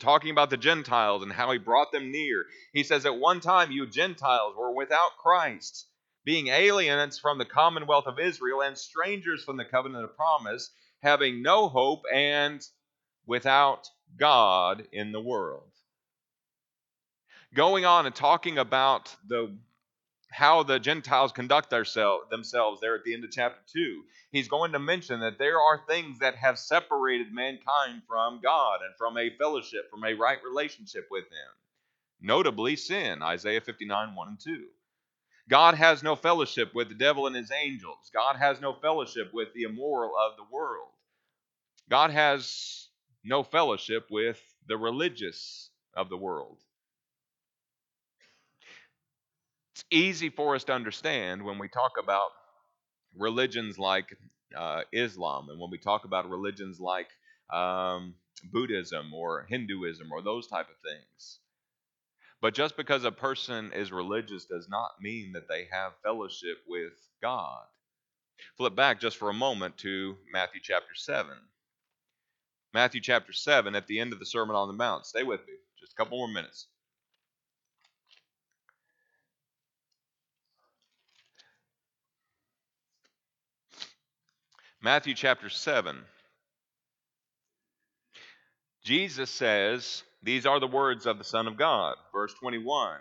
talking 0.00 0.30
about 0.30 0.50
the 0.50 0.56
Gentiles 0.56 1.22
and 1.22 1.32
how 1.32 1.50
he 1.52 1.58
brought 1.58 1.92
them 1.92 2.10
near. 2.10 2.44
He 2.72 2.82
says, 2.82 3.04
At 3.04 3.18
one 3.18 3.40
time 3.40 3.72
you 3.72 3.86
Gentiles 3.86 4.54
were 4.56 4.72
without 4.72 5.16
Christ, 5.18 5.86
being 6.24 6.48
aliens 6.48 7.18
from 7.18 7.38
the 7.38 7.44
commonwealth 7.44 8.06
of 8.06 8.18
Israel 8.18 8.62
and 8.62 8.76
strangers 8.78 9.44
from 9.44 9.56
the 9.56 9.64
covenant 9.64 10.04
of 10.04 10.16
promise, 10.16 10.70
having 11.02 11.42
no 11.42 11.68
hope 11.68 12.02
and 12.12 12.64
without 13.26 13.88
God 14.16 14.86
in 14.92 15.12
the 15.12 15.20
world. 15.20 15.70
Going 17.54 17.84
on 17.84 18.06
and 18.06 18.14
talking 18.14 18.56
about 18.58 19.14
the 19.26 19.54
how 20.32 20.62
the 20.62 20.78
Gentiles 20.78 21.30
conduct 21.30 21.70
themselves 21.70 22.80
there 22.80 22.94
at 22.94 23.04
the 23.04 23.12
end 23.14 23.24
of 23.24 23.30
chapter 23.30 23.60
2. 23.72 24.02
He's 24.30 24.48
going 24.48 24.72
to 24.72 24.78
mention 24.78 25.20
that 25.20 25.38
there 25.38 25.60
are 25.60 25.84
things 25.86 26.18
that 26.20 26.36
have 26.36 26.58
separated 26.58 27.32
mankind 27.32 28.02
from 28.08 28.40
God 28.42 28.80
and 28.82 28.96
from 28.96 29.18
a 29.18 29.30
fellowship, 29.36 29.90
from 29.90 30.04
a 30.04 30.14
right 30.14 30.38
relationship 30.42 31.06
with 31.10 31.24
Him. 31.24 31.52
Notably, 32.22 32.76
sin, 32.76 33.22
Isaiah 33.22 33.60
59 33.60 34.14
1 34.14 34.28
and 34.28 34.40
2. 34.40 34.64
God 35.48 35.74
has 35.74 36.02
no 36.02 36.16
fellowship 36.16 36.74
with 36.74 36.88
the 36.88 36.94
devil 36.94 37.26
and 37.26 37.36
his 37.36 37.50
angels. 37.50 38.10
God 38.14 38.36
has 38.36 38.60
no 38.60 38.72
fellowship 38.72 39.34
with 39.34 39.52
the 39.54 39.64
immoral 39.64 40.12
of 40.16 40.36
the 40.36 40.44
world. 40.50 40.88
God 41.90 42.10
has 42.10 42.88
no 43.24 43.42
fellowship 43.42 44.06
with 44.10 44.40
the 44.66 44.78
religious 44.78 45.68
of 45.94 46.08
the 46.08 46.16
world. 46.16 46.58
It's 49.90 49.98
easy 49.98 50.30
for 50.30 50.54
us 50.54 50.64
to 50.64 50.72
understand 50.72 51.42
when 51.44 51.58
we 51.58 51.68
talk 51.68 51.92
about 52.02 52.30
religions 53.16 53.78
like 53.78 54.06
uh, 54.56 54.82
Islam 54.92 55.48
and 55.50 55.58
when 55.60 55.70
we 55.70 55.78
talk 55.78 56.04
about 56.04 56.30
religions 56.30 56.78
like 56.80 57.08
um, 57.52 58.14
Buddhism 58.52 59.12
or 59.14 59.46
Hinduism 59.48 60.12
or 60.12 60.22
those 60.22 60.46
type 60.46 60.68
of 60.68 60.76
things. 60.88 61.40
But 62.40 62.54
just 62.54 62.76
because 62.76 63.04
a 63.04 63.12
person 63.12 63.72
is 63.72 63.92
religious 63.92 64.44
does 64.46 64.68
not 64.68 64.92
mean 65.00 65.32
that 65.32 65.48
they 65.48 65.68
have 65.72 65.92
fellowship 66.02 66.58
with 66.68 66.92
God. 67.20 67.62
Flip 68.56 68.74
back 68.74 69.00
just 69.00 69.16
for 69.16 69.30
a 69.30 69.34
moment 69.34 69.78
to 69.78 70.16
Matthew 70.32 70.60
chapter 70.62 70.94
7. 70.94 71.30
Matthew 72.74 73.00
chapter 73.00 73.32
7 73.32 73.74
at 73.74 73.86
the 73.86 74.00
end 74.00 74.12
of 74.12 74.18
the 74.18 74.26
Sermon 74.26 74.56
on 74.56 74.68
the 74.68 74.74
Mount. 74.74 75.06
Stay 75.06 75.22
with 75.22 75.40
me, 75.46 75.54
just 75.78 75.92
a 75.92 75.96
couple 75.96 76.18
more 76.18 76.28
minutes. 76.28 76.66
Matthew 84.84 85.14
chapter 85.14 85.48
7. 85.48 85.96
Jesus 88.84 89.30
says, 89.30 90.02
These 90.24 90.44
are 90.44 90.58
the 90.58 90.66
words 90.66 91.06
of 91.06 91.18
the 91.18 91.24
Son 91.24 91.46
of 91.46 91.56
God. 91.56 91.94
Verse 92.12 92.34
21 92.34 92.98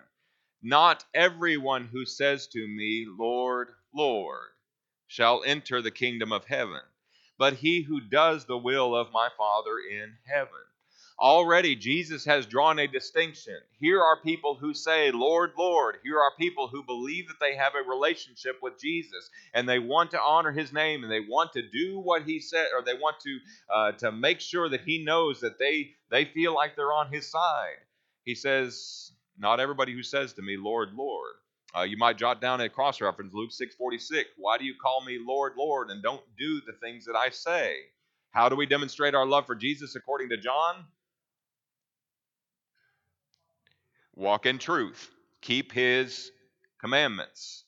Not 0.62 1.04
everyone 1.16 1.90
who 1.92 2.06
says 2.06 2.46
to 2.50 2.60
me, 2.60 3.08
Lord, 3.18 3.70
Lord, 3.96 4.50
shall 5.08 5.42
enter 5.44 5.82
the 5.82 5.90
kingdom 5.90 6.32
of 6.32 6.46
heaven, 6.46 6.82
but 7.40 7.56
he 7.56 7.82
who 7.82 8.00
does 8.00 8.46
the 8.46 8.60
will 8.60 8.96
of 8.96 9.12
my 9.12 9.30
Father 9.36 9.80
in 9.92 10.14
heaven. 10.32 10.52
Already, 11.22 11.76
Jesus 11.76 12.26
has 12.26 12.48
drawn 12.48 12.80
a 12.80 12.88
distinction. 12.88 13.56
Here 13.80 14.02
are 14.02 14.20
people 14.24 14.56
who 14.56 14.74
say, 14.74 15.12
Lord, 15.12 15.52
Lord. 15.56 15.98
Here 16.04 16.20
are 16.20 16.32
people 16.40 16.68
who 16.68 16.82
believe 16.82 17.28
that 17.28 17.40
they 17.40 17.56
have 17.56 17.74
a 17.76 17.88
relationship 17.88 18.58
with 18.60 18.80
Jesus 18.80 19.30
and 19.54 19.70
they 19.70 19.78
want 19.78 20.10
to 20.12 20.20
honor 20.20 20.52
his 20.52 20.74
name 20.74 21.04
and 21.04 21.12
they 21.12 21.20
want 21.20 21.54
to 21.54 21.62
do 21.62 22.00
what 22.00 22.24
he 22.24 22.40
said, 22.40 22.70
or 22.76 22.84
they 22.84 22.96
want 22.96 23.18
to, 23.20 23.38
uh, 23.72 23.92
to 24.00 24.12
make 24.12 24.40
sure 24.40 24.68
that 24.68 24.82
he 24.82 25.06
knows 25.06 25.42
that 25.42 25.60
they, 25.60 25.92
they 26.10 26.26
feel 26.26 26.56
like 26.56 26.76
they're 26.76 26.92
on 26.92 27.14
his 27.14 27.30
side. 27.30 27.78
He 28.24 28.34
says, 28.34 29.12
Not 29.38 29.60
everybody 29.60 29.94
who 29.94 30.02
says 30.02 30.34
to 30.34 30.42
me, 30.42 30.58
Lord, 30.58 30.90
Lord. 30.96 31.36
Uh, 31.78 31.84
you 31.84 31.98
might 31.98 32.18
jot 32.18 32.42
down 32.42 32.62
a 32.62 32.68
cross 32.68 33.00
reference, 33.00 33.32
Luke 33.32 33.52
6:46. 33.52 34.24
Why 34.38 34.58
do 34.58 34.66
you 34.66 34.74
call 34.82 35.06
me 35.06 35.20
Lord, 35.24 35.54
Lord, 35.56 35.92
and 35.92 36.02
don't 36.02 36.24
do 36.36 36.62
the 36.66 36.74
things 36.82 37.06
that 37.06 37.16
I 37.16 37.30
say? 37.30 37.76
How 38.32 38.50
do 38.50 38.56
we 38.56 38.66
demonstrate 38.66 39.14
our 39.14 39.28
love 39.28 39.46
for 39.46 39.56
Jesus 39.56 39.96
according 39.96 40.30
to 40.30 40.38
John? 40.38 40.86
Walk 44.16 44.46
in 44.46 44.58
truth, 44.58 45.10
keep 45.42 45.72
his 45.72 46.32
commandments. 46.80 47.64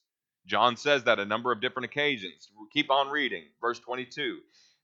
John 0.46 0.76
says 0.76 1.06
that 1.06 1.20
a 1.20 1.26
number 1.26 1.52
of 1.52 1.62
different 1.62 1.86
occasions. 1.86 2.50
We'll 2.56 2.68
keep 2.74 2.92
on 2.92 3.10
reading. 3.10 3.44
Verse 3.62 3.80
22. 3.80 4.40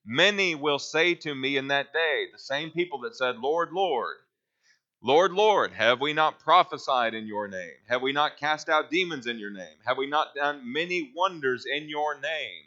Many 0.05 0.55
will 0.55 0.79
say 0.79 1.15
to 1.15 1.35
me 1.35 1.57
in 1.57 1.67
that 1.67 1.91
day, 1.91 2.27
the 2.31 2.39
same 2.39 2.71
people 2.71 3.01
that 3.01 3.15
said, 3.15 3.37
Lord, 3.37 3.71
Lord, 3.73 4.17
Lord, 5.01 5.31
Lord, 5.31 5.71
have 5.71 6.01
we 6.01 6.11
not 6.11 6.39
prophesied 6.39 7.13
in 7.13 7.25
your 7.25 7.47
name? 7.47 7.75
Have 7.87 8.01
we 8.01 8.11
not 8.11 8.37
cast 8.37 8.67
out 8.67 8.89
demons 8.89 9.27
in 9.27 9.39
your 9.39 9.51
name? 9.51 9.77
Have 9.85 9.97
we 9.97 10.07
not 10.07 10.35
done 10.35 10.73
many 10.73 11.11
wonders 11.15 11.65
in 11.65 11.87
your 11.87 12.19
name? 12.19 12.63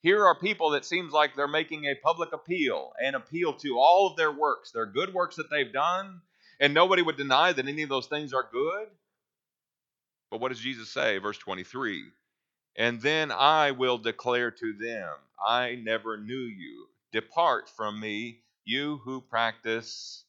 Here 0.00 0.24
are 0.24 0.38
people 0.38 0.70
that 0.70 0.84
seems 0.84 1.12
like 1.12 1.34
they're 1.34 1.48
making 1.48 1.84
a 1.84 1.94
public 1.94 2.32
appeal, 2.32 2.92
an 2.98 3.14
appeal 3.14 3.54
to 3.54 3.78
all 3.78 4.06
of 4.06 4.16
their 4.16 4.32
works, 4.32 4.70
their 4.70 4.86
good 4.86 5.12
works 5.12 5.36
that 5.36 5.50
they've 5.50 5.72
done, 5.72 6.20
and 6.60 6.74
nobody 6.74 7.02
would 7.02 7.16
deny 7.16 7.52
that 7.52 7.66
any 7.66 7.82
of 7.82 7.88
those 7.88 8.06
things 8.06 8.32
are 8.32 8.48
good. 8.50 8.88
But 10.30 10.40
what 10.40 10.48
does 10.48 10.60
Jesus 10.60 10.90
say? 10.90 11.18
Verse 11.18 11.38
23 11.38 12.04
And 12.76 13.00
then 13.00 13.30
I 13.30 13.72
will 13.72 13.98
declare 13.98 14.50
to 14.50 14.72
them, 14.72 15.10
I 15.46 15.76
never 15.76 16.16
knew 16.16 16.34
you. 16.34 16.86
Depart 17.12 17.68
from 17.68 18.00
me, 18.00 18.40
you 18.64 19.00
who 19.04 19.20
practice 19.20 20.24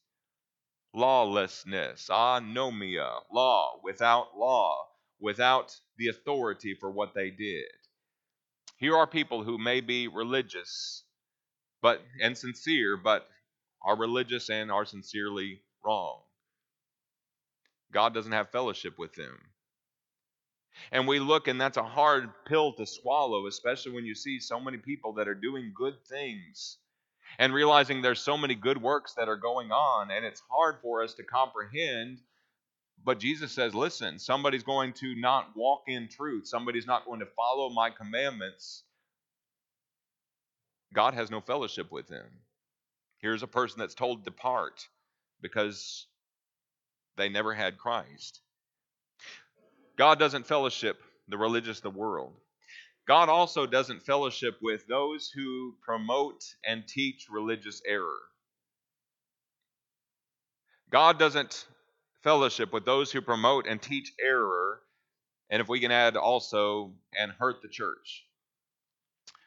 lawlessness, 0.94 2.08
ah, 2.10 2.40
anomia, 2.40 3.20
law, 3.32 3.80
without 3.82 4.36
law, 4.36 4.86
without 5.20 5.76
the 5.98 6.08
authority 6.08 6.74
for 6.74 6.90
what 6.90 7.14
they 7.14 7.30
did. 7.30 7.66
Here 8.78 8.96
are 8.96 9.06
people 9.06 9.42
who 9.42 9.58
may 9.58 9.80
be 9.80 10.08
religious 10.08 11.02
but 11.82 12.02
and 12.20 12.36
sincere, 12.36 12.96
but 12.96 13.28
are 13.82 13.96
religious 13.96 14.50
and 14.50 14.70
are 14.72 14.84
sincerely 14.84 15.60
wrong. 15.86 16.20
God 17.92 18.12
doesn't 18.12 18.32
have 18.32 18.50
fellowship 18.50 18.98
with 18.98 19.14
them. 19.14 19.38
And 20.92 21.08
we 21.08 21.18
look, 21.18 21.48
and 21.48 21.60
that's 21.60 21.78
a 21.78 21.82
hard 21.82 22.28
pill 22.46 22.72
to 22.74 22.86
swallow, 22.86 23.46
especially 23.46 23.92
when 23.92 24.04
you 24.04 24.14
see 24.14 24.40
so 24.40 24.60
many 24.60 24.76
people 24.76 25.14
that 25.14 25.28
are 25.28 25.34
doing 25.34 25.72
good 25.74 25.94
things 26.06 26.78
and 27.38 27.54
realizing 27.54 28.02
there's 28.02 28.20
so 28.20 28.36
many 28.36 28.54
good 28.54 28.80
works 28.80 29.14
that 29.14 29.28
are 29.28 29.36
going 29.36 29.70
on, 29.70 30.10
and 30.10 30.24
it's 30.24 30.42
hard 30.50 30.76
for 30.82 31.02
us 31.02 31.14
to 31.14 31.22
comprehend. 31.22 32.18
But 33.04 33.20
Jesus 33.20 33.52
says, 33.52 33.74
listen, 33.74 34.18
somebody's 34.18 34.62
going 34.62 34.92
to 34.94 35.14
not 35.14 35.56
walk 35.56 35.82
in 35.86 36.08
truth, 36.08 36.46
somebody's 36.46 36.86
not 36.86 37.06
going 37.06 37.20
to 37.20 37.26
follow 37.36 37.70
my 37.70 37.90
commandments. 37.90 38.82
God 40.92 41.14
has 41.14 41.30
no 41.30 41.40
fellowship 41.40 41.90
with 41.90 42.08
them. 42.08 42.26
Here's 43.18 43.42
a 43.42 43.48
person 43.48 43.78
that's 43.78 43.94
told 43.94 44.24
depart 44.24 44.86
because 45.40 46.06
they 47.16 47.28
never 47.28 47.54
had 47.54 47.78
Christ. 47.78 48.40
God 49.96 50.18
doesn't 50.18 50.46
fellowship 50.46 51.00
the 51.28 51.38
religious 51.38 51.80
the 51.80 51.90
world. 51.90 52.34
God 53.06 53.28
also 53.28 53.66
doesn't 53.66 54.02
fellowship 54.02 54.56
with 54.60 54.86
those 54.88 55.30
who 55.30 55.74
promote 55.82 56.42
and 56.64 56.86
teach 56.86 57.26
religious 57.30 57.80
error. 57.86 58.18
God 60.90 61.18
doesn't 61.18 61.66
fellowship 62.22 62.72
with 62.72 62.84
those 62.84 63.12
who 63.12 63.20
promote 63.20 63.66
and 63.66 63.80
teach 63.80 64.12
error, 64.20 64.80
and 65.50 65.60
if 65.60 65.68
we 65.68 65.80
can 65.80 65.92
add 65.92 66.16
also, 66.16 66.92
and 67.16 67.30
hurt 67.32 67.62
the 67.62 67.68
church. 67.68 68.24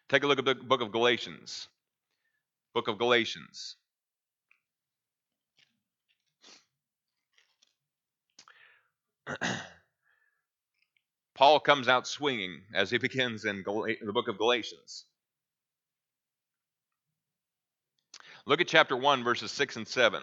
Take 0.07 0.23
a 0.23 0.27
look 0.27 0.39
at 0.39 0.45
the 0.45 0.55
book 0.55 0.81
of 0.81 0.91
Galatians. 0.91 1.67
Book 2.73 2.87
of 2.87 2.97
Galatians. 2.97 3.75
Paul 11.35 11.59
comes 11.59 11.87
out 11.87 12.07
swinging 12.07 12.61
as 12.73 12.91
he 12.91 12.97
begins 12.97 13.45
in 13.45 13.63
the 13.63 14.13
book 14.13 14.27
of 14.27 14.37
Galatians. 14.37 15.05
Look 18.45 18.61
at 18.61 18.67
chapter 18.67 18.97
1, 18.97 19.23
verses 19.23 19.51
6 19.51 19.75
and 19.77 19.87
7. 19.87 20.21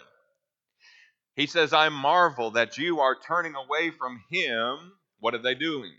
He 1.36 1.46
says, 1.46 1.72
I 1.72 1.90
marvel 1.90 2.52
that 2.52 2.78
you 2.78 3.00
are 3.00 3.14
turning 3.14 3.54
away 3.54 3.90
from 3.90 4.22
him. 4.30 4.92
What 5.20 5.34
are 5.34 5.42
they 5.42 5.54
doing? 5.54 5.92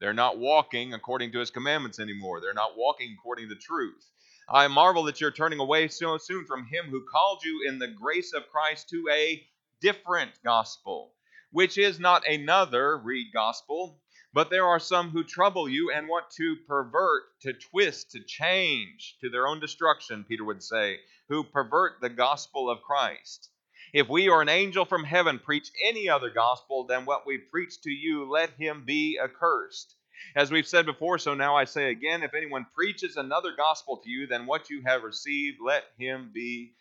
They're 0.00 0.14
not 0.14 0.38
walking 0.38 0.94
according 0.94 1.32
to 1.32 1.40
his 1.40 1.50
commandments 1.50 1.98
anymore. 1.98 2.40
They're 2.40 2.54
not 2.54 2.76
walking 2.76 3.16
according 3.18 3.48
to 3.48 3.54
the 3.54 3.60
truth. 3.60 4.08
I 4.48 4.68
marvel 4.68 5.02
that 5.04 5.20
you're 5.20 5.32
turning 5.32 5.58
away 5.58 5.88
so 5.88 6.16
soon 6.16 6.46
from 6.46 6.64
him 6.66 6.86
who 6.86 7.04
called 7.04 7.40
you 7.44 7.68
in 7.68 7.78
the 7.78 7.88
grace 7.88 8.32
of 8.32 8.48
Christ 8.48 8.88
to 8.90 9.04
a 9.12 9.46
different 9.80 10.30
gospel, 10.44 11.12
which 11.50 11.78
is 11.78 11.98
not 11.98 12.26
another, 12.26 12.96
read 12.98 13.32
gospel, 13.32 14.00
but 14.32 14.50
there 14.50 14.66
are 14.66 14.78
some 14.78 15.10
who 15.10 15.24
trouble 15.24 15.68
you 15.68 15.90
and 15.90 16.06
want 16.06 16.30
to 16.30 16.56
pervert, 16.66 17.40
to 17.40 17.52
twist, 17.52 18.10
to 18.10 18.20
change 18.20 19.16
to 19.20 19.30
their 19.30 19.46
own 19.46 19.58
destruction, 19.58 20.24
Peter 20.24 20.44
would 20.44 20.62
say, 20.62 21.00
who 21.28 21.42
pervert 21.42 22.00
the 22.00 22.10
gospel 22.10 22.68
of 22.68 22.82
Christ. 22.82 23.50
If 23.92 24.08
we 24.08 24.28
or 24.28 24.42
an 24.42 24.50
angel 24.50 24.84
from 24.84 25.04
heaven 25.04 25.38
preach 25.38 25.70
any 25.82 26.10
other 26.10 26.28
gospel 26.28 26.84
than 26.84 27.06
what 27.06 27.26
we 27.26 27.38
preach 27.38 27.80
to 27.82 27.90
you, 27.90 28.30
let 28.30 28.50
him 28.50 28.84
be 28.84 29.18
accursed. 29.18 29.94
As 30.36 30.50
we've 30.50 30.68
said 30.68 30.84
before, 30.84 31.16
so 31.18 31.32
now 31.32 31.56
I 31.56 31.64
say 31.64 31.90
again 31.90 32.22
if 32.22 32.34
anyone 32.34 32.66
preaches 32.74 33.16
another 33.16 33.52
gospel 33.56 33.96
to 33.98 34.10
you 34.10 34.26
than 34.26 34.46
what 34.46 34.68
you 34.68 34.82
have 34.82 35.04
received, 35.04 35.58
let 35.64 35.84
him 35.96 36.30
be 36.34 36.74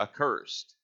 accursed. 0.00 0.74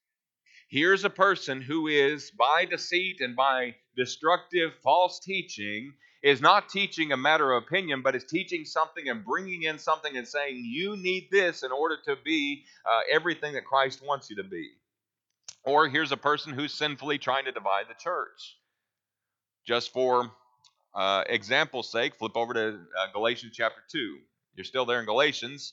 Here's 0.70 1.04
a 1.04 1.10
person 1.10 1.60
who 1.60 1.88
is, 1.88 2.30
by 2.30 2.64
deceit 2.64 3.20
and 3.20 3.34
by 3.34 3.74
destructive 3.96 4.70
false 4.84 5.18
teaching, 5.18 5.92
is 6.22 6.40
not 6.40 6.68
teaching 6.68 7.10
a 7.10 7.16
matter 7.16 7.52
of 7.52 7.64
opinion, 7.64 8.02
but 8.02 8.14
is 8.14 8.24
teaching 8.24 8.64
something 8.64 9.08
and 9.08 9.24
bringing 9.24 9.64
in 9.64 9.78
something 9.80 10.16
and 10.16 10.28
saying, 10.28 10.62
you 10.64 10.96
need 10.96 11.26
this 11.32 11.64
in 11.64 11.72
order 11.72 11.96
to 12.04 12.14
be 12.24 12.62
uh, 12.88 13.00
everything 13.10 13.54
that 13.54 13.64
Christ 13.64 14.00
wants 14.06 14.30
you 14.30 14.36
to 14.36 14.44
be. 14.44 14.70
Or 15.64 15.88
here's 15.88 16.12
a 16.12 16.16
person 16.16 16.52
who's 16.52 16.72
sinfully 16.72 17.18
trying 17.18 17.46
to 17.46 17.52
divide 17.52 17.86
the 17.88 18.00
church. 18.00 18.56
Just 19.66 19.92
for 19.92 20.30
uh, 20.94 21.24
example's 21.26 21.90
sake, 21.90 22.14
flip 22.14 22.36
over 22.36 22.54
to 22.54 22.78
uh, 22.96 23.12
Galatians 23.12 23.54
chapter 23.56 23.80
2. 23.90 24.18
You're 24.54 24.64
still 24.64 24.86
there 24.86 25.00
in 25.00 25.06
Galatians. 25.06 25.72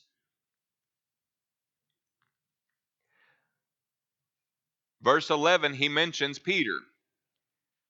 Verse 5.00 5.30
11, 5.30 5.74
he 5.74 5.88
mentions 5.88 6.40
Peter. 6.40 6.80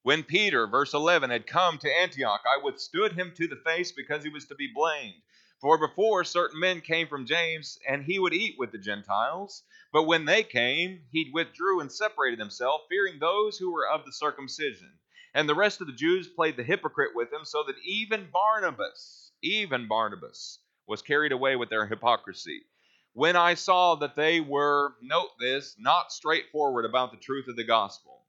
When 0.02 0.22
Peter, 0.22 0.66
verse 0.66 0.92
11, 0.92 1.30
had 1.30 1.46
come 1.46 1.78
to 1.78 1.90
Antioch, 1.90 2.42
I 2.46 2.62
withstood 2.62 3.14
him 3.14 3.32
to 3.34 3.48
the 3.48 3.56
face 3.56 3.92
because 3.92 4.22
he 4.22 4.28
was 4.28 4.44
to 4.48 4.54
be 4.54 4.70
blamed. 4.74 5.22
For 5.58 5.78
before 5.78 6.22
certain 6.24 6.60
men 6.60 6.82
came 6.82 7.08
from 7.08 7.24
James, 7.24 7.78
and 7.88 8.04
he 8.04 8.18
would 8.18 8.34
eat 8.34 8.58
with 8.58 8.72
the 8.72 8.78
Gentiles. 8.78 9.64
But 9.90 10.02
when 10.02 10.26
they 10.26 10.42
came, 10.42 11.06
he 11.10 11.30
withdrew 11.32 11.80
and 11.80 11.90
separated 11.90 12.38
himself, 12.38 12.82
fearing 12.90 13.18
those 13.18 13.56
who 13.56 13.72
were 13.72 13.88
of 13.88 14.04
the 14.04 14.12
circumcision. 14.12 14.98
And 15.32 15.48
the 15.48 15.54
rest 15.54 15.80
of 15.80 15.86
the 15.86 15.94
Jews 15.94 16.28
played 16.28 16.58
the 16.58 16.62
hypocrite 16.62 17.14
with 17.14 17.32
him, 17.32 17.46
so 17.46 17.62
that 17.64 17.78
even 17.82 18.30
Barnabas, 18.30 19.32
even 19.42 19.88
Barnabas, 19.88 20.58
was 20.86 21.00
carried 21.00 21.32
away 21.32 21.56
with 21.56 21.70
their 21.70 21.86
hypocrisy 21.86 22.66
when 23.18 23.34
I 23.34 23.54
saw 23.54 23.96
that 23.96 24.14
they 24.14 24.38
were, 24.38 24.94
note 25.02 25.30
this, 25.40 25.74
not 25.76 26.12
straightforward 26.12 26.84
about 26.84 27.10
the 27.10 27.16
truth 27.16 27.48
of 27.48 27.56
the 27.56 27.64
gospel. 27.64 28.20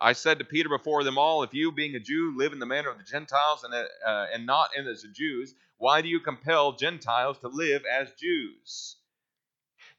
I 0.00 0.14
said 0.14 0.38
to 0.38 0.44
Peter 0.46 0.70
before 0.70 1.04
them 1.04 1.18
all, 1.18 1.42
If 1.42 1.52
you, 1.52 1.70
being 1.70 1.96
a 1.96 2.00
Jew, 2.00 2.34
live 2.34 2.54
in 2.54 2.58
the 2.58 2.64
manner 2.64 2.88
of 2.88 2.96
the 2.96 3.04
Gentiles 3.04 3.62
and, 3.62 3.74
uh, 3.74 4.26
and 4.32 4.46
not 4.46 4.70
as 4.74 5.02
the 5.02 5.08
Jews, 5.08 5.54
why 5.76 6.00
do 6.00 6.08
you 6.08 6.18
compel 6.18 6.72
Gentiles 6.72 7.36
to 7.40 7.48
live 7.48 7.82
as 7.84 8.10
Jews? 8.12 8.96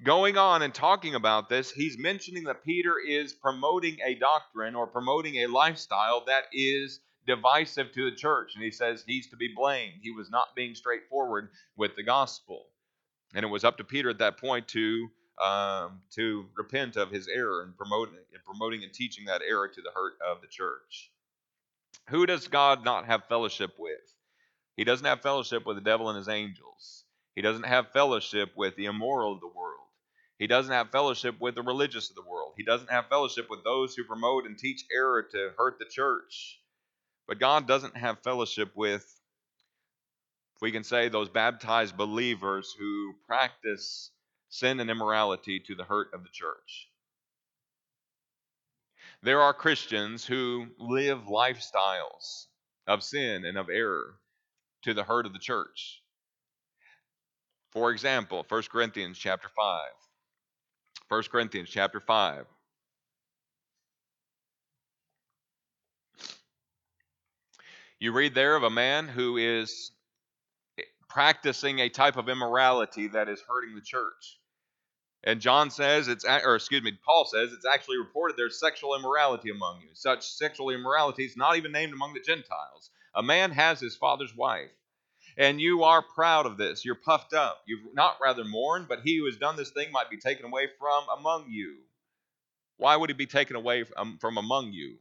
Going 0.04 0.36
on 0.36 0.64
and 0.64 0.74
talking 0.74 1.14
about 1.14 1.48
this, 1.48 1.72
he's 1.72 2.00
mentioning 2.00 2.46
that 2.46 2.64
Peter 2.64 2.96
is 2.98 3.34
promoting 3.34 4.00
a 4.04 4.16
doctrine 4.16 4.74
or 4.74 4.88
promoting 4.88 5.44
a 5.44 5.48
lifestyle 5.48 6.26
that 6.26 6.46
is 6.52 7.02
divisive 7.28 7.92
to 7.92 8.10
the 8.10 8.16
church. 8.18 8.56
And 8.56 8.64
he 8.64 8.72
says 8.72 9.04
he's 9.06 9.30
to 9.30 9.38
be 9.38 9.54
blamed. 9.56 10.00
He 10.02 10.10
was 10.10 10.32
not 10.32 10.56
being 10.56 10.74
straightforward 10.74 11.50
with 11.78 11.96
the 11.96 12.04
gospel. 12.04 12.66
And 13.34 13.44
it 13.44 13.50
was 13.50 13.64
up 13.64 13.78
to 13.78 13.84
Peter 13.84 14.10
at 14.10 14.20
that 14.20 14.38
point 14.38 14.68
to 14.70 15.10
um, 15.42 16.02
to 16.12 16.46
repent 16.56 16.96
of 16.96 17.10
his 17.10 17.28
error 17.28 17.64
and 17.64 17.74
and 17.80 18.44
promoting 18.46 18.84
and 18.84 18.94
teaching 18.94 19.26
that 19.26 19.42
error 19.42 19.68
to 19.68 19.82
the 19.82 19.92
hurt 19.94 20.14
of 20.26 20.42
the 20.42 20.48
church. 20.48 21.12
Who 22.10 22.26
does 22.26 22.48
God 22.48 22.86
not 22.86 23.06
have 23.06 23.26
fellowship 23.26 23.72
with? 23.80 24.00
He 24.78 24.84
doesn't 24.84 25.06
have 25.06 25.22
fellowship 25.22 25.66
with 25.66 25.78
the 25.78 25.82
devil 25.82 26.10
and 26.10 26.18
his 26.18 26.30
angels. 26.30 27.06
He 27.36 27.42
doesn't 27.42 27.66
have 27.66 27.92
fellowship 27.92 28.52
with 28.56 28.76
the 28.76 28.86
immoral 28.86 29.34
of 29.34 29.40
the 29.40 29.48
world. 29.48 29.80
He 30.38 30.48
doesn't 30.48 30.74
have 30.74 30.92
fellowship 30.92 31.40
with 31.40 31.56
the 31.56 31.62
religious 31.62 32.10
of 32.10 32.16
the 32.16 32.30
world. 32.30 32.54
He 32.58 32.64
doesn't 32.64 32.90
have 32.90 33.08
fellowship 33.08 33.50
with 33.50 33.64
those 33.64 33.96
who 33.96 34.04
promote 34.04 34.46
and 34.46 34.58
teach 34.58 34.84
error 34.94 35.24
to 35.24 35.52
hurt 35.58 35.80
the 35.80 35.86
church. 35.86 36.60
But 37.28 37.40
God 37.40 37.68
doesn't 37.68 37.96
have 37.96 38.24
fellowship 38.24 38.72
with 38.76 39.06
we 40.62 40.72
can 40.72 40.84
say 40.84 41.10
those 41.10 41.30
baptized 41.30 41.98
believers 41.98 42.74
who 42.78 43.14
practice 43.28 44.12
sin 44.50 44.80
and 44.80 44.90
immorality 44.90 45.60
to 45.60 45.76
the 45.76 45.84
hurt 45.84 46.14
of 46.14 46.24
the 46.24 46.30
church. 46.32 46.90
There 49.24 49.42
are 49.42 49.54
Christians 49.54 50.26
who 50.26 50.68
live 50.78 51.24
lifestyles 51.24 52.48
of 52.88 53.04
sin 53.04 53.46
and 53.46 53.58
of 53.58 53.70
error 53.70 54.16
to 54.84 54.94
the 54.94 55.04
hurt 55.04 55.26
of 55.26 55.34
the 55.34 55.40
church. 55.40 56.02
For 57.72 57.92
example, 57.92 58.46
1 58.48 58.64
Corinthians 58.72 59.18
chapter 59.18 59.50
5. 59.56 59.90
1 61.08 61.24
Corinthians 61.32 61.70
chapter 61.70 62.00
5. 62.00 62.46
You 68.00 68.12
read 68.12 68.36
there 68.36 68.56
of 68.56 68.64
a 68.64 68.70
man 68.70 69.08
who 69.08 69.38
is 69.38 69.92
practicing 71.14 71.80
a 71.80 71.90
type 71.90 72.18
of 72.18 72.28
immorality 72.28 73.08
that 73.10 73.30
is 73.30 73.42
hurting 73.48 73.76
the 73.76 73.82
church. 73.82 74.40
And 75.24 75.40
John 75.40 75.70
says 75.70 76.08
it's, 76.08 76.26
or 76.26 76.56
excuse 76.56 76.84
me, 76.84 76.98
Paul 77.06 77.26
says 77.26 77.54
it's 77.54 77.66
actually 77.66 77.98
reported 77.98 78.36
there's 78.36 78.60
sexual 78.60 78.96
immorality 78.96 79.52
among 79.52 79.82
you. 79.82 79.90
Such 79.94 80.26
sexual 80.26 80.72
immorality 80.72 81.24
is 81.24 81.38
not 81.38 81.56
even 81.56 81.72
named 81.72 81.94
among 81.94 82.14
the 82.14 82.20
Gentiles. 82.20 82.90
A 83.16 83.24
man 83.24 83.52
has 83.52 83.80
his 83.80 83.96
father's 83.96 84.36
wife, 84.36 84.72
and 85.38 85.62
you 85.62 85.84
are 85.84 86.02
proud 86.02 86.46
of 86.46 86.58
this. 86.58 86.84
You're 86.84 86.96
puffed 86.96 87.34
up. 87.34 87.62
You've 87.68 87.94
not 87.94 88.18
rather 88.22 88.44
mourned, 88.44 88.88
but 88.90 89.02
he 89.04 89.18
who 89.18 89.26
has 89.28 89.38
done 89.38 89.56
this 89.56 89.70
thing 89.70 89.92
might 89.92 90.10
be 90.10 90.18
taken 90.18 90.46
away 90.46 90.68
from 90.80 91.06
among 91.18 91.46
you. 91.50 91.78
Why 92.78 92.96
would 92.96 93.12
he 93.12 93.14
be 93.14 93.28
taken 93.28 93.56
away 93.56 93.84
from, 93.84 94.38
among 94.38 94.74
you? 94.74 94.98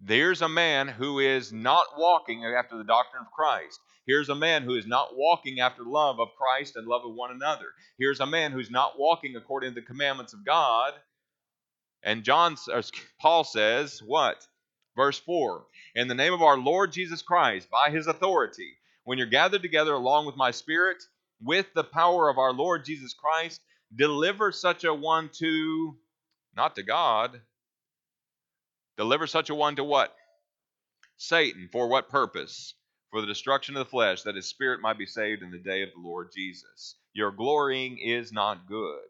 There's 0.00 0.42
a 0.42 0.48
man 0.48 0.88
who 0.88 1.18
is 1.18 1.52
not 1.52 1.86
walking 1.96 2.44
after 2.44 2.78
the 2.78 2.84
doctrine 2.84 3.22
of 3.22 3.32
Christ. 3.32 3.80
Here's 4.06 4.28
a 4.28 4.34
man 4.34 4.62
who 4.62 4.74
is 4.74 4.86
not 4.86 5.16
walking 5.16 5.60
after 5.60 5.82
love 5.82 6.20
of 6.20 6.28
Christ 6.36 6.76
and 6.76 6.86
love 6.86 7.04
of 7.04 7.14
one 7.14 7.30
another. 7.30 7.66
Here's 7.98 8.20
a 8.20 8.26
man 8.26 8.52
who's 8.52 8.70
not 8.70 8.98
walking 8.98 9.36
according 9.36 9.74
to 9.74 9.80
the 9.80 9.86
commandments 9.86 10.32
of 10.32 10.44
God. 10.44 10.94
And 12.02 12.24
John, 12.24 12.56
Paul 13.20 13.44
says, 13.44 14.00
what? 14.02 14.46
Verse 14.96 15.18
4 15.18 15.66
In 15.94 16.08
the 16.08 16.14
name 16.14 16.32
of 16.32 16.42
our 16.42 16.56
Lord 16.56 16.92
Jesus 16.92 17.22
Christ, 17.22 17.68
by 17.70 17.90
his 17.90 18.06
authority, 18.06 18.78
when 19.04 19.18
you're 19.18 19.26
gathered 19.26 19.62
together 19.62 19.92
along 19.92 20.26
with 20.26 20.36
my 20.36 20.52
spirit, 20.52 21.02
with 21.40 21.66
the 21.74 21.84
power 21.84 22.28
of 22.28 22.38
our 22.38 22.52
Lord 22.52 22.84
Jesus 22.84 23.14
Christ, 23.14 23.60
deliver 23.94 24.52
such 24.52 24.84
a 24.84 24.94
one 24.94 25.28
to, 25.38 25.96
not 26.56 26.76
to 26.76 26.82
God, 26.82 27.40
Deliver 28.98 29.28
such 29.28 29.48
a 29.48 29.54
one 29.54 29.76
to 29.76 29.84
what? 29.84 30.14
Satan. 31.16 31.68
For 31.72 31.88
what 31.88 32.10
purpose? 32.10 32.74
For 33.10 33.20
the 33.20 33.26
destruction 33.26 33.76
of 33.76 33.86
the 33.86 33.90
flesh, 33.90 34.22
that 34.22 34.34
his 34.34 34.48
spirit 34.48 34.82
might 34.82 34.98
be 34.98 35.06
saved 35.06 35.42
in 35.42 35.50
the 35.50 35.58
day 35.58 35.82
of 35.82 35.90
the 35.94 36.06
Lord 36.06 36.28
Jesus. 36.36 36.96
Your 37.14 37.30
glorying 37.30 37.98
is 37.98 38.32
not 38.32 38.68
good. 38.68 39.00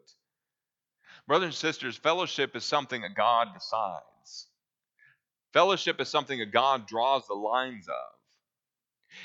Brothers 1.27 1.47
and 1.47 1.55
sisters, 1.55 1.97
fellowship 1.97 2.55
is 2.55 2.63
something 2.63 3.01
that 3.01 3.15
God 3.15 3.49
decides. 3.53 4.47
Fellowship 5.53 5.99
is 5.99 6.07
something 6.07 6.39
that 6.39 6.53
God 6.53 6.87
draws 6.87 7.27
the 7.27 7.33
lines 7.33 7.87
of. 7.87 8.19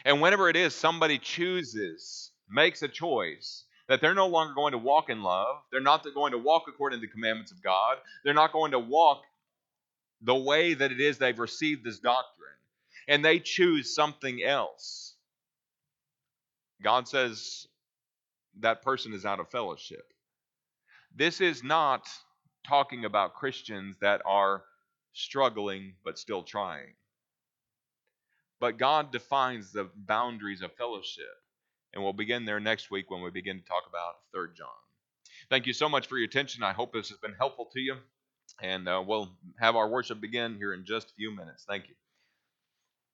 And 0.04 0.20
whenever 0.20 0.48
it 0.48 0.56
is 0.56 0.74
somebody 0.74 1.18
chooses, 1.18 2.32
makes 2.50 2.82
a 2.82 2.88
choice, 2.88 3.64
that 3.88 4.00
they're 4.00 4.14
no 4.14 4.28
longer 4.28 4.54
going 4.54 4.72
to 4.72 4.78
walk 4.78 5.10
in 5.10 5.22
love, 5.22 5.56
they're 5.70 5.80
not 5.80 6.06
going 6.14 6.32
to 6.32 6.38
walk 6.38 6.64
according 6.68 7.00
to 7.00 7.06
the 7.06 7.12
commandments 7.12 7.52
of 7.52 7.62
God, 7.62 7.98
they're 8.24 8.34
not 8.34 8.52
going 8.52 8.72
to 8.72 8.78
walk 8.78 9.22
the 10.24 10.34
way 10.34 10.74
that 10.74 10.90
it 10.90 11.00
is 11.00 11.18
they've 11.18 11.38
received 11.38 11.84
this 11.84 11.98
doctrine, 12.00 12.48
and 13.06 13.24
they 13.24 13.38
choose 13.38 13.94
something 13.94 14.42
else, 14.42 15.14
God 16.82 17.06
says 17.06 17.66
that 18.60 18.82
person 18.82 19.12
is 19.12 19.24
out 19.24 19.40
of 19.40 19.50
fellowship. 19.50 20.04
This 21.14 21.40
is 21.40 21.62
not 21.62 22.08
talking 22.66 23.04
about 23.04 23.34
Christians 23.34 23.96
that 24.00 24.22
are 24.26 24.62
struggling 25.12 25.94
but 26.04 26.18
still 26.18 26.42
trying. 26.42 26.94
But 28.60 28.78
God 28.78 29.12
defines 29.12 29.72
the 29.72 29.90
boundaries 29.94 30.62
of 30.62 30.72
fellowship. 30.74 31.24
And 31.92 32.02
we'll 32.02 32.12
begin 32.12 32.44
there 32.44 32.60
next 32.60 32.90
week 32.90 33.10
when 33.10 33.22
we 33.22 33.30
begin 33.30 33.60
to 33.60 33.64
talk 33.64 33.84
about 33.88 34.14
3 34.32 34.48
John. 34.56 34.68
Thank 35.50 35.66
you 35.66 35.72
so 35.72 35.88
much 35.88 36.08
for 36.08 36.16
your 36.16 36.26
attention. 36.26 36.62
I 36.62 36.72
hope 36.72 36.92
this 36.92 37.10
has 37.10 37.18
been 37.18 37.34
helpful 37.38 37.68
to 37.72 37.80
you. 37.80 37.96
And 38.62 38.88
uh, 38.88 39.02
we'll 39.06 39.30
have 39.58 39.76
our 39.76 39.88
worship 39.88 40.20
begin 40.20 40.56
here 40.56 40.72
in 40.74 40.84
just 40.84 41.10
a 41.10 41.14
few 41.14 41.34
minutes. 41.34 41.64
Thank 41.68 41.88
you. 41.88 41.94